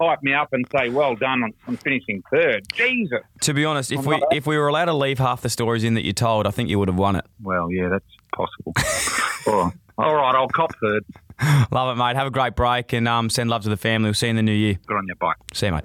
[0.00, 2.64] hype me up and say, "Well done on, on finishing third.
[2.72, 3.20] Jesus.
[3.42, 5.50] To be honest, if I'm we not- if we were allowed to leave half the
[5.50, 7.24] stories in that you told, I think you would have won it.
[7.42, 8.04] Well, yeah, that's
[8.34, 8.72] possible.
[9.46, 9.74] all, right.
[9.98, 11.04] all right, I'll cop third.
[11.70, 12.16] Love it, mate.
[12.16, 14.06] Have a great break and um, send love to the family.
[14.08, 14.78] We'll see you in the new year.
[14.86, 15.36] Good on your bike.
[15.52, 15.84] See you, mate.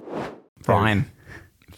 [0.62, 1.10] Brian,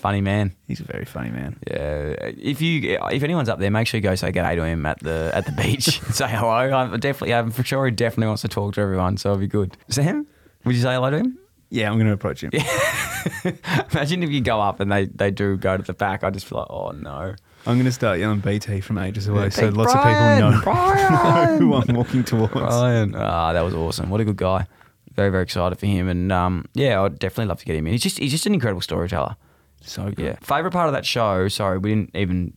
[0.02, 0.54] funny man.
[0.66, 1.58] He's a very funny man.
[1.66, 2.16] Yeah.
[2.36, 4.98] If you if anyone's up there, make sure you go say g'day to him at
[4.98, 6.00] the at the beach.
[6.10, 6.50] say hello.
[6.50, 9.16] I'm definitely, I'm for sure he definitely wants to talk to everyone.
[9.16, 9.76] So it'll be good.
[9.88, 10.26] Sam,
[10.64, 11.38] would you say hello to him?
[11.70, 12.50] Yeah, I'm going to approach him.
[13.92, 16.22] Imagine if you go up and they, they do go to the back.
[16.22, 17.34] I just feel like, oh no.
[17.64, 20.12] I'm going to start yelling BT from ages away, Yeah, so Big lots of people
[20.12, 22.52] know, know who I'm walking towards.
[22.52, 23.14] Brian.
[23.14, 24.10] Ah, that was awesome.
[24.10, 24.66] What a good guy.
[25.14, 26.08] Very, very excited for him.
[26.08, 27.92] And um, yeah, I'd definitely love to get him in.
[27.92, 29.36] He's just he's just an incredible storyteller.
[29.84, 30.18] So good.
[30.18, 30.36] Yeah.
[30.40, 32.54] Favorite part of that show, sorry, we didn't even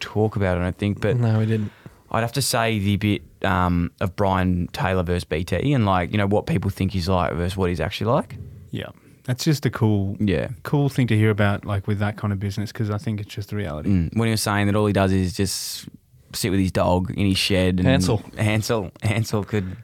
[0.00, 1.72] talk about it, I don't think, but No, we didn't.
[2.10, 6.18] I'd have to say the bit um, of Brian Taylor versus BT and like, you
[6.18, 8.36] know, what people think he's like versus what he's actually like.
[8.70, 8.90] Yeah.
[9.24, 12.38] That's just a cool, yeah, cool thing to hear about, like with that kind of
[12.38, 13.88] business, because I think it's just the reality.
[13.88, 14.16] Mm.
[14.16, 15.88] When he was saying that all he does is just
[16.34, 17.78] sit with his dog in his shed.
[17.78, 18.22] And Hansel.
[18.36, 18.90] Hansel.
[19.02, 19.76] Hansel could.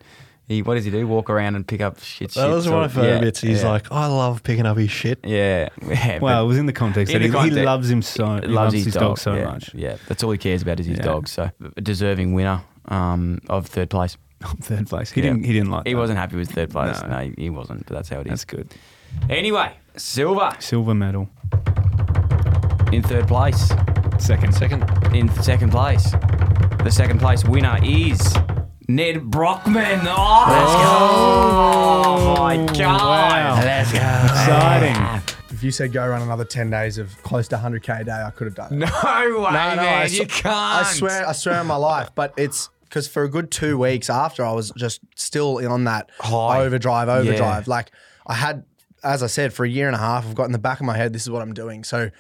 [0.51, 1.07] He, what does he do?
[1.07, 2.33] Walk around and pick up shit.
[2.33, 3.41] That shit, was one of my favourite yeah, bits.
[3.41, 3.71] He's yeah.
[3.71, 5.21] like, I love picking up his shit.
[5.23, 5.69] Yeah.
[5.87, 8.41] yeah Well, it was in the context in that the he, he loves him so
[8.41, 9.73] he loves, his, dog, so yeah, much.
[9.75, 11.05] Yeah, that's all he cares about is his Yeah.
[11.05, 11.29] dog.
[11.29, 14.17] So a deserving winner um, of third place.
[14.61, 15.13] Third place.
[15.13, 15.29] He Yeah.
[15.29, 15.45] didn't.
[15.45, 15.87] He didn't like.
[15.87, 15.99] He that.
[16.01, 17.01] wasn't happy with third place.
[17.03, 17.09] No.
[17.09, 17.87] No, he- he wasn't.
[17.87, 18.31] But that's how it is.
[18.31, 18.75] That's good.
[19.29, 21.29] Anyway, silver Silver medal.
[22.91, 23.69] in third place.
[24.19, 24.53] Second.
[24.53, 24.83] Second.
[25.15, 26.11] In second place,
[26.83, 28.35] the second place winner is
[28.97, 30.01] Ned Brockman.
[30.03, 30.15] Oh,
[30.89, 31.57] oh,
[32.37, 33.65] oh my God.
[33.65, 33.99] Let's go.
[33.99, 34.97] Exciting.
[35.51, 38.31] If you said go run another 10 days of close to 100k a day, I
[38.31, 38.77] could have done it.
[38.77, 39.79] No way, man.
[39.79, 40.47] I you can't.
[40.47, 42.11] I swear, I swear on my life.
[42.15, 46.11] But it's because for a good two weeks after, I was just still on that
[46.19, 46.63] High.
[46.63, 47.67] overdrive, overdrive.
[47.67, 47.71] Yeah.
[47.71, 47.93] Like
[48.27, 48.65] I had,
[49.05, 50.87] as I said, for a year and a half, I've got in the back of
[50.87, 51.85] my head, this is what I'm doing.
[51.85, 52.11] So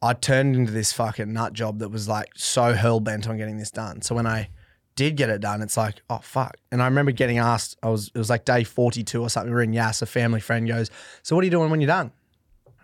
[0.00, 3.56] I turned into this fucking nut job that was like so hell bent on getting
[3.56, 4.02] this done.
[4.02, 4.50] So when I
[4.94, 6.56] did get it done, it's like, oh fuck.
[6.70, 9.50] And I remember getting asked, I was it was like day 42 or something.
[9.50, 10.90] We were in Yass, a family friend goes,
[11.22, 12.12] So what are you doing when you're done?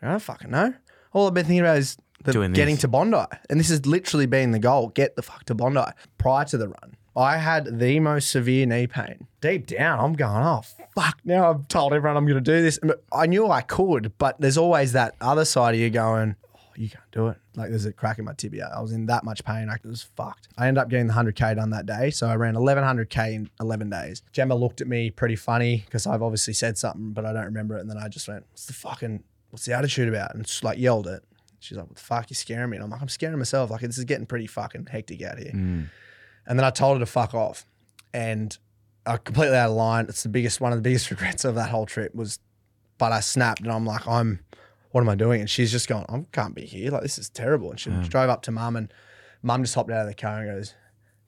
[0.03, 0.75] I don't fucking know.
[1.13, 2.83] All I've been thinking about is the Doing getting this.
[2.83, 3.25] to Bondi.
[3.49, 4.89] And this has literally been the goal.
[4.89, 5.81] Get the fuck to Bondi.
[6.19, 9.27] Prior to the run, I had the most severe knee pain.
[9.41, 10.63] Deep down, I'm going, oh
[10.95, 11.19] fuck.
[11.25, 12.79] Now I've told everyone I'm gonna do this.
[13.13, 16.37] I knew I could, but there's always that other side of you going,
[17.19, 17.37] do it.
[17.57, 18.71] Like there's a crack in my tibia.
[18.75, 19.69] I was in that much pain.
[19.69, 20.49] I was fucked.
[20.57, 22.11] I ended up getting the 100k done that day.
[22.11, 24.23] So I ran 1100k in 11 days.
[24.33, 27.77] Gemma looked at me pretty funny because I've obviously said something, but I don't remember
[27.77, 27.81] it.
[27.81, 30.35] And then I just went, what's the fucking, what's the attitude about?
[30.35, 31.25] And just like yelled it.
[31.59, 32.31] She's like, what the fuck?
[32.31, 32.77] You're scaring me.
[32.77, 33.71] And I'm like, I'm scaring myself.
[33.71, 35.53] Like this is getting pretty fucking hectic out here.
[35.53, 35.89] Mm.
[36.47, 37.67] And then I told her to fuck off.
[38.15, 38.57] And
[39.05, 40.07] I completely out of line.
[40.09, 42.39] It's the biggest, one of the biggest regrets of that whole trip was,
[42.97, 44.41] but I snapped and I'm like, I'm,
[44.91, 45.41] what am I doing?
[45.41, 46.91] And she's just going, I can't be here.
[46.91, 47.71] Like, this is terrible.
[47.71, 48.93] And she drove up to mum and
[49.43, 50.75] mum just hopped out of the car and goes,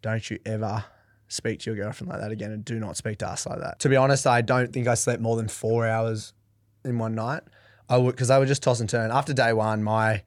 [0.03, 0.85] don't you ever
[1.29, 3.79] speak to your girlfriend like that again and do not speak to us like that.
[3.81, 6.33] To be honest, I don't think I slept more than four hours
[6.85, 7.43] in one night.
[7.89, 9.11] I would, because I would just toss and turn.
[9.11, 10.23] After day one, my,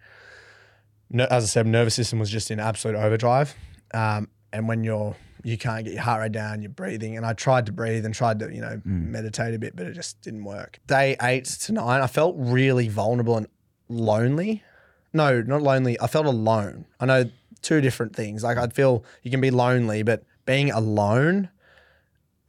[1.14, 3.56] as I said, nervous system was just in absolute overdrive.
[3.94, 7.18] Um, and when you're, you can't get your heart rate down, you're breathing.
[7.18, 9.12] And I tried to breathe and tried to, you know, hmm.
[9.12, 10.80] meditate a bit, but it just didn't work.
[10.88, 13.48] Day eight to nine, I felt really vulnerable and
[13.90, 14.64] lonely.
[15.12, 16.00] No, not lonely.
[16.00, 16.86] I felt alone.
[17.00, 17.30] I know
[17.62, 18.44] two different things.
[18.44, 21.50] Like I'd feel you can be lonely, but being alone,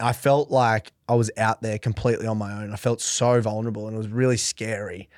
[0.01, 2.73] I felt like I was out there completely on my own.
[2.73, 5.09] I felt so vulnerable and it was really scary.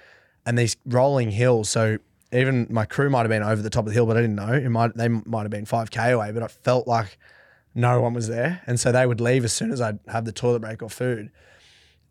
[0.45, 1.99] And these rolling hills, so
[2.33, 4.37] even my crew might have been over the top of the hill, but I didn't
[4.37, 4.53] know.
[4.53, 7.19] It might they might have been five k away, but I felt like
[7.77, 10.33] no one was there, and so they would leave as soon as I'd have the
[10.33, 11.31] toilet break or food.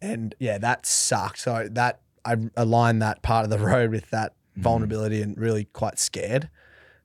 [0.02, 1.40] And yeah, that sucked.
[1.40, 6.00] So that I aligned that part of the road with that vulnerability and really quite
[6.00, 6.50] scared.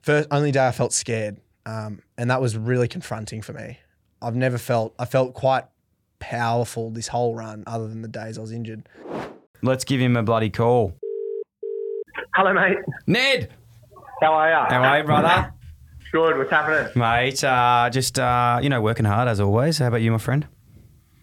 [0.02, 3.78] First only day I felt scared, um, and that was really confronting for me.
[4.22, 5.64] I've never felt I felt quite
[6.18, 8.86] powerful this whole run, other than the days I was injured.
[9.62, 10.94] Let's give him a bloody call.
[12.34, 12.76] Hello, mate.
[13.06, 13.50] Ned,
[14.22, 14.68] How are you?
[14.68, 15.52] how are you, brother?
[16.12, 16.38] Good.
[16.38, 16.90] What's happening?
[16.96, 19.78] Mate, uh, just, uh, you know, working hard as always.
[19.78, 20.46] How about you, my friend?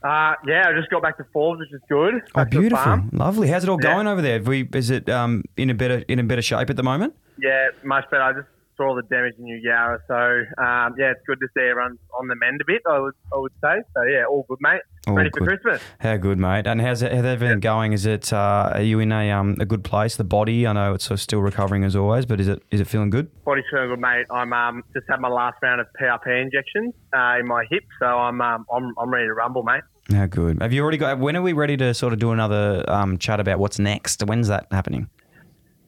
[0.03, 2.15] Uh, yeah, I just got back to Forbes, which is good.
[2.15, 3.01] Oh, Back beautiful.
[3.11, 3.47] Lovely.
[3.49, 3.93] How's it all Yeah.
[3.95, 4.41] going over there?
[4.41, 7.15] We, is it um, in a better in a better shape at the moment?
[7.39, 8.23] Yeah, much better.
[8.23, 8.47] I just
[8.77, 12.27] saw all the damage in Eugowra, so um, yeah, it's good to see everyone's on
[12.27, 12.81] the mend a bit.
[12.89, 13.81] I would, I would say.
[13.95, 14.81] So yeah, all good, mate.
[15.07, 15.45] All Ready for.
[15.45, 15.81] Christmas?
[15.99, 16.67] How good, mate.
[16.67, 17.93] And how's, it, how's everything going?
[17.93, 20.15] Is it, uh, are you in a, um, a good place?
[20.15, 23.09] The body, I know it's still recovering as always, but is it is it feeling
[23.09, 23.29] good?
[23.43, 24.25] Body's feeling good, mate.
[24.31, 28.05] I'm um, just had my last round of PRP injections uh, in my hip, so
[28.05, 29.81] I'm um, I'm I'm ready to rumble, mate.
[30.11, 30.61] How good.
[30.61, 33.41] Have you already got, when are we ready to sort of do another um, chat
[33.41, 34.23] about what's next?
[34.23, 35.09] When's that happening?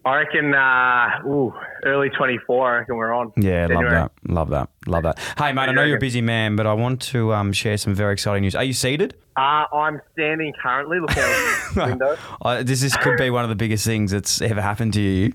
[0.05, 1.53] I reckon, uh, ooh,
[1.83, 2.71] early 24.
[2.71, 3.33] I reckon we're on.
[3.35, 4.11] Yeah, love that.
[4.27, 4.69] Love that.
[4.87, 5.19] Love that.
[5.37, 7.93] Hey, mate, I know you're a busy man, but I want to um, share some
[7.93, 8.55] very exciting news.
[8.55, 9.15] Are you seated?
[9.35, 12.17] Uh, I'm standing currently looking out the window.
[12.41, 15.33] Uh, this is, could be one of the biggest things that's ever happened to you.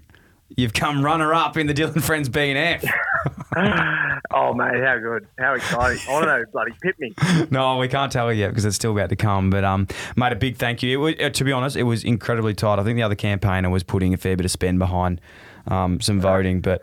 [0.56, 2.85] You've come runner up in the Dylan Friends B and F.
[4.32, 5.26] oh, mate, how good.
[5.39, 6.01] How exciting.
[6.09, 7.12] I to know, bloody pit me.
[7.51, 9.51] No, we can't tell you yet because it's still about to come.
[9.51, 10.93] But um, mate, a big thank you.
[10.93, 12.78] It was, uh, to be honest, it was incredibly tight.
[12.78, 15.20] I think the other campaigner was putting a fair bit of spend behind
[15.66, 16.82] um, some voting, but.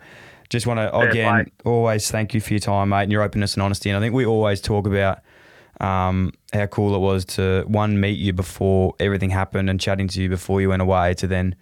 [0.49, 1.51] Just want to again play.
[1.63, 3.89] always thank you for your time, mate, and your openness and honesty.
[3.89, 5.19] And I think we always talk about
[5.79, 10.21] um, how cool it was to one meet you before everything happened and chatting to
[10.21, 11.55] you before you went away, to then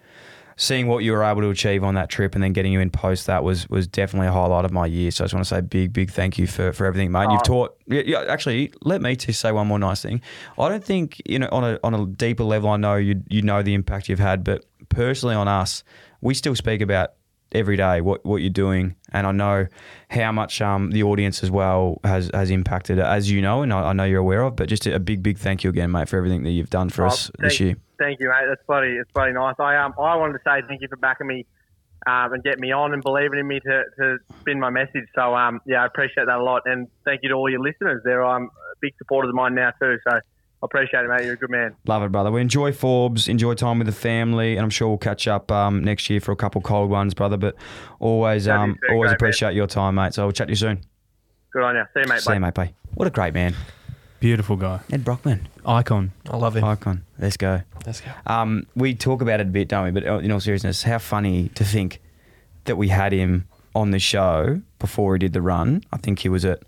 [0.62, 2.90] seeing what you were able to achieve on that trip and then getting you in
[2.90, 3.26] post.
[3.26, 5.10] That was was definitely a highlight of my year.
[5.10, 7.30] So I just want to say big big thank you for for everything, mate.
[7.30, 7.44] You've Oh.
[7.44, 7.76] taught.
[7.86, 10.20] Yeah, yeah, actually, let me just say one more nice thing.
[10.58, 12.68] I don't think you know on a on a deeper level.
[12.68, 15.82] I know you you know the impact you've had, but personally on us,
[16.20, 17.12] we still speak about
[17.52, 19.66] every day what, what you're doing and I know
[20.08, 23.88] how much um, the audience as well has has impacted as you know and I,
[23.88, 26.16] I know you're aware of but just a big big thank you again mate for
[26.16, 28.46] everything that you've done for Oh, us this year Thank you, mate.
[28.48, 29.56] That's bloody, it's bloody nice.
[29.58, 31.44] I um, I wanted to say thank you for backing me
[32.06, 35.04] um, and getting me on and believing in me to, to spin my message.
[35.14, 38.00] So um, yeah, I appreciate that a lot, and thank you to all your listeners.
[38.04, 38.50] They're um,
[38.80, 39.98] big supporters of mine now too.
[40.08, 40.20] So I
[40.62, 41.24] appreciate it, mate.
[41.24, 41.76] You're a good man.
[41.86, 42.30] Love it, brother.
[42.30, 45.84] We enjoy Forbes, enjoy time with the family, and I'm sure we'll catch up um,
[45.84, 47.36] next year for a couple cold ones, brother.
[47.36, 47.54] But
[47.98, 50.14] always, um, always great, appreciate your time, mate.
[50.14, 50.80] So we'll chat to you soon.
[51.52, 51.84] Good on you.
[51.94, 52.20] See you, mate.
[52.20, 52.54] See you, mate.
[52.54, 52.72] Bye.
[52.94, 53.54] What a great man.
[54.20, 54.80] Beautiful guy.
[54.92, 55.48] Ed Brockman.
[55.64, 56.12] Icon.
[56.28, 56.62] I love him.
[56.62, 57.04] Icon.
[57.18, 57.62] Let's go.
[57.86, 58.10] Let's go.
[58.26, 59.90] Um, we talk about it a bit, don't we?
[59.90, 62.00] But uh, in all seriousness, how funny to think
[62.64, 65.82] that we had him on the show before he did the run.
[65.90, 66.62] I think he was at.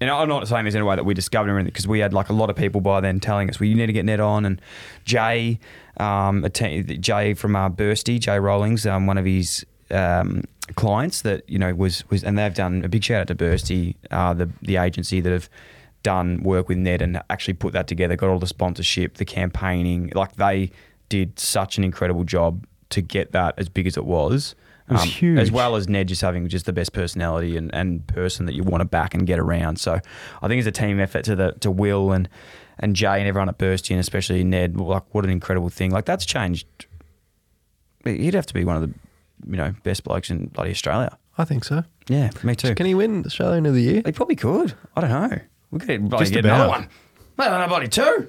[0.00, 2.12] And I'm not saying this in a way that we discovered him because we had
[2.12, 4.20] like a lot of people by then telling us, well, you need to get Ned
[4.20, 4.44] on.
[4.44, 4.60] And
[5.04, 5.58] Jay,
[5.98, 10.42] um, a Jay from uh, Bursty, Jay Rollings, um, one of his um,
[10.74, 13.94] clients that you know was was, and they've done a big shout out to Bursty,
[14.10, 15.48] uh, the the agency that have
[16.06, 20.12] done work with Ned and actually put that together, got all the sponsorship, the campaigning.
[20.14, 20.70] Like they
[21.08, 24.54] did such an incredible job to get that as big as it was.
[24.88, 25.40] It was um, huge.
[25.40, 28.62] As well as Ned just having just the best personality and, and person that you
[28.62, 29.80] want to back and get around.
[29.80, 29.98] So
[30.42, 32.28] I think it's a team effort to the to Will and
[32.78, 34.76] and Jay and everyone at Bursty and especially Ned.
[34.76, 35.90] Like what an incredible thing.
[35.90, 36.68] Like that's changed.
[38.04, 38.94] He'd have to be one of the
[39.50, 41.18] you know best blokes in bloody Australia.
[41.36, 41.82] I think so.
[42.06, 42.76] Yeah, me too.
[42.76, 44.02] Can he win Australian of the Year?
[44.06, 44.74] He probably could.
[44.94, 45.40] I don't know.
[45.70, 46.54] We could bloody Just get about.
[46.56, 46.88] another one.
[47.38, 48.28] Maybe another bloody two.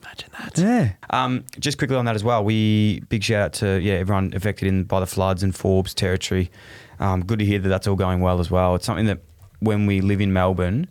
[0.00, 0.58] Imagine that.
[0.58, 0.92] Yeah.
[1.10, 2.44] Um, just quickly on that as well.
[2.44, 6.50] We big shout out to yeah everyone affected in by the floods in Forbes territory.
[6.98, 8.74] Um, good to hear that that's all going well as well.
[8.74, 9.20] It's something that
[9.60, 10.88] when we live in Melbourne,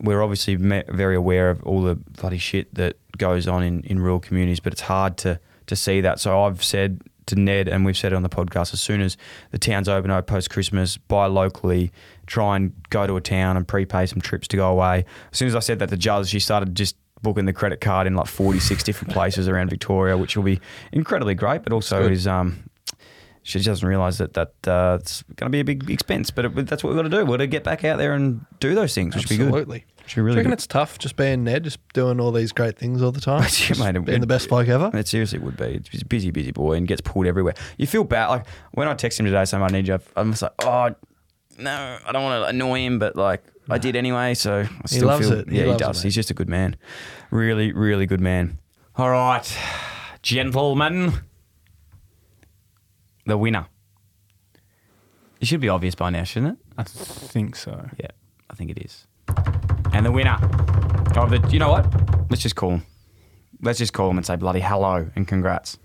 [0.00, 3.98] we're obviously me- very aware of all the bloody shit that goes on in, in
[4.00, 6.20] rural communities, but it's hard to to see that.
[6.20, 9.16] So I've said to Ned, and we've said it on the podcast, as soon as
[9.50, 11.92] the town's open up post Christmas, buy locally,
[12.26, 15.04] try and go to a town and prepay some trips to go away.
[15.30, 18.06] As soon as I said that to Juz, she started just booking the credit card
[18.06, 20.60] in like 46 different places around Victoria, which will be
[20.92, 22.12] incredibly great, but also good.
[22.12, 22.26] is.
[22.26, 22.64] Um,
[23.44, 26.66] she doesn't realise that that uh, it's going to be a big expense, but it,
[26.66, 27.18] that's what we've got to do.
[27.18, 29.48] We've got to get back out there and do those things, which would be good.
[29.48, 29.84] Absolutely.
[30.14, 30.54] Be really Do you reckon good.
[30.58, 33.48] it's tough just being Ned, just doing all these great things all the time?
[33.68, 34.90] Yeah, mate, it- being the best bloke ever?
[34.94, 35.80] It seriously would be.
[35.90, 37.54] He's a busy, busy boy and gets pulled everywhere.
[37.78, 38.28] You feel bad.
[38.28, 40.94] Like when I text him today saying I need you, I'm just like, oh
[41.58, 44.34] no, I don't want to annoy him, but like I did anyway.
[44.34, 45.48] So I He still loves feel, it.
[45.48, 45.96] He Yeah, he, loves it, does.
[45.98, 46.02] mate.
[46.04, 46.76] He's just a good man.
[47.30, 48.58] Really, really good man.
[48.96, 49.58] All right,
[50.22, 51.12] gentlemen,
[53.26, 53.66] the winner.
[55.40, 56.64] It should be obvious by now, shouldn't it?
[56.78, 57.88] I think so.
[57.98, 58.08] Yeah,
[58.50, 59.06] I think it is.
[60.02, 60.36] And the winner
[61.16, 61.86] of the, you know what?
[62.28, 62.86] Let's just call him.
[63.60, 65.78] Let's just call him and say bloody hello and congrats.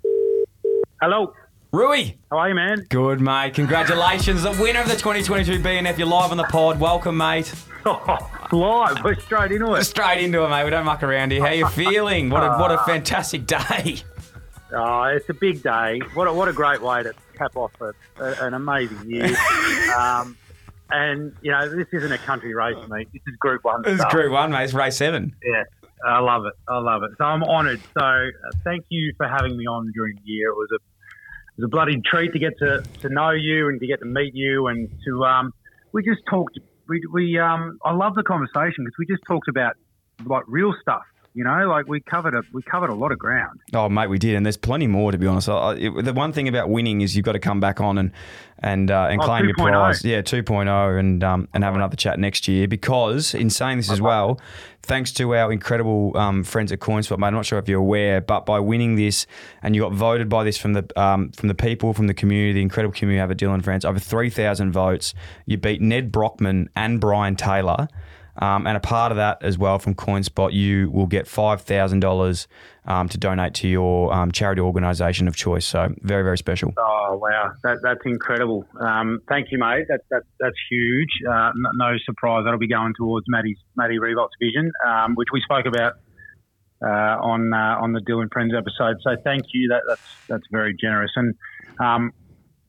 [1.00, 1.36] Hello.
[1.72, 2.14] Rui.
[2.32, 2.88] How are you, man?
[2.90, 3.54] Good, mate.
[3.54, 4.42] Congratulations.
[4.42, 6.00] The winner of the 2022 BNF.
[6.00, 6.80] You're live on the pod.
[6.80, 7.54] Welcome, mate.
[8.52, 9.04] Live.
[9.04, 9.84] We're straight into it.
[9.84, 10.64] Straight into it, mate.
[10.64, 11.46] We don't muck around here.
[11.46, 12.32] How you feeling?
[12.32, 13.98] What a, what a fantastic day.
[14.70, 16.02] Oh, it's a big day.
[16.14, 19.34] What a, what a great way to cap off a, a, an amazing year.
[19.98, 20.36] um,
[20.90, 23.10] and, you know, this isn't a country race, mate.
[23.12, 24.06] This is Group 1 This is.
[24.06, 24.64] Group 1, mate.
[24.64, 25.36] It's race 7.
[25.44, 25.64] Yeah,
[26.06, 26.54] I love it.
[26.68, 27.12] I love it.
[27.18, 27.82] So I'm honoured.
[27.98, 28.30] So uh,
[28.64, 30.50] thank you for having me on during the year.
[30.50, 33.80] It was a it was a bloody treat to get to, to know you and
[33.80, 35.52] to get to meet you and to um
[35.92, 39.74] we just talked we we um I love the conversation because we just talked about
[40.26, 41.02] like real stuff.
[41.38, 43.60] You know, like we covered a we covered a lot of ground.
[43.72, 45.48] Oh, mate, we did, and there's plenty more to be honest.
[45.48, 48.12] I, it, the one thing about winning is you've got to come back on and
[48.58, 49.72] and uh, and Oh, claim your 2.0.
[49.72, 50.04] prize.
[50.04, 52.68] Yeah, 2.0, and um, and have another chat next year.
[52.68, 54.42] Because in saying this as well,
[54.82, 57.28] thanks to our incredible um, friends at CoinSpot, mate.
[57.28, 59.28] I'm not sure if you're aware, but by winning this,
[59.62, 62.54] and you got voted by this from the um, from the people, from the community,
[62.54, 65.14] the incredible community we have at Dylan Friends, over 3,000 votes.
[65.46, 67.88] You beat Ned Brockman and Brian Taylor.
[68.40, 72.02] Um, and a part of that as well from CoinSpot, you will get five thousand
[72.02, 72.48] dollars
[72.86, 75.66] um, to donate to your um, charity organisation of choice.
[75.66, 76.74] So very, very special.
[76.78, 78.66] Oh wow, that, that's incredible.
[78.80, 79.86] Um, thank you, mate.
[79.90, 81.10] That, that that's huge.
[81.30, 85.66] Uh, no, surprise that'll be going towards Maddie's Maddie Riewoldt's vision, um, which we spoke
[85.66, 85.94] about
[86.82, 88.98] uh, on uh, on the Dylan Friends episode.
[89.02, 89.70] So thank you.
[89.70, 91.12] That that's that's very generous.
[91.16, 91.36] And
[91.80, 92.14] um,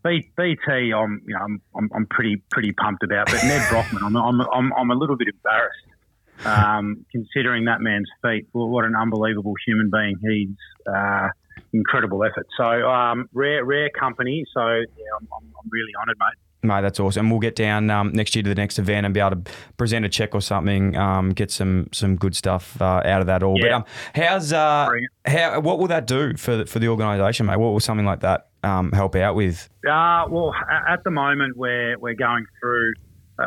[0.04, 3.26] B, BT, I'm you know I'm, I'm, I'm pretty pretty pumped about.
[3.26, 5.84] But Ned Brockman, I'm, I'm I'm I'm a little bit embarrassed.
[6.44, 10.56] Um, considering that man's feat, well, what an unbelievable human being he's.
[10.92, 11.28] Uh,
[11.72, 12.46] incredible effort.
[12.56, 14.44] So um, rare, rare company.
[14.54, 14.84] So yeah,
[15.20, 16.68] I'm, I'm, I'm really honoured, mate.
[16.68, 17.26] Mate, that's awesome.
[17.26, 19.52] And we'll get down um, next year to the next event and be able to
[19.76, 23.42] present a check or something, um, get some some good stuff uh, out of that
[23.42, 23.58] all.
[23.60, 23.76] But Yeah.
[23.76, 23.84] um,
[24.14, 24.88] how's uh,
[25.26, 27.58] how what will that do for the, for the organisation, mate?
[27.58, 29.68] What will something like that um, help out with?
[29.88, 30.54] Uh, well,
[30.88, 32.92] at the moment, we're we're going through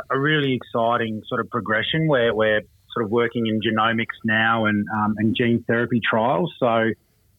[0.09, 2.61] a, really exciting sort of progression where we're
[2.93, 6.53] sort of working in genomics now and um, and gene therapy trials.
[6.59, 6.91] So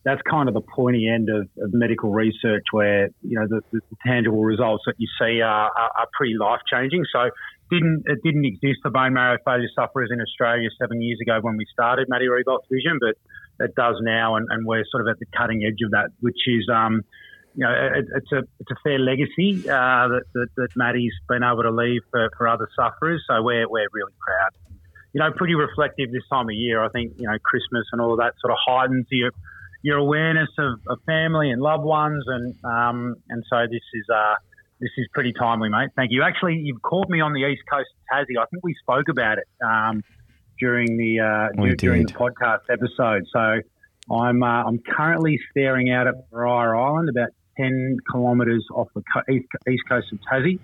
[0.05, 3.81] that's kind of the pointy end of, of medical research where you know the, the
[4.05, 7.05] tangible results that you see are, are, are pretty life changing.
[7.13, 7.31] So
[7.71, 11.57] didn't it didn't exist for bone marrow failure sufferers in Australia seven years ago when
[11.57, 13.17] we started Maddie Riewoldt's vision, but
[13.65, 16.39] it does now, and, and we're sort of at the cutting edge of that, which
[16.47, 17.03] is um,
[17.55, 21.43] you know it, it's a it's a fair legacy uh, that, that that Maddie's been
[21.43, 23.23] able to leave for, for other sufferers.
[23.29, 24.51] So we're we're really proud.
[25.13, 26.83] you know, pretty reflective this time of year.
[26.83, 29.31] I think you know Christmas and all of that sort of heightens your
[29.83, 34.35] your awareness of, of family and loved ones, and um, and so this is uh,
[34.81, 35.91] this is pretty timely, mate.
[35.97, 36.23] Thank you.
[36.23, 38.41] Actually, you've caught me on the east coast of Tassie.
[38.41, 40.03] I think we spoke about it um,
[40.59, 43.27] during the uh, during the podcast episode.
[43.33, 43.61] So
[44.15, 49.83] I'm uh, I'm currently staring out at Maria Island, about ten kilometres off the east
[49.89, 50.59] coast of Tassie.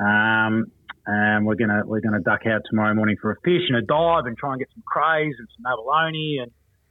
[0.00, 0.70] Um,
[1.06, 4.26] and we're gonna we're gonna duck out tomorrow morning for a fish and a dive
[4.26, 6.50] and try and get some crays and some abalone and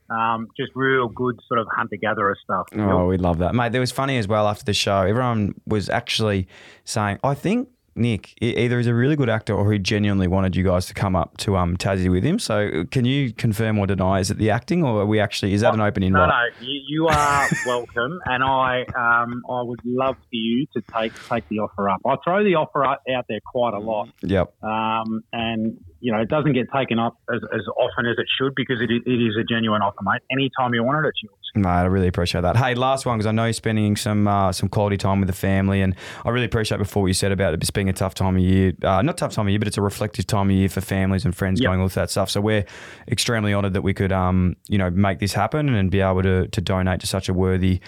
[0.10, 2.68] um, just real good sort of hunter gatherer stuff.
[2.76, 3.74] Oh, we love that, mate.
[3.74, 5.02] It was funny as well after the show.
[5.02, 6.48] Everyone was actually
[6.84, 10.64] saying, "I think Nick either is a really good actor or he genuinely wanted you
[10.64, 14.20] guys to come up to um Tassie with him." So, can you confirm or deny?
[14.20, 15.54] Is it the acting, or are we actually?
[15.54, 16.30] Is that an open No, invite?
[16.30, 21.14] no, you, you are welcome, and I um, I would love for you to take
[21.30, 22.00] take the offer up.
[22.06, 24.54] I throw the offer out out there quite a lot, Yep.
[24.64, 28.54] um, and you know it doesn't get taken up as, as often as it should
[28.56, 30.22] because it, it is a genuine offer, mate.
[30.32, 31.36] Anytime you want it, it's yours.
[31.56, 32.56] Mate, I really appreciate that.
[32.58, 35.34] Hey, last one because I know you're spending some uh, some quality time with the
[35.34, 35.96] family, and
[36.26, 38.42] I really appreciate before what you said about it just being a tough time of
[38.42, 38.74] year.
[38.84, 41.26] Uh, not tough time of year, but it's a reflective time of year for families
[41.26, 41.70] and friends Yep.
[41.70, 42.30] going with that stuff.
[42.30, 42.66] So we're
[43.08, 46.48] extremely honoured that we could, um, you know, make this happen and be able to
[46.48, 47.82] to donate to such a worthy.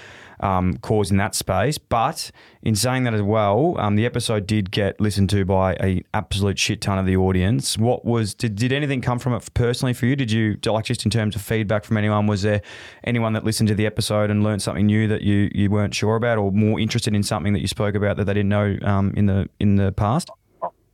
[0.43, 2.29] Um, cause in that space, but
[2.61, 6.59] in saying that as well, um, the episode did get listened to by a absolute
[6.59, 7.77] shit ton of the audience.
[7.77, 10.17] What was did, did anything come from it personally for you?
[10.17, 12.27] Did you like just in terms of feedback from anyone?
[12.27, 12.61] Was there
[13.05, 16.17] anyone that listened to the episode and learned something new that you, you weren't sure
[16.17, 19.13] about, or more interested in something that you spoke about that they didn't know um,
[19.15, 20.29] in the in the past?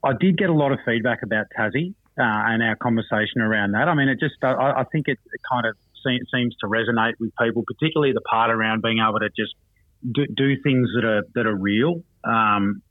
[0.03, 3.88] I did get a lot of feedback about Tassie uh, and our conversation around that.
[3.88, 7.13] I mean, it just, I, I think it, it kind of se- seems to resonate
[7.19, 9.53] with people, particularly the part around being able to just
[10.09, 12.81] do, do things that are that are real um,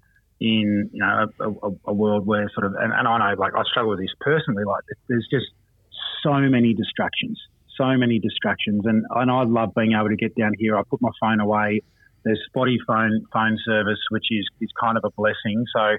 [0.40, 3.55] in you know a, a, a world where sort of, and, and I know like
[3.55, 4.64] I struggle with this personally.
[4.64, 5.47] Like there's just
[6.22, 7.40] so many distractions,
[7.76, 10.76] so many distractions, and and I love being able to get down here.
[10.76, 11.82] I put my phone away.
[12.24, 15.64] There's spotty phone phone service, which is is kind of a blessing.
[15.74, 15.97] So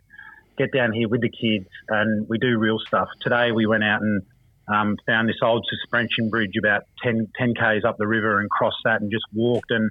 [0.60, 3.08] get down here with the kids and we do real stuff.
[3.22, 4.22] Today we went out and
[4.70, 8.78] um, found this old suspension bridge about 10, 10 k's up the river and crossed
[8.86, 9.90] that and just walked and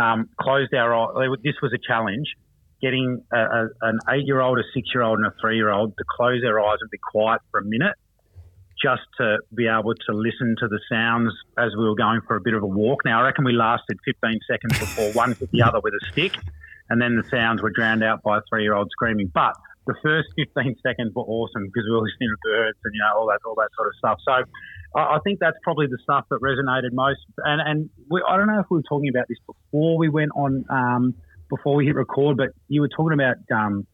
[0.00, 1.28] um, closed our eyes.
[1.42, 2.34] This was a challenge,
[2.80, 6.90] getting a, a, an eight-year-old, a six-year-old, and a three-year-old to close their eyes and
[6.90, 7.94] be quiet for a minute,
[8.82, 12.40] just to be able to listen to the sounds as we were going for a
[12.40, 13.04] bit of a walk.
[13.04, 16.36] Now I reckon we lasted 15 seconds before one hit the other with a stick,
[16.88, 19.30] and then the sounds were drowned out by a three-year-old screaming.
[19.34, 19.54] But
[19.86, 23.18] the first 15 seconds were awesome because we were listening to birds and you know
[23.18, 24.18] all that all that sort of stuff.
[24.24, 24.32] So
[24.98, 27.20] I, I think that's probably the stuff that resonated most.
[27.38, 30.30] And and we, I don't know if we were talking about this before we went
[30.36, 31.14] on um,
[31.48, 33.86] before we hit record, but you were talking about um,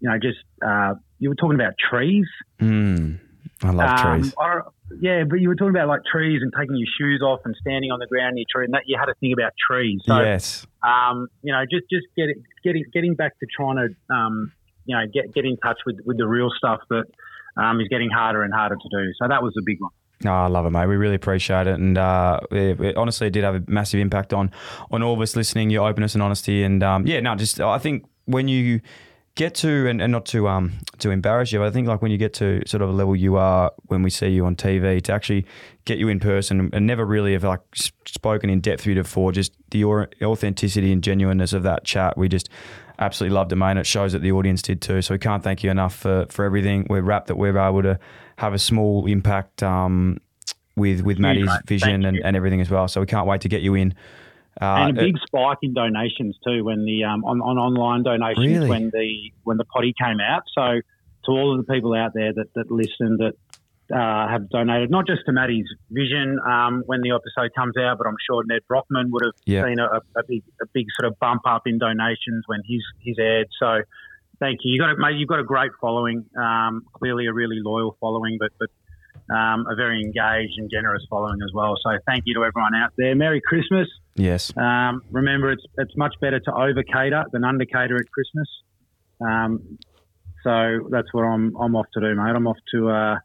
[0.00, 2.26] you know just uh, you were talking about trees.
[2.60, 3.18] Mm,
[3.62, 4.34] I love Um, trees.
[4.38, 4.60] I
[5.00, 7.92] yeah, but you were talking about like trees and taking your shoes off and standing
[7.92, 10.00] on the ground near tree, and that you had to think about trees.
[10.04, 10.66] So, yes.
[10.82, 12.28] um, you know, just just get
[12.64, 14.52] getting getting back to trying to um,
[14.84, 17.04] you know get get in touch with with the real stuff that
[17.56, 19.12] um, is getting harder and harder to do.
[19.20, 19.90] So that was the big one.
[20.22, 20.86] No, I love it, mate.
[20.86, 24.34] We really appreciate it, and uh, it, it honestly it did have a massive impact
[24.34, 24.50] on
[24.90, 25.70] on all of us listening.
[25.70, 28.80] Your openness and honesty, and um, yeah, no, just I think when you
[29.36, 32.10] get to and, and not to um to embarrass you, but I think like when
[32.10, 35.00] you get to sort of a level you are when we see you on TV,
[35.02, 35.46] to actually
[35.86, 39.32] get you in person and never really have like spoken in depth with you before,
[39.32, 42.50] just the authenticity and genuineness of that chat, we just
[43.00, 43.76] absolutely loved it, mate.
[43.76, 45.02] It shows that the audience did too.
[45.02, 46.86] So we can't thank you enough for for everything.
[46.88, 47.98] We're wrapped that we're able to
[48.36, 50.18] have a small impact um,
[50.76, 52.86] with with Maddie's vision and, and everything as well.
[52.88, 53.94] So we can't wait to get you in.
[54.60, 58.46] Uh, and a big spike in donations too when the um, on, on online donations
[58.46, 58.68] Really?
[58.68, 60.42] when the when the potty came out.
[60.54, 60.80] So
[61.24, 63.34] to all of the people out there that that listen that
[63.92, 68.06] uh, have donated not just to Maddie's vision um, when the episode comes out, but
[68.06, 69.34] I'm sure Ned Brockman would have
[69.66, 73.16] seen a, a big a big sort of bump up in donations when his his
[73.18, 73.48] aired.
[73.58, 73.82] So
[74.38, 74.72] thank you.
[74.72, 75.16] You got a, mate.
[75.18, 76.24] You've got a great following.
[76.38, 78.68] Um, clearly a really loyal following, but but.
[79.28, 81.76] Um, a very engaged and generous following as well.
[81.84, 83.14] So thank you to everyone out there.
[83.14, 83.86] Merry Christmas.
[84.16, 84.52] yes.
[84.56, 88.48] Um, remember, it's it's much better to over cater than under cater at Christmas.
[89.20, 89.78] Um,
[90.42, 92.32] so that's what I'm I'm off to do, mate.
[92.34, 93.16] I'm off to uh,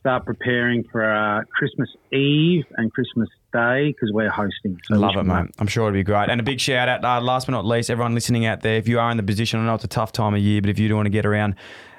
[0.00, 4.80] start preparing for uh, Christmas Eve and Christmas Day because we're hosting.
[4.84, 5.50] So Love it, mate.
[5.58, 6.30] I'm sure it'll be great.
[6.30, 8.76] And a big shout out, uh, last but not least, everyone listening out there.
[8.76, 10.70] If you are in the position, I know it's a tough time of year, but
[10.70, 11.54] if you do want to get around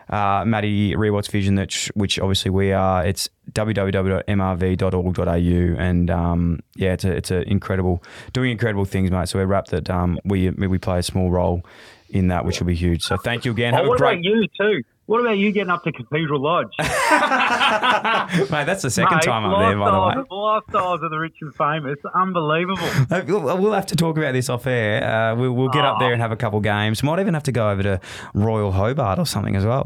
[0.10, 1.57] uh, Maddie Riewoldt's vision,
[1.94, 8.03] which obviously we are, it's www.mrv.org.au, and um, yeah, it's a, it's a incredible,
[8.34, 9.30] doing incredible things, mate.
[9.30, 11.64] So we're wrapped that um, we we play a small role
[12.10, 13.03] in that, which will be huge.
[13.03, 13.73] So thank you again.
[13.73, 14.11] Oh, Have what a great.
[14.14, 14.84] about you too?
[15.12, 16.70] What about you getting up to Cathedral Lodge?
[16.80, 20.26] Mate, that's the second Mate, time up there, by the way.
[20.32, 22.88] lifestyles- of the rich and famous, unbelievable.
[23.62, 25.04] We'll have to talk about this off air.
[25.04, 27.04] Uh, we'll, we'll get up there and have a couple games.
[27.04, 28.00] Might even have to go over to
[28.34, 29.86] Royal Hobart or something as well.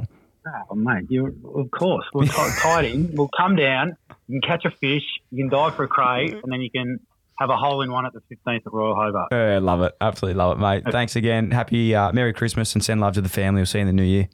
[0.70, 2.06] Oh, mate, you of course.
[2.14, 3.16] We'll tie tied in.
[3.16, 3.98] We'll come down.
[4.28, 5.02] You can catch a fish.
[5.32, 7.00] You can dive for a cray, and then you can
[7.40, 9.34] have a hole in one at the 15th at Royal Hobart.
[9.34, 9.96] Uh, love it.
[10.00, 10.84] Absolutely love it, mate.
[10.92, 11.50] Thanks again.
[11.50, 13.62] Happy uh, Merry Christmas and send love to the family.
[13.62, 14.30] We'll see you in the new year.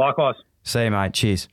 [0.00, 0.36] Likewise.
[0.62, 1.12] See you, mate.
[1.12, 1.48] Cheers.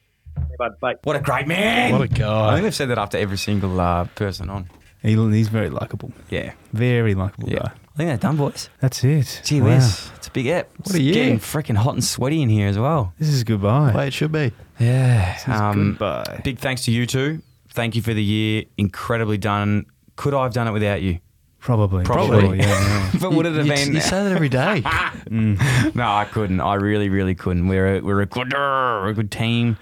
[0.57, 0.69] Bye.
[0.81, 0.95] Bye.
[1.03, 1.91] What a great man.
[1.91, 2.49] What a guy.
[2.49, 4.69] I think they've said that after every single uh, person on.
[5.01, 6.11] He, he's very likable.
[6.29, 6.53] Yeah.
[6.73, 7.59] Very likable Yeah.
[7.59, 7.71] guy.
[7.93, 8.69] I think they're done, boys.
[8.79, 9.41] That's it.
[9.43, 9.75] Gee Wow.
[9.75, 10.09] whiz.
[10.15, 10.69] It's a big ep.
[10.77, 11.13] What a It's year.
[11.15, 13.13] Getting freaking hot and sweaty in here as well.
[13.19, 13.93] This is goodbye.
[13.93, 14.51] Way it should be.
[14.79, 15.33] Yeah.
[15.33, 16.41] This is Um, goodbye.
[16.43, 17.41] Big thanks to you two.
[17.69, 18.63] Thank you for the year.
[18.77, 19.85] Incredibly done.
[20.15, 21.19] Could I have done it without you?
[21.67, 22.05] Probably.
[22.05, 22.39] Probably.
[22.39, 22.65] Probably, yeah,
[23.13, 23.19] yeah.
[23.19, 23.93] but would it have You- been?
[23.93, 24.81] you say that every day.
[25.27, 25.93] Mm.
[25.93, 26.61] no, I couldn't.
[26.61, 27.67] I really, really couldn't.
[27.67, 29.75] We're a, we're a good, we're a good team.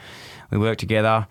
[0.49, 1.27] We work together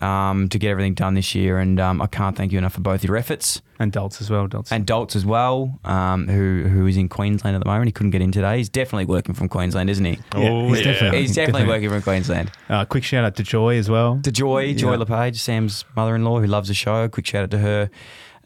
[0.00, 2.80] um, to get everything done this year, and um, I can't thank you enough for
[2.82, 3.60] both your efforts.
[3.80, 4.46] And Dolts as well.
[4.46, 4.70] Dolts.
[4.70, 7.86] And Dolts as well, um, who who is in Queensland at the moment.
[7.88, 8.58] He couldn't get in today.
[8.58, 10.18] He's definitely working from Queensland, isn't he?
[10.36, 11.66] Oh, he's definitely- He's definitely, definitely.
[11.74, 12.52] working from Queensland.
[12.68, 14.20] Uh, quick shout out to Joy as well.
[14.22, 14.98] To Joy, Joy Yeah.
[14.98, 17.08] LePage, Sam's mother-in-law, who loves the show.
[17.08, 17.90] Quick shout out to her,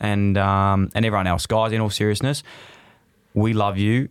[0.00, 1.72] and um, and everyone else, guys.
[1.72, 2.42] In all seriousness,
[3.34, 4.08] we love you.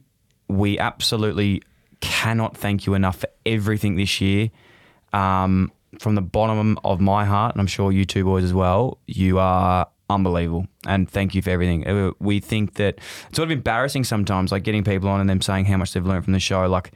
[0.48, 1.62] We absolutely
[2.02, 4.50] cannot thank you enough for everything this year.
[5.14, 9.00] Um, from the bottom of my heart, and I'm sure you two boys as well,
[9.08, 10.68] you are unbelievable.
[10.86, 11.88] And thank you for everything.
[11.88, 15.42] Uh, We think that it's sort of embarrassing sometimes, like getting people on and them
[15.42, 16.68] saying how much they've learned from the show.
[16.68, 16.92] Like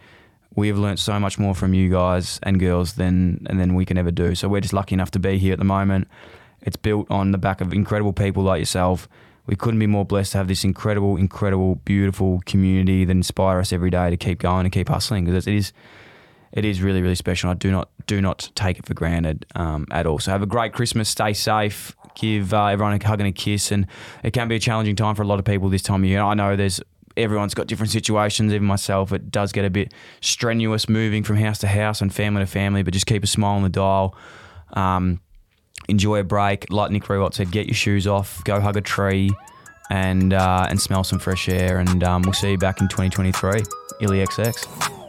[0.56, 3.86] we have learned so much more from you guys and girls than and than we
[3.86, 4.36] can ever do.
[4.36, 6.07] So we're just lucky enough to be here at the moment.
[6.65, 9.07] It's built on the back of incredible people like yourself.
[9.45, 13.73] We couldn't be more blessed to have this incredible, incredible, beautiful community that inspire us
[13.73, 15.73] every day to keep going and keep hustling because it is
[16.53, 17.49] it is really, really special.
[17.49, 20.19] I do not do not take it for granted um, at all.
[20.19, 21.10] So have a great Christmas.
[21.10, 21.95] Stay safe.
[22.15, 23.72] Give uh, everyone a hug and a kiss.
[23.72, 23.88] And
[24.23, 26.22] it can be a challenging time for a lot of people this time of year.
[26.22, 26.80] I know there's
[27.18, 28.53] everyone's got different situations.
[28.53, 32.44] Even myself, it does get a bit strenuous moving from house to house and family
[32.44, 32.84] to family.
[32.84, 34.15] But just keep a smile on the dial.
[34.73, 35.22] Um,
[35.88, 36.69] enjoy a break.
[36.69, 38.43] Like Nick Riewoldt said, get your shoes off.
[38.43, 39.31] Go hug a tree.
[39.89, 43.61] And uh, and smell some fresh air, and um, we'll see you back in 2023.
[44.01, 45.03] Illy XX.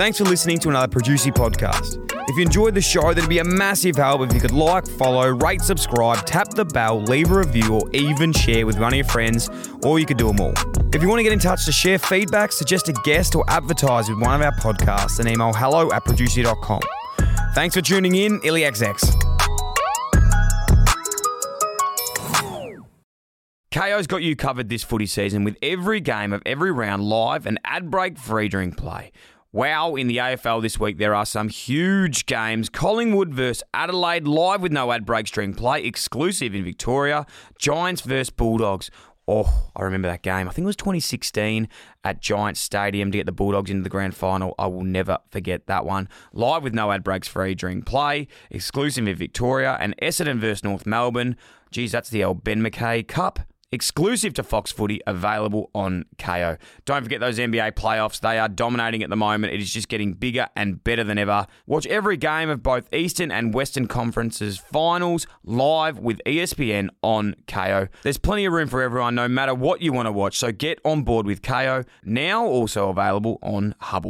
[0.00, 1.98] Thanks for listening to another Producy podcast.
[2.28, 5.28] If you enjoyed the show, that'd be a massive help if you could like, follow,
[5.28, 9.04] rate, subscribe, tap the bell, leave a review, or even share with one of your
[9.04, 9.50] friends,
[9.82, 10.54] or you could do them all.
[10.94, 14.08] If you want to get in touch to share feedback, suggest a guest, or advertise
[14.08, 16.80] with one of our podcasts, then email hello at producer.com.
[17.54, 19.39] Thanks for tuning in, IllyXX.
[23.72, 27.60] Kayo's got you covered this footy season with every game of every round live and
[27.64, 29.12] ad break free during play.
[29.52, 32.68] Wow, in the AFL this week there are some huge games.
[32.68, 37.26] Collingwood versus Adelaide live with no ad breaks during play, exclusive in Victoria.
[37.60, 38.90] Giants versus Bulldogs.
[39.28, 40.48] Oh, I remember that game.
[40.48, 41.68] I think it was 2016
[42.02, 44.52] at Giants Stadium to get the Bulldogs into the grand final.
[44.58, 46.08] I will never forget that one.
[46.32, 50.86] Live with no ad breaks free during play, exclusive in Victoria, and Essendon versus North
[50.86, 51.36] Melbourne.
[51.70, 53.38] Geez, that's the old Ben McKay Cup
[53.72, 56.58] exclusive to Fox Footy, available on Kayo.
[56.84, 58.20] Don't forget those NBA playoffs.
[58.20, 59.52] They are dominating at the moment.
[59.52, 61.46] It is just getting bigger and better than ever.
[61.66, 67.88] Watch every game of both Eastern and Western Conferences finals live with ESPN on Kayo.
[68.02, 70.38] There's plenty of room for everyone, no matter what you want to watch.
[70.38, 74.08] So get on board with Kayo, now also available on Hubbl.